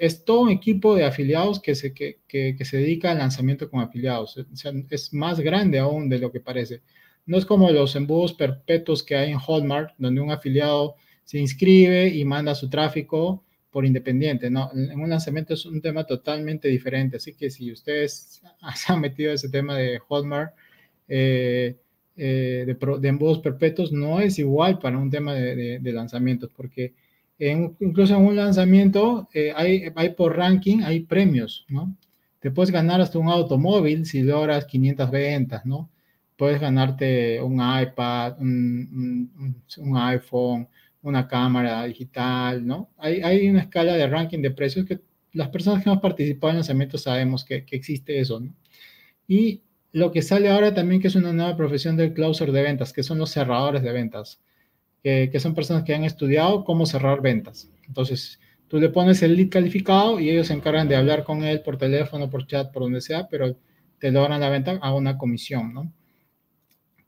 [0.00, 3.80] es todo un equipo de afiliados que se, que, que, se dedica al lanzamiento con
[3.80, 4.36] afiliados.
[4.90, 6.82] Es más grande aún de lo que parece.
[7.28, 12.08] No es como los embudos perpetuos que hay en Hallmark, donde un afiliado se inscribe
[12.08, 14.48] y manda su tráfico por independiente.
[14.48, 17.18] No, en un lanzamiento es un tema totalmente diferente.
[17.18, 18.40] Así que si ustedes
[18.74, 20.54] se han metido ese tema de Hallmark,
[21.06, 21.76] eh,
[22.16, 26.94] eh, de, embudos perpetuos no es igual para un tema de, lanzamientos, porque
[27.38, 31.94] incluso en un lanzamiento eh, hay, hay por ranking, hay premios, ¿no?
[32.40, 35.90] Te puedes ganar hasta un automóvil si logras 500 ventas, ¿no?
[36.38, 40.68] Puedes ganarte un iPad, un, un, iPhone,
[41.02, 42.90] una cámara digital, ¿no?
[42.96, 45.00] Hay, hay, una escala de ranking de precios que
[45.32, 48.54] las personas que hemos participado en lanzamientos sabemos que, que existe eso, ¿no?
[49.26, 49.62] Y
[49.92, 53.02] lo que sale ahora también que es una nueva profesión del closer de ventas, que
[53.02, 54.40] son los cerradores de ventas,
[55.02, 57.68] que, que son personas que han estudiado cómo cerrar ventas.
[57.88, 58.38] Entonces,
[58.68, 61.78] tú le pones el lead calificado y ellos se encargan de hablar con él por
[61.78, 63.56] teléfono, por chat, por donde sea, pero
[63.98, 65.92] te logran la venta a una comisión, ¿no?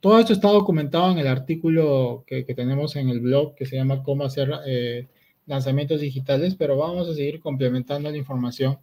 [0.01, 3.77] Todo esto está documentado en el artículo que, que tenemos en el blog que se
[3.77, 5.09] llama Cómo hacer eh,
[5.47, 8.79] lanzamientos digitales, pero vamos a seguir complementando la información.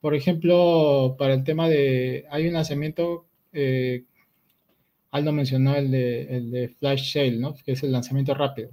[0.00, 4.04] Por ejemplo, para el tema de, hay un lanzamiento, eh,
[5.10, 7.54] Aldo mencionó el de, el de Flash Sale, ¿no?
[7.54, 8.70] que es el lanzamiento rápido.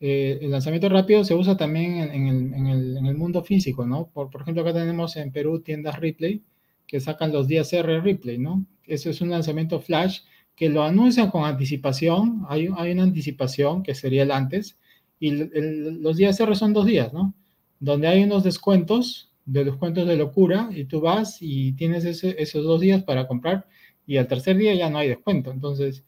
[0.00, 3.42] Eh, el lanzamiento rápido se usa también en, en, el, en, el, en, el, mundo
[3.42, 4.06] físico, ¿no?
[4.08, 6.42] Por, por, ejemplo, acá tenemos en Perú tiendas Ripley
[6.86, 8.64] que sacan los días R Ripley, ¿no?
[8.86, 10.20] Eso es un lanzamiento flash
[10.60, 14.78] que lo anuncian con anticipación, hay, hay una anticipación que sería el antes,
[15.18, 17.32] y los días R son dos días, ¿no?
[17.78, 22.78] Donde hay unos descuentos, de descuentos de locura, y tú vas y tienes esos dos
[22.78, 23.68] días para comprar,
[24.06, 25.50] y al tercer día ya no hay descuento.
[25.50, 26.04] Entonces,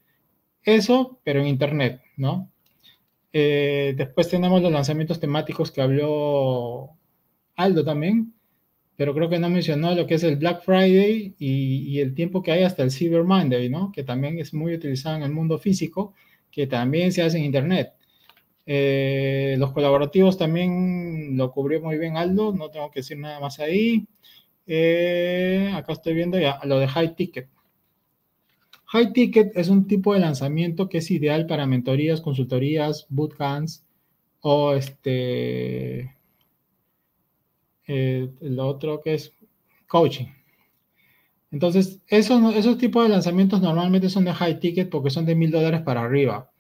[0.65, 2.51] eso, pero en Internet, ¿no?
[3.33, 6.91] Eh, después tenemos los lanzamientos temáticos que habló
[7.57, 8.35] Aldo también,
[9.03, 12.41] pero creo que no mencionó lo que es el Black Friday y, y, el tiempo
[12.41, 13.91] que hay hasta el Cyber Monday, ¿no?
[13.91, 16.15] Que también es muy utilizado en el mundo físico,
[16.53, 17.95] que también se hace en Internet.
[18.65, 23.59] Eh, los colaborativos también lo cubrió muy bien Aldo, no tengo que decir nada más
[23.59, 24.07] ahí.
[24.69, 27.49] Eh, acá estoy viendo ya lo de High Ticket.
[28.87, 33.85] High Ticket es un tipo de lanzamiento que es ideal para mentorías, consultorías, bootcamps
[34.43, 36.15] o este
[37.95, 39.35] eh, lo otro que es
[39.87, 40.27] coaching.
[41.51, 45.51] Entonces, esos, esos tipos de lanzamientos normalmente son de high ticket porque son de mil
[45.51, 46.51] dólares para arriba.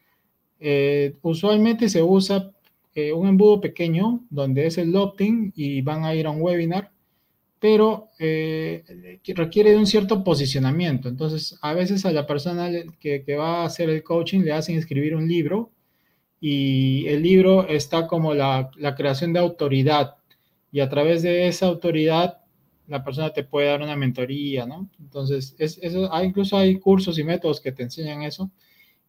[0.60, 2.52] Eh, usualmente se usa
[2.94, 6.92] eh, un embudo pequeño donde es el opt-in y van a ir a un webinar,
[7.58, 11.08] pero eh, requiere de un cierto posicionamiento.
[11.08, 14.76] Entonces, a veces a la persona que, que va a hacer el coaching le hacen
[14.76, 15.70] escribir un libro
[16.40, 20.16] y el libro está como la, la creación de autoridad
[20.72, 22.38] y a través de esa autoridad
[22.88, 24.88] la persona te puede dar una mentoría, ¿no?
[24.98, 25.80] Entonces, es,
[26.10, 28.50] hay, incluso hay cursos y métodos que te enseñan eso.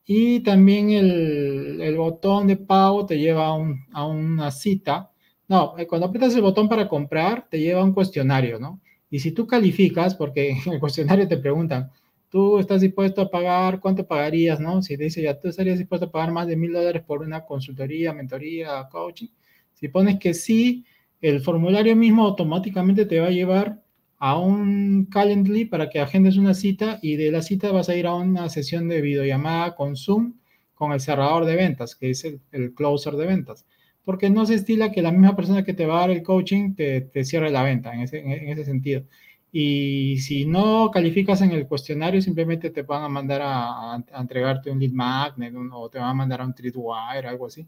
[0.06, 5.12] Y también el, el botón de pago te lleva a, un, a, una cita.
[5.48, 8.82] No, eh, cuando aprietas el botón para comprar, te lleva a un cuestionario, ¿no?
[9.10, 11.92] Y si tú calificas, porque en el cuestionario te preguntan,
[12.30, 13.80] ¿tú estás dispuesto a pagar?
[13.80, 14.82] ¿Cuánto pagarías, no?
[14.82, 17.46] Si te dice, ya, ¿tú estarías dispuesto a pagar más de mil dólares por una
[17.46, 19.30] consultoría, mentoría, coaching?
[19.74, 20.86] Si pones que sí,
[21.24, 23.82] el formulario mismo automáticamente te va a llevar
[24.20, 28.08] a un Calendly para que agendes una cita y de la cita vas a ir
[28.08, 30.34] a una sesión de videollamada con Zoom
[30.74, 33.66] con el cerrador de ventas, que es el, el closer de ventas.
[34.04, 36.76] Porque no se estila que la misma persona que te va a dar el coaching
[36.76, 39.04] te, te cierre la venta en ese, en ese, sentido.
[39.50, 44.80] Y si no calificas en el cuestionario, simplemente te van a mandar a, entregarte un
[44.80, 47.66] lead magnet o te van a mandar a un Tripwire, algo así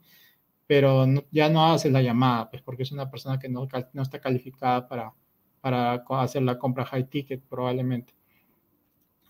[0.67, 4.19] pero ya no hace la llamada, pues porque es una persona que no, no está
[4.19, 5.13] calificada para,
[5.61, 8.13] para hacer la compra high ticket probablemente.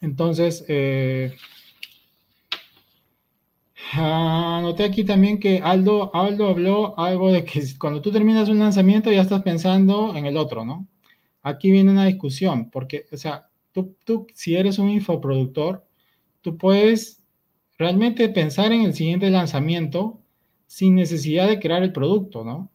[0.01, 1.35] Entonces, eh,
[3.93, 9.11] anoté aquí también que Aldo, Aldo habló algo de que cuando tú terminas un lanzamiento
[9.11, 10.87] ya estás pensando en el otro, ¿no?
[11.41, 15.85] Aquí viene una discusión, porque, o sea, tú, tú si eres un infoproductor,
[16.41, 17.23] tú puedes
[17.77, 20.21] realmente pensar en el siguiente lanzamiento
[20.67, 22.71] sin necesidad de crear el producto, ¿no?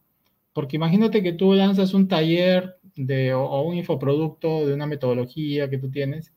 [0.53, 5.69] Porque imagínate que tú lanzas un taller de, o, o un infoproducto de una metodología
[5.69, 6.33] que tú tienes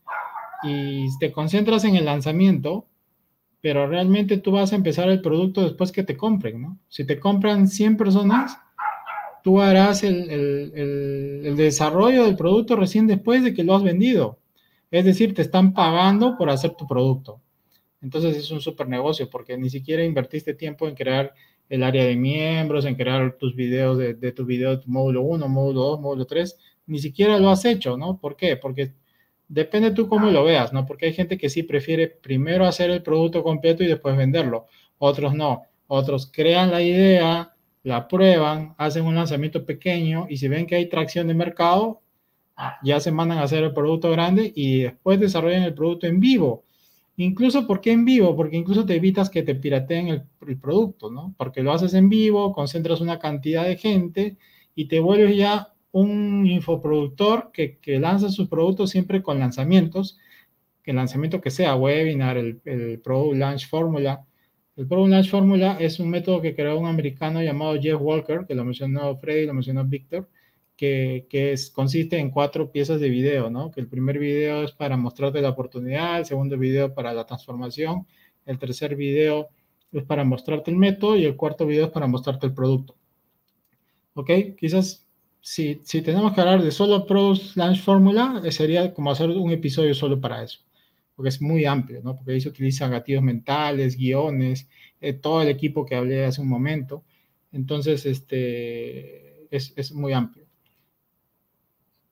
[0.63, 2.87] y te concentras en el lanzamiento,
[3.61, 6.79] pero realmente tú vas a empezar el producto después que te compren, ¿no?
[6.89, 8.59] Si te compran 100 personas,
[9.43, 13.83] tú harás el, el, el, el, desarrollo del producto recién después de que lo has
[13.83, 14.39] vendido.
[14.91, 17.41] Es decir, te están pagando por hacer tu producto.
[18.05, 21.33] Entonces es un súper negocio porque ni siquiera invertiste tiempo en crear
[21.71, 25.49] el área de miembros, en crear tus videos de, de tu video, tu módulo 1,
[25.49, 28.19] módulo 2, módulo 3, ni siquiera lo has hecho, ¿no?
[28.19, 28.59] ¿Por qué?
[28.59, 28.93] Porque
[29.49, 30.85] depende tú cómo lo veas, ¿no?
[30.85, 34.67] Porque hay gente que sí prefiere primero hacer el producto completo y después venderlo,
[34.99, 37.55] otros no, otros crean la idea,
[37.85, 42.03] la prueban, hacen un lanzamiento pequeño y si ven que hay tracción de mercado,
[42.83, 46.65] ya se mandan a hacer el producto grande y después desarrollan el producto en vivo
[47.17, 48.35] Incluso, ¿por qué en vivo?
[48.37, 51.35] Porque incluso te evitas que te pirateen el, producto, ¿no?
[51.39, 54.37] Porque lo haces en vivo, concentras una cantidad de gente
[54.75, 60.19] y te vuelves ya un infoproductor que, que lanza sus productos siempre con lanzamientos,
[60.85, 64.27] el lanzamiento que sea, webinar, el, el Pro Launch Formula.
[64.77, 68.55] El Pro Launch Formula es un método que creó un americano llamado Jeff Walker, que
[68.55, 70.29] lo mencionó Freddy, lo mencionó Víctor,
[70.77, 73.71] que, consiste en cuatro piezas de video, ¿no?
[73.71, 78.07] Que el primer video es para mostrarte la oportunidad, el segundo video para la transformación,
[78.47, 79.49] el tercer video
[79.93, 82.97] es para mostrarte el método y el cuarto video es para mostrarte el producto.
[84.15, 84.31] ¿Ok?
[84.59, 85.07] Quizás
[85.41, 89.51] si, si tenemos que hablar de solo Product Launch Formula, eh, sería como hacer un
[89.53, 90.61] episodio solo para eso,
[91.15, 92.17] porque es muy amplio, ¿no?
[92.17, 94.69] Porque ahí se utilizan gatillos mentales, guiones,
[95.01, 97.05] eh, todo el equipo que hablé hace un momento.
[97.53, 100.44] Entonces, este, es, es muy amplio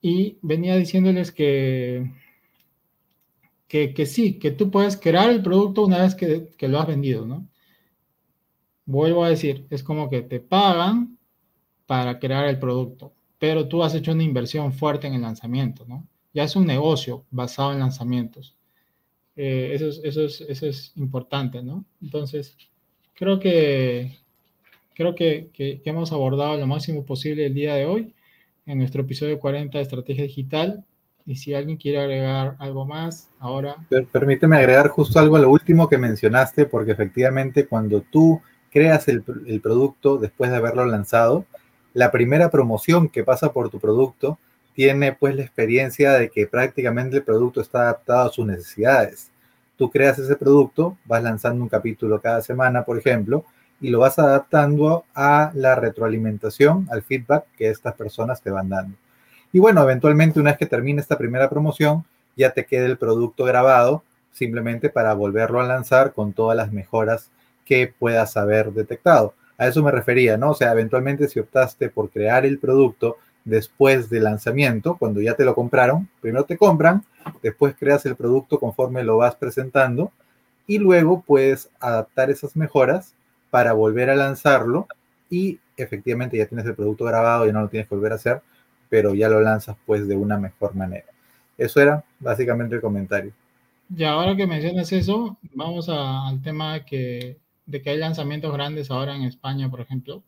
[0.03, 2.11] y venía diciéndoles que,
[3.69, 7.25] que, sí, que tú puedes crear el producto una vez que, que, lo has vendido,
[7.25, 7.47] ¿no?
[8.85, 11.17] Vuelvo a decir, es como que te pagan
[11.85, 16.05] para crear el producto, pero tú has hecho una inversión fuerte en el lanzamiento, ¿no?
[16.33, 18.57] Ya es un negocio basado en lanzamientos.
[19.37, 21.85] Eh, eso, es, eso, es, eso es importante, ¿no?
[22.01, 22.57] Entonces,
[23.13, 24.17] creo que,
[24.95, 28.13] creo que, que hemos abordado lo máximo posible el día de hoy
[28.65, 30.85] en nuestro episodio 40 de Estrategia Digital.
[31.25, 33.77] Y si alguien quiere agregar algo más, ahora...
[34.11, 39.23] Permíteme agregar justo algo a lo último que mencionaste, porque efectivamente cuando tú creas el,
[39.47, 41.45] el producto después de haberlo lanzado,
[41.93, 44.37] la primera promoción que pasa por tu producto
[44.73, 49.31] tiene pues la experiencia de que prácticamente el producto está adaptado a sus necesidades.
[49.77, 53.45] Tú creas ese producto, vas lanzando un capítulo cada semana, por ejemplo,
[53.83, 58.95] y lo vas adaptando a la retroalimentación, al feedback que estas personas te van dando.
[59.51, 62.05] Y bueno, eventualmente una vez que termine esta primera promoción,
[62.37, 64.01] ya te queda el producto grabado
[64.31, 67.29] simplemente para volverlo a lanzar con todas las mejoras
[67.65, 69.33] que puedas haber detectado.
[69.57, 70.51] A eso me refería, ¿no?
[70.51, 75.43] O sea, eventualmente si optaste por crear el producto después del lanzamiento, cuando ya te
[75.43, 77.03] lo compraron, primero te compran,
[77.41, 80.13] después creas el producto conforme lo vas presentando
[80.67, 83.13] y luego puedes adaptar esas mejoras
[83.53, 84.87] para volver a lanzarlo
[85.29, 88.41] y efectivamente ya tienes el producto grabado, y no lo tienes que volver a hacer,
[88.89, 91.05] pero ya lo lanzas pues de una mejor manera.
[91.55, 93.31] Eso era básicamente el comentario.
[93.95, 99.15] Y ahora que mencionas eso, vamos al tema que, de que hay lanzamientos grandes ahora
[99.15, 100.23] en España, por ejemplo,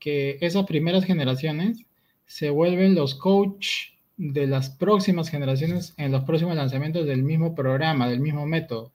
[0.00, 1.84] que esas primeras generaciones
[2.26, 8.08] se vuelven los coach de las próximas generaciones en los próximos lanzamientos del mismo programa,
[8.08, 8.90] del mismo método.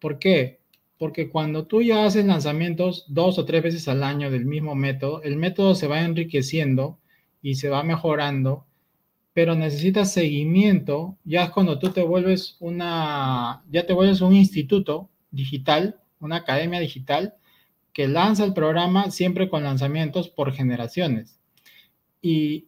[0.00, 0.57] ¿Por qué?
[0.98, 5.22] Porque cuando tú ya haces lanzamientos dos o tres veces al año del mismo método,
[5.22, 6.98] el método se va enriqueciendo
[7.40, 8.66] y se va mejorando,
[9.32, 15.08] pero necesitas seguimiento, ya es cuando tú te vuelves una, ya te vuelves un instituto
[15.30, 17.34] digital, una academia digital,
[17.92, 21.40] que lanza el programa siempre con lanzamientos por generaciones.
[22.20, 22.64] Y,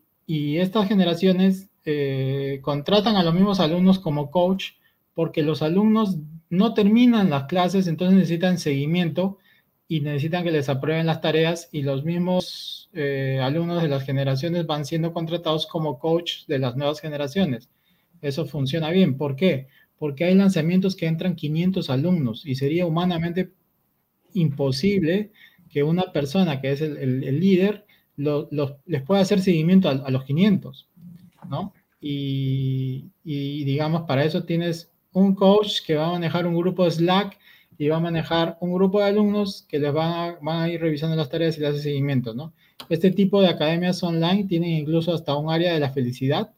[0.59, 4.74] estas generaciones eh, contratan a los mismos alumnos como coach
[5.12, 6.19] porque los alumnos
[6.51, 9.39] no terminan las clases, entonces necesitan seguimiento
[9.89, 14.66] y necesitan que les aprueben las tareas y los mismos eh, alumnos de las generaciones
[14.66, 17.70] van siendo contratados como coach de las nuevas generaciones.
[18.20, 19.16] Eso funciona bien.
[19.16, 19.68] ¿Por qué?
[19.97, 23.52] Porque hay lanzamientos que entran 500 alumnos y sería humanamente
[24.35, 25.31] imposible
[25.68, 27.86] que una persona que es el, líder
[28.16, 30.89] les pueda hacer seguimiento a, los 500,
[31.48, 31.72] ¿no?
[32.01, 37.38] y, digamos, para eso tienes un coach que va a manejar un grupo de Slack
[37.80, 41.30] y va a manejar un grupo de alumnos que les van a, ir revisando las
[41.30, 42.52] tareas y les hace seguimiento, ¿no?
[42.90, 46.52] Este tipo de academias online tienen incluso hasta un área de la felicidad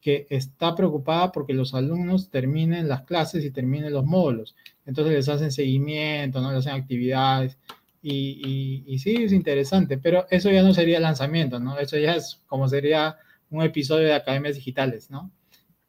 [0.00, 4.54] que está preocupada porque los alumnos terminen las clases y terminen los módulos.
[4.84, 6.52] Entonces les hacen seguimiento, ¿no?
[6.52, 7.56] Les hacen actividades.
[8.02, 11.78] Y, y, sí, es interesante, pero eso ya no sería lanzamiento, ¿no?
[11.78, 13.16] Eso ya es como sería
[13.50, 15.32] un episodio de academias digitales, ¿no?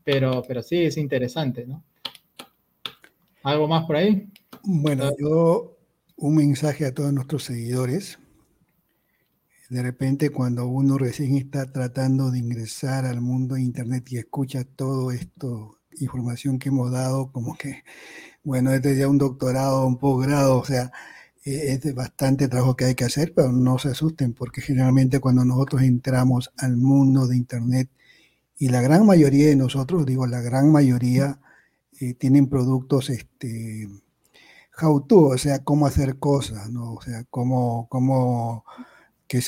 [0.03, 1.83] Pero, pero sí, es interesante, ¿no?
[3.43, 4.31] ¿Algo más por ahí?
[4.63, 5.13] Bueno, ah.
[5.17, 5.77] yo
[6.17, 8.19] un mensaje a todos nuestros seguidores.
[9.69, 14.63] De repente, cuando uno recién está tratando de ingresar al mundo de Internet y escucha
[14.63, 17.83] todo esto, información que hemos dado, como que,
[18.43, 20.91] bueno, este es ya un doctorado, un posgrado, o sea,
[21.45, 25.45] e-, es bastante trabajo que hay que hacer, pero no se asusten, porque generalmente cuando
[25.45, 27.89] nosotros entramos al mundo de Internet,
[28.57, 31.39] y la gran mayoría de nosotros, digo, la gran mayoría,
[31.99, 33.87] eh, tienen productos este,
[34.81, 36.93] how to, o sea, cómo hacer cosas, ¿no?
[36.95, 38.65] O sea, cómo, cómo,
[39.27, 39.41] qué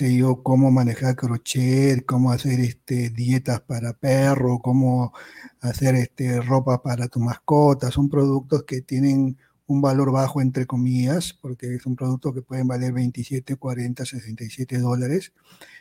[0.44, 5.14] cómo manejar crochet, cómo hacer este, dietas para perro, cómo
[5.62, 7.92] hacer este, ropa para tu mascota.
[7.92, 9.38] Son productos que tienen
[9.68, 14.80] un valor bajo, entre comillas, porque es un producto que pueden valer 27, 40, 67
[14.80, 15.34] dólares,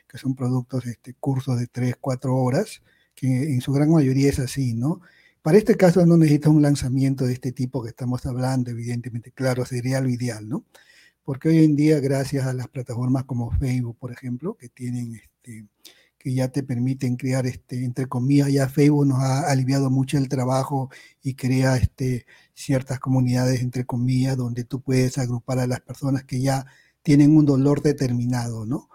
[0.08, 2.82] que son productos, este, cursos de 3, 4 horas,
[3.14, 5.00] que en su gran mayoría es así, ¿no?
[5.42, 9.64] Para este caso no necesita un lanzamiento de este tipo que estamos hablando, evidentemente, claro,
[9.64, 10.66] sería lo ideal, ¿no?
[11.24, 15.66] Porque hoy en día, gracias a las plataformas como Facebook, por ejemplo, que tienen este,
[16.18, 20.28] que ya te permiten crear, este, entre comillas, ya Facebook nos ha aliviado mucho el
[20.28, 20.90] trabajo
[21.22, 26.42] y crea este, ciertas comunidades, entre comillas, donde tú puedes agrupar a las personas que
[26.42, 26.66] ya
[27.02, 28.89] tienen un dolor determinado, ¿no?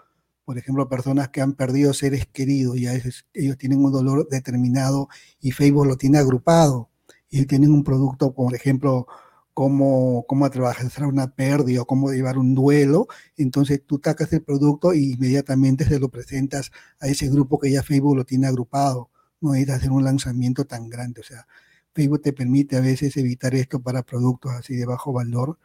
[0.45, 5.09] Por ejemplo, personas que han perdido seres queridos, ya ellos tienen un dolor determinado
[5.41, 6.89] y Facebook lo tiene agrupado
[7.29, 9.07] y tienen un producto, por ejemplo,
[9.55, 13.07] cómo, cómo atravesar una pérdida o cómo llevar un duelo,
[13.37, 17.81] entonces tú tacas el producto y inmediatamente se lo presentas a ese grupo que ya
[17.81, 19.09] Facebook lo tiene agrupado.
[19.41, 21.21] No necesitas hacer un lanzamiento tan grande.
[21.21, 21.47] O sea,
[21.93, 25.57] Facebook te permite a veces evitar esto para productos así de bajo valor.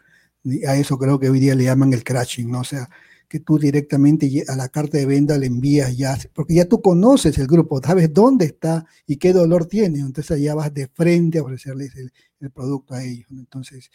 [0.44, 2.61] Y a eso creo que hoy día le llaman el crashing, ¿no?
[2.61, 2.89] O sea,
[3.31, 7.39] que tú directamente a la carta de venta le envías ya, porque ya tú conoces
[7.39, 11.43] el grupo, sabes dónde está y qué dolor tiene, entonces ya vas de frente a
[11.43, 13.28] ofrecerles el, el producto a ellos.
[13.31, 13.89] Entonces,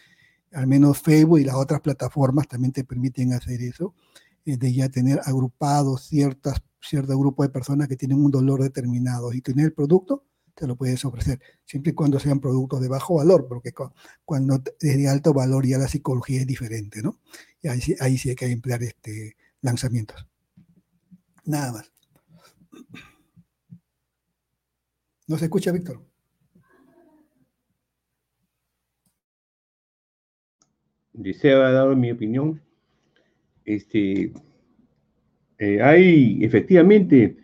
[0.53, 3.93] al menos Facebook y las otras plataformas también te permiten hacer eso,
[4.45, 9.33] eh, de ya tener agrupados ciertas, cierto grupo de personas que tienen un dolor determinado
[9.33, 10.23] y tener el producto,
[10.55, 13.73] te lo puedes ofrecer, siempre y cuando sean productos de bajo valor, porque
[14.23, 17.19] cuando es de alto valor ya la psicología es diferente, ¿no?
[17.67, 20.25] Ahí, ahí sí hay que emplear este, lanzamientos.
[21.45, 21.91] Nada más.
[25.27, 26.01] ¿No se escucha, Víctor?
[31.17, 32.61] deseo haber dado mi opinión.
[33.63, 34.31] Este,
[35.57, 37.37] eh, hay, efectivamente,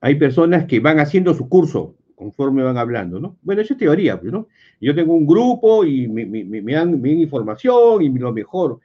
[0.00, 3.36] hay personas que van haciendo su curso conforme van hablando, ¿no?
[3.42, 4.48] Bueno, eso es teoría, pues, ¿no?
[4.80, 8.80] Yo tengo un grupo y me, me, me, dan, información y lo mejor.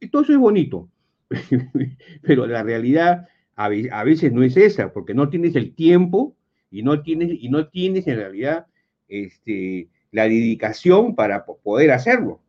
[0.00, 0.88] Y todo eso es bonito,
[2.22, 6.34] pero la realidad a, veces no es esa, porque no tienes el tiempo
[6.70, 8.66] y no tienes, y no tienes en realidad
[9.08, 12.40] este, la dedicación para poder hacerlo.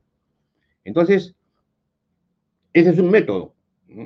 [0.85, 1.35] Entonces,
[2.71, 3.53] ese es un método.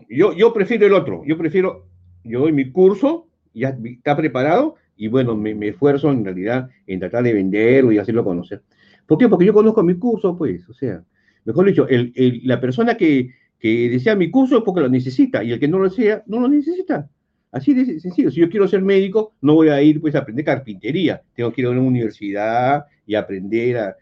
[0.09, 1.23] Yo, yo prefiero el otro.
[1.25, 1.87] Yo prefiero,
[2.23, 7.23] yo doy mi curso, ya está preparado, y bueno, me, esfuerzo en realidad en tratar
[7.23, 8.63] de vender o de hacerlo conocer.
[9.05, 9.29] ¿Por qué?
[9.29, 11.03] Porque yo conozco mi curso, pues, o sea,
[11.45, 13.31] mejor dicho, la persona que,
[13.61, 16.47] desea mi curso es porque lo necesita, y el que no lo desea, no lo
[16.47, 17.09] necesita.
[17.51, 18.29] Así de sencillo.
[18.31, 21.21] Si yo quiero ser médico, no voy a ir pues a aprender carpintería.
[21.33, 23.95] Tengo que ir a una universidad y aprender a,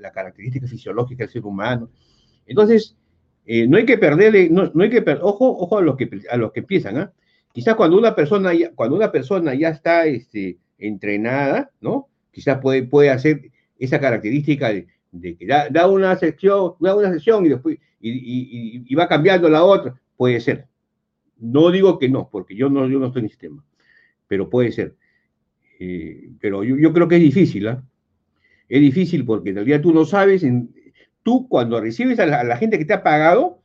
[0.00, 1.90] la, característica fisiológica del ser humano.
[2.46, 2.96] Entonces,
[3.44, 6.36] eh, no hay que perderle, no, no hay que ojo, ojo a los que, a
[6.38, 7.12] los que empiezan, ¿ah?
[7.52, 12.08] Quizás cuando una persona ya, cuando una persona ya está este, entrenada, ¿no?
[12.30, 14.86] Quizás puede, puede hacer esa característica de,
[15.20, 20.40] que da, una sección, da una sección y después y, va cambiando la otra, puede
[20.40, 20.66] ser.
[21.38, 23.64] No digo que no, porque yo no, yo no estoy en el sistema,
[24.28, 24.96] pero puede ser.
[25.78, 27.82] Eh, pero yo, creo que es difícil, ¿ah?
[28.68, 30.44] es difícil porque en realidad tú no sabes,
[31.22, 33.60] tú cuando recibes a la, gente que te ha pagado,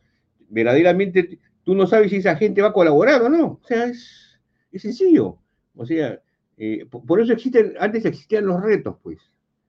[0.49, 3.59] verdaderamente tú no sabes si esa gente va a colaborar o no.
[3.63, 4.39] O sea, es,
[4.71, 5.37] es sencillo.
[5.75, 6.19] O sea,
[6.57, 9.19] eh, por, eso existen, antes existían los retos, pues,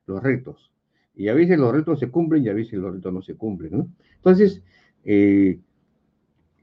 [0.06, 0.72] los retos.
[1.18, 3.92] Y a veces los retos se cumplen y a veces los retos no se cumplen.
[4.14, 4.62] Entonces,
[5.04, 5.58] eh,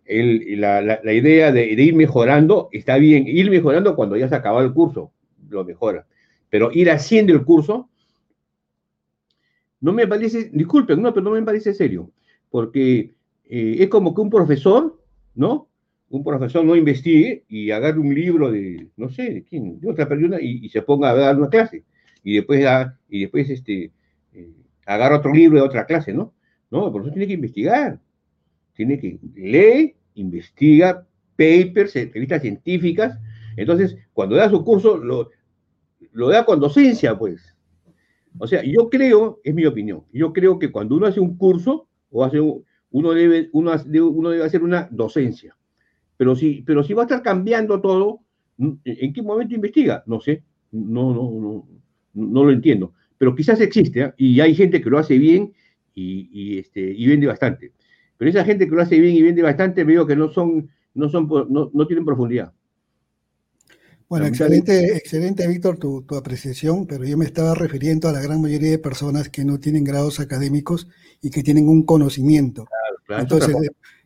[0.07, 3.27] la, idea de, ir mejorando está bien.
[3.27, 5.11] Ir mejorando cuando ya se acaba el curso,
[5.49, 6.07] lo mejora.
[6.49, 7.90] Pero ir haciendo el curso
[9.82, 12.10] no me parece, disculpen, no, pero no me parece serio,
[12.49, 13.14] porque
[13.49, 14.98] eh, es como que un profesor,
[15.36, 15.68] ¿no?
[16.10, 20.07] Un profesor no investigue y agarre un libro de, no sé, de quién, de otra
[20.07, 21.84] persona y, se ponga a dar una clase.
[22.23, 22.65] Y después,
[23.10, 23.91] y después este,
[24.36, 24.53] eh,
[24.86, 26.34] agarra otro libro de otra clase, ¿no?
[26.70, 27.99] No, el profesor tiene que investigar.
[28.74, 31.07] Tiene que leer, investiga,
[31.38, 33.18] papers, entrevistas científicas.
[33.56, 35.30] Entonces, cuando da su curso, lo,
[36.30, 37.56] da con docencia, pues.
[38.38, 41.88] O sea, yo creo, es mi opinión, yo creo que cuando uno hace un curso,
[42.12, 45.56] o hace uno, debe, uno debe hacer una docencia.
[46.18, 48.20] Pero si, pero si va a estar cambiando todo,
[48.57, 50.03] ¿en qué momento investiga?
[50.06, 51.68] No sé, no, no, no,
[52.14, 52.94] no lo entiendo.
[53.18, 54.14] Pero quizás existe, ¿eh?
[54.18, 55.54] y hay gente que lo hace bien
[55.94, 57.72] y, y, este, y vende bastante.
[58.18, 61.10] Pero esa gente que lo hace bien y vende bastante, veo que no son, no
[61.10, 62.54] son, no, no tienen profundidad.
[64.08, 68.70] Bueno, excelente, excelente, Víctor, tu, apreciación, pero yo me estaba refiriendo a la gran mayoría
[68.70, 70.88] de personas que no tienen grados académicos
[71.22, 72.68] y que tienen un conocimiento.
[73.10, 73.56] Entonces,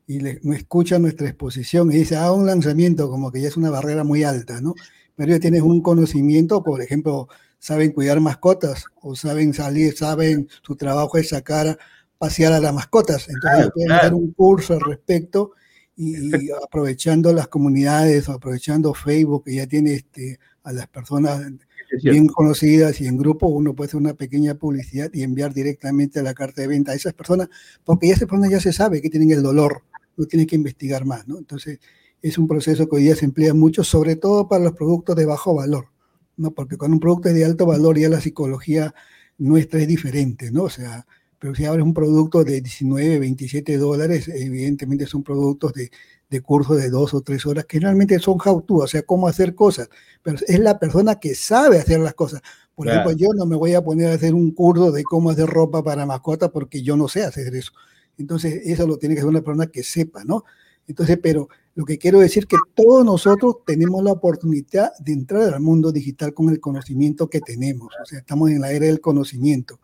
[0.07, 3.69] y no escuchan nuestra exposición y dice, ah, un lanzamiento, como que ya es una
[3.69, 4.73] barrera muy alta, ¿no?
[5.15, 7.27] Pero ya tienes un conocimiento, por ejemplo,
[7.59, 11.77] saben cuidar mascotas o saben salir, saben, su trabajo es sacar,
[12.17, 13.29] pasear a las mascotas.
[13.29, 15.51] Entonces, pueden dar un curso al respecto
[15.95, 21.41] y, aprovechando las comunidades o aprovechando Facebook que ya tiene este, a las personas
[22.03, 26.23] bien conocidas y en grupo, uno puede hacer una pequeña publicidad y enviar directamente a
[26.23, 27.49] la carta de venta a esas personas,
[27.83, 29.83] porque ya esas personas ya se sabe que tienen el dolor,
[30.15, 31.37] no tienen que investigar más, ¿no?
[31.37, 31.79] Entonces,
[32.21, 35.25] es un proceso que hoy día se emplea mucho, sobre todo para los productos de
[35.25, 35.87] bajo valor,
[36.39, 36.51] ¿no?
[36.51, 38.93] Porque con un producto de alto valor ya la psicología
[39.37, 40.63] nuestra es diferente, ¿no?
[40.63, 41.05] O sea,
[41.37, 45.91] pero si abres un producto de 19, 27 dólares, evidentemente son productos de,
[46.29, 49.27] de curso de dos o tres horas que realmente son how to, o sea, cómo
[49.27, 49.89] hacer cosas,
[50.21, 52.41] pero es la persona que sabe hacer las cosas.
[52.75, 55.47] Por ejemplo, yo no me voy a poner a hacer un curso de cómo hacer
[55.47, 57.73] ropa para mascota porque yo no sé hacer eso.
[58.17, 60.45] Entonces, eso lo tiene que hacer una persona que sepa, ¿no?
[60.89, 65.61] Entonces, pero lo que quiero decir que todos nosotros tenemos la oportunidad de entrar al
[65.61, 67.93] mundo digital con el conocimiento que tenemos.
[68.01, 69.79] O sea, estamos en la era del conocimiento.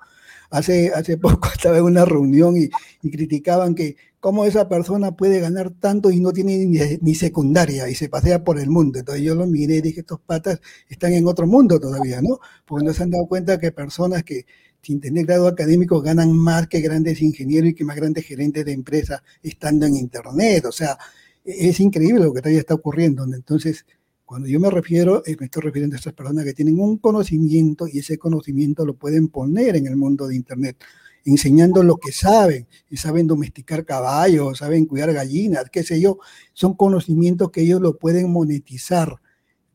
[0.49, 2.69] Hace, hace poco estaba en una reunión y,
[3.11, 8.10] criticaban que cómo esa persona puede ganar tanto y no tiene ni, secundaria y se
[8.10, 8.98] pasea por el mundo.
[8.98, 10.60] Entonces yo lo miré y dije, estos patas
[10.90, 12.40] están en otro mundo todavía, ¿no?
[12.65, 14.48] Porque no se han dado cuenta que personas que
[14.86, 18.72] sin tener grado académico ganan más que grandes ingenieros y que más grandes gerentes de
[18.72, 20.66] empresas estando en Internet.
[20.66, 20.98] O sea,
[21.44, 23.24] es increíble lo que todavía está ocurriendo.
[23.24, 23.86] Entonces,
[24.26, 27.88] cuando yo me refiero, eh, me estoy refiriendo a estas personas que tienen un conocimiento
[27.88, 30.78] y ese conocimiento lo pueden poner en el mundo de Internet,
[31.26, 36.20] enseñando lo que saben, y saben domesticar caballos, saben cuidar gallinas, qué sé yo,
[36.53, 39.20] son conocimientos que ellos lo pueden monetizar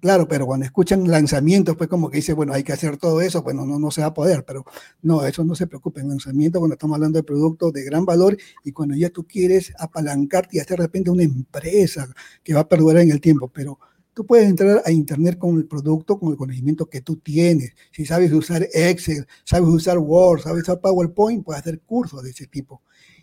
[0.00, 3.44] Claro, pero cuando escuchan lanzamientos, pues como que dice, bueno, hay que hacer todo eso,
[3.44, 4.64] pues no, no, se va a poder, pero
[5.02, 6.00] no, eso no se preocupe.
[6.00, 9.74] En lanzamiento, cuando estamos hablando de productos de gran valor y cuando ya tú quieres
[9.78, 12.08] apalancarte y hacer de repente una empresa
[12.42, 13.78] que va a perdurar en el tiempo, pero
[14.14, 17.74] tú puedes entrar a Internet con el producto, con el conocimiento que tú tienes.
[17.92, 22.46] Si sabes usar Excel, sabes usar Word, sabes usar PowerPoint, puedes hacer cursos de ese
[22.46, 22.80] tipo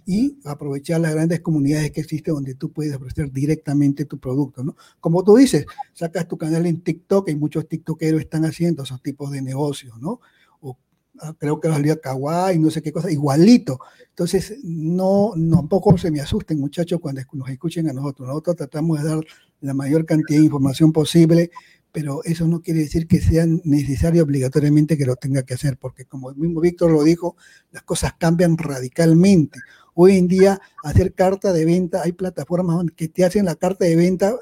[0.10, 4.78] y aprovechar las grandes comunidades que existen donde tú puedes ofrecer directamente tu producto, ¿no?
[5.02, 9.32] Como tú dices, sacas tu canal en TikTok y muchos TikTokeros están haciendo esos tipos
[9.32, 10.22] de negocios, ¿no?
[10.62, 10.78] O
[11.20, 13.82] ah, creo que salía Kawaii, no sé qué cosa, igualito.
[14.08, 18.30] Entonces, no, no, tampoco se me asusten, muchachos, cuando nos escuchen a nosotros.
[18.30, 19.20] Nosotros tratamos de dar
[19.60, 21.52] la mayor cantidad de información posible,
[21.92, 26.06] pero eso no quiere decir que sea necesario obligatoriamente que lo tenga que hacer, porque
[26.06, 27.36] como el mismo Víctor lo dijo,
[27.72, 29.60] las cosas cambian radicalmente.
[30.00, 33.96] Hoy en día, hacer carta de venta, hay plataformas que te hacen la carta de
[33.96, 34.36] venta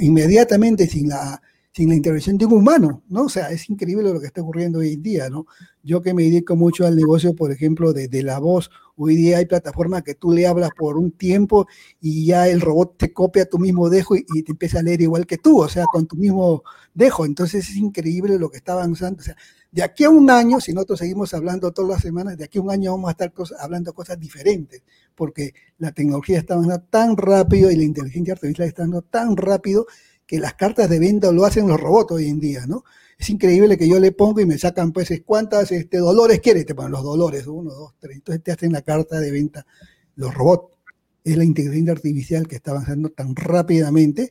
[0.00, 1.42] inmediatamente sin la,
[1.74, 3.24] sin la intervención de un humano, ¿no?
[3.24, 5.46] O sea, es increíble lo que está ocurriendo hoy en día, ¿no?
[5.82, 9.44] Yo que me dedico mucho al negocio, por ejemplo, de, la voz, hoy día hay
[9.44, 11.66] plataformas que tú le hablas por un tiempo
[12.00, 15.02] y ya el robot te copia tu mismo dejo y, y, te empieza a leer
[15.02, 16.62] igual que tú, o sea, con tu mismo
[16.94, 17.26] dejo.
[17.26, 19.20] Entonces es increíble lo que está avanzando.
[19.20, 19.36] O sea,
[19.70, 22.62] de aquí a un año, si nosotros seguimos hablando todas las semanas, de aquí a
[22.62, 24.82] un año vamos a estar hablando cosas diferentes,
[25.14, 29.86] porque la tecnología está avanzando tan rápido y la inteligencia artificial está avanzando tan rápido
[30.26, 32.84] que las cartas de venta lo hacen los robots hoy en día, ¿no?
[33.18, 36.74] Es increíble que yo le pongo y me sacan, pues, cuántas este, dolores quieres, te
[36.74, 39.66] ponen los dolores, uno, dos, tres, entonces te hacen la carta de venta
[40.14, 40.76] los robots.
[41.24, 44.30] Es la inteligencia artificial que está avanzando tan rápidamente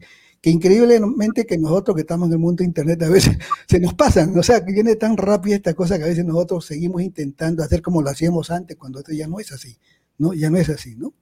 [0.50, 3.38] increíblemente que nosotros que estamos en el mundo de Internet a veces
[3.68, 6.66] se nos pasan, o sea, que viene tan rápida esta cosa que a veces nosotros
[6.66, 9.78] seguimos intentando hacer como lo hacíamos antes, cuando esto ya no es así,
[10.18, 10.34] ¿no?
[10.34, 11.14] Ya no es así, ¿no?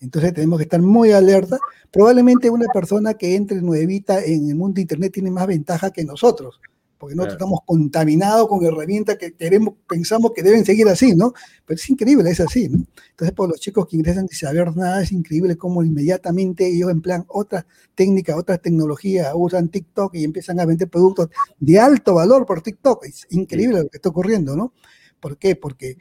[0.00, 1.58] Entonces tenemos que estar muy alerta.
[1.92, 6.04] Probablemente una persona que entre nuevita en el mundo de Internet tiene más ventaja que
[6.04, 6.60] nosotros,
[7.02, 11.34] porque nosotros estamos contaminados con herramientas que queremos, pensamos que deben seguir así, ¿no?
[11.66, 12.86] Pero es increíble, es así, ¿no?
[13.10, 17.24] Entonces, por los chicos que ingresan sin saber nada, es increíble cómo inmediatamente ellos emplean
[17.26, 17.66] otras
[17.96, 23.04] técnicas, otras tecnologías, usan TikTok y empiezan a vender productos de alto valor por TikTok.
[23.04, 24.72] Es increíble lo que está ocurriendo, ¿no?
[25.18, 25.56] ¿Por qué?
[25.56, 25.98] Porque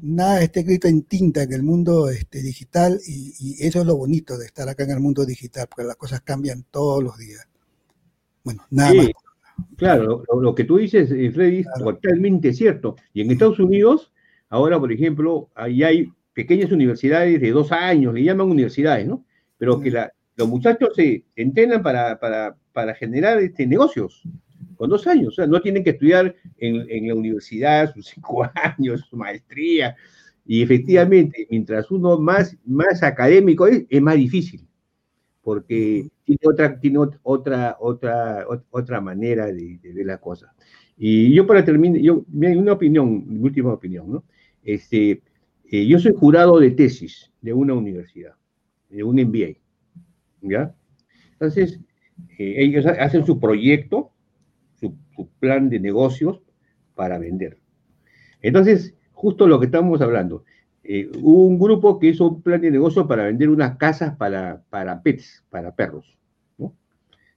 [0.00, 4.38] nada está escrito en tinta en el mundo este, digital y, eso es lo bonito
[4.38, 7.48] de estar acá en el mundo digital, porque las cosas cambian todos los días.
[8.44, 9.08] Bueno, nada más.
[9.76, 12.96] Claro, lo, que tú dices, eh, Freddy, es totalmente cierto.
[13.12, 14.12] Y en Estados Unidos,
[14.48, 19.24] ahora, por ejemplo, ahí hay pequeñas universidades de dos años, le llaman universidades, ¿no?
[19.58, 19.90] Pero que
[20.36, 24.22] los muchachos se entrenan para, para, generar este, negocios
[24.76, 25.28] con dos años.
[25.28, 29.96] O sea, no tienen que estudiar en, la universidad sus cinco años, su maestría.
[30.44, 34.66] Y efectivamente, mientras uno más, más académico es, es más difícil
[35.46, 40.50] porque tiene otra, tiene otra, otra, otra manera de, ver las cosas.
[40.98, 44.24] Y yo para terminar, yo, una opinión, mi última opinión, ¿no?
[44.64, 45.22] Este,
[45.70, 48.34] eh, yo soy jurado de tesis de una universidad,
[48.90, 49.56] de un MBA,
[50.42, 50.74] ¿ya?
[51.32, 51.78] Entonces,
[52.38, 54.10] eh, ellos hacen su proyecto,
[54.80, 56.40] su, su, plan de negocios
[56.96, 57.58] para vender.
[58.42, 60.44] Entonces, justo lo que estamos hablando,
[60.88, 64.62] eh, hubo un grupo que hizo un plan de negocio para vender unas casas para,
[64.70, 66.16] para pets, para perros.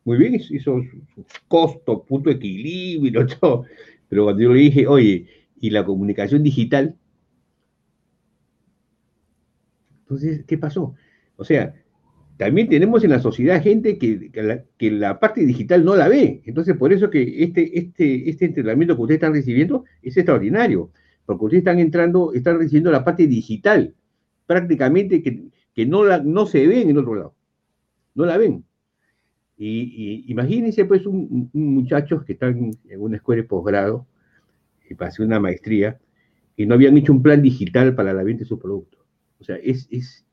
[0.06, 0.82] Muy bien, hizo
[1.14, 3.66] su costo, punto de equilibrio, todo.
[4.08, 5.28] Pero cuando yo le dije, oye,
[5.60, 6.96] ¿y la comunicación digital?
[10.02, 10.96] Entonces, ¿qué pasó?
[11.36, 11.76] O sea,
[12.38, 14.32] también tenemos en la sociedad gente que,
[14.78, 16.42] que, la, parte digital no la ve.
[16.46, 20.90] Entonces, por eso que este, este, este entrenamiento que ustedes están recibiendo es extraordinario,
[21.38, 23.94] porque ustedes están entrando, están recibiendo la parte digital,
[24.48, 27.36] prácticamente que, que no, la, no se ve en otro lado.
[28.16, 28.66] No la ven.
[29.56, 34.08] Y, imagínense, pues, un, muchachos que están en una escuela de posgrado,
[34.90, 36.00] y pasé una maestría,
[36.56, 39.02] y no habían hecho un plan digital para la venta de sus productos.
[39.40, 40.26] O sea, es, es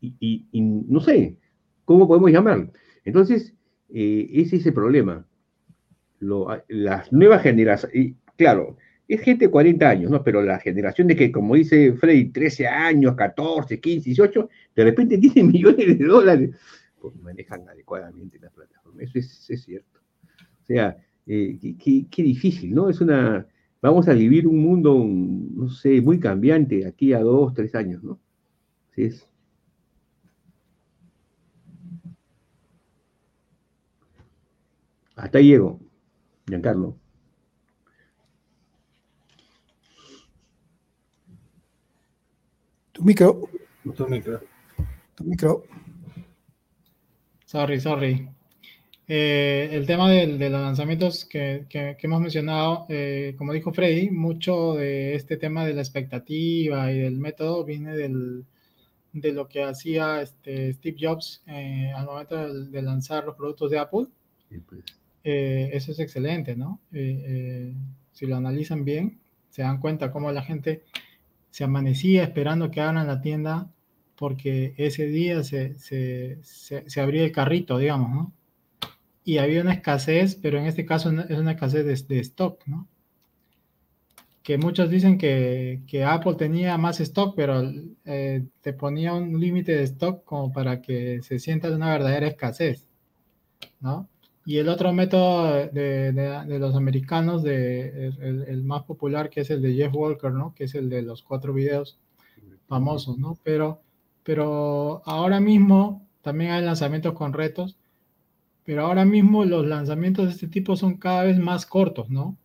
[0.00, 0.46] y,
[0.88, 1.36] no sé,
[1.84, 2.72] ¿cómo podemos llamarlo?
[3.04, 3.54] Entonces,
[3.90, 5.26] eh, ese es el problema.
[6.68, 8.76] las nuevas generaciones, claro,
[9.14, 10.22] es gente de 40 años, ¿no?
[10.22, 15.18] Pero la generación de que, como dice Freddy, 13 años, 14, 15, 18, de repente
[15.18, 16.50] tienen millones de dólares,
[17.00, 19.02] pues manejan adecuadamente la plataforma.
[19.02, 19.98] Eso es, cierto.
[20.62, 20.96] O sea,
[21.26, 21.58] eh,
[22.08, 22.88] qué, difícil, ¿no?
[22.88, 23.46] Es una,
[23.82, 28.20] vamos a vivir un mundo, no sé, muy cambiante aquí a dos, tres años, ¿no?
[28.94, 29.26] Sí es.
[35.16, 35.80] Hasta ahí llego,
[36.46, 36.99] Giancarlo.
[43.00, 43.48] Tu micro.
[43.96, 44.40] Tu micro.
[45.14, 45.64] Tu micro.
[47.46, 48.28] Sorry, sorry.
[49.08, 55.14] Eh, el tema de, los lanzamientos que, hemos mencionado, eh, como dijo Freddy, mucho de
[55.14, 60.98] este tema de la expectativa y del método viene de lo que hacía este Steve
[61.00, 64.08] Jobs eh, al momento de, lanzar los productos de Apple.
[64.68, 64.84] Pues.
[65.24, 66.80] Eh, eso es excelente, ¿no?
[66.92, 67.74] Eh, eh,
[68.12, 70.82] si lo analizan bien, se dan cuenta cómo la gente
[71.50, 73.70] se amanecía esperando que abran la tienda
[74.16, 78.32] porque ese día se, se, se, abría el carrito, digamos, ¿no?
[79.24, 82.86] Y había una escasez, pero en este caso es una escasez de, de stock, ¿no?
[84.42, 87.62] Que muchos dicen que, que Apple tenía más stock, pero
[88.04, 92.88] te ponía un límite de stock como para que se sienta una verdadera escasez,
[93.80, 94.08] ¿no?
[94.50, 98.08] Y el otro método de, de, los americanos, de,
[98.48, 100.56] el, más popular, que es el de Jeff Walker, ¿no?
[100.56, 102.00] Que es el de los cuatro videos
[102.66, 103.38] famosos, ¿no?
[103.44, 103.80] Pero,
[104.24, 107.76] pero ahora mismo también hay lanzamientos con retos,
[108.64, 112.36] pero ahora mismo los lanzamientos de este tipo son cada vez más cortos, ¿no?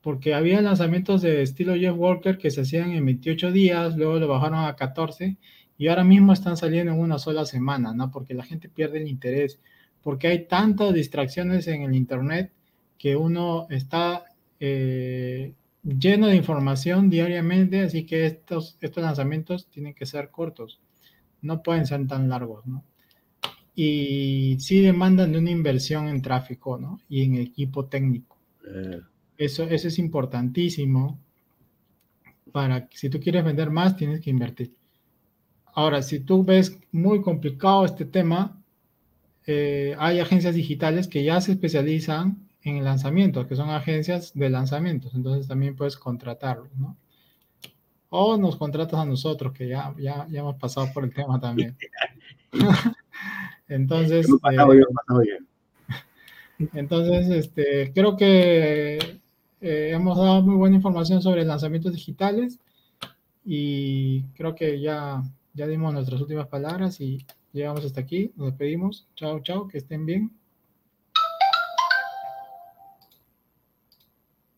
[0.00, 4.26] Porque había lanzamientos de estilo Jeff Walker que se hacían en 28 días, luego lo
[4.26, 5.36] bajaron a 14
[5.76, 8.10] y ahora mismo están saliendo en una sola semana, ¿no?
[8.10, 9.60] Porque la gente pierde el interés
[10.02, 12.52] porque hay tantas distracciones en el Internet
[12.98, 14.24] que uno está
[14.60, 20.80] eh, lleno de información diariamente, así que estos, estos lanzamientos tienen que ser cortos,
[21.40, 22.84] no pueden ser tan largos, ¿no?
[23.74, 27.00] Y sí demandan de una inversión en tráfico, ¿no?
[27.08, 28.36] Y en equipo técnico.
[28.68, 29.00] Eh.
[29.38, 31.18] Eso, eso es importantísimo
[32.52, 34.74] para que si tú quieres vender más, tienes que invertir.
[35.74, 38.61] Ahora, si tú ves muy complicado este tema,
[39.46, 45.14] eh, hay agencias digitales que ya se especializan en lanzamientos, que son agencias de lanzamientos,
[45.14, 46.96] entonces también puedes contratarlos, ¿no?
[48.10, 51.76] O nos contratas a nosotros, que ya, ya, ya hemos pasado por el tema también.
[53.68, 54.84] entonces, eh,
[56.74, 58.98] entonces este, creo que
[59.60, 62.60] eh, hemos dado muy buena información sobre lanzamientos digitales
[63.44, 65.22] y creo que ya,
[65.54, 69.06] ya dimos nuestras últimas palabras y Llegamos hasta aquí, nos despedimos.
[69.14, 70.30] Chao, chao, que estén bien.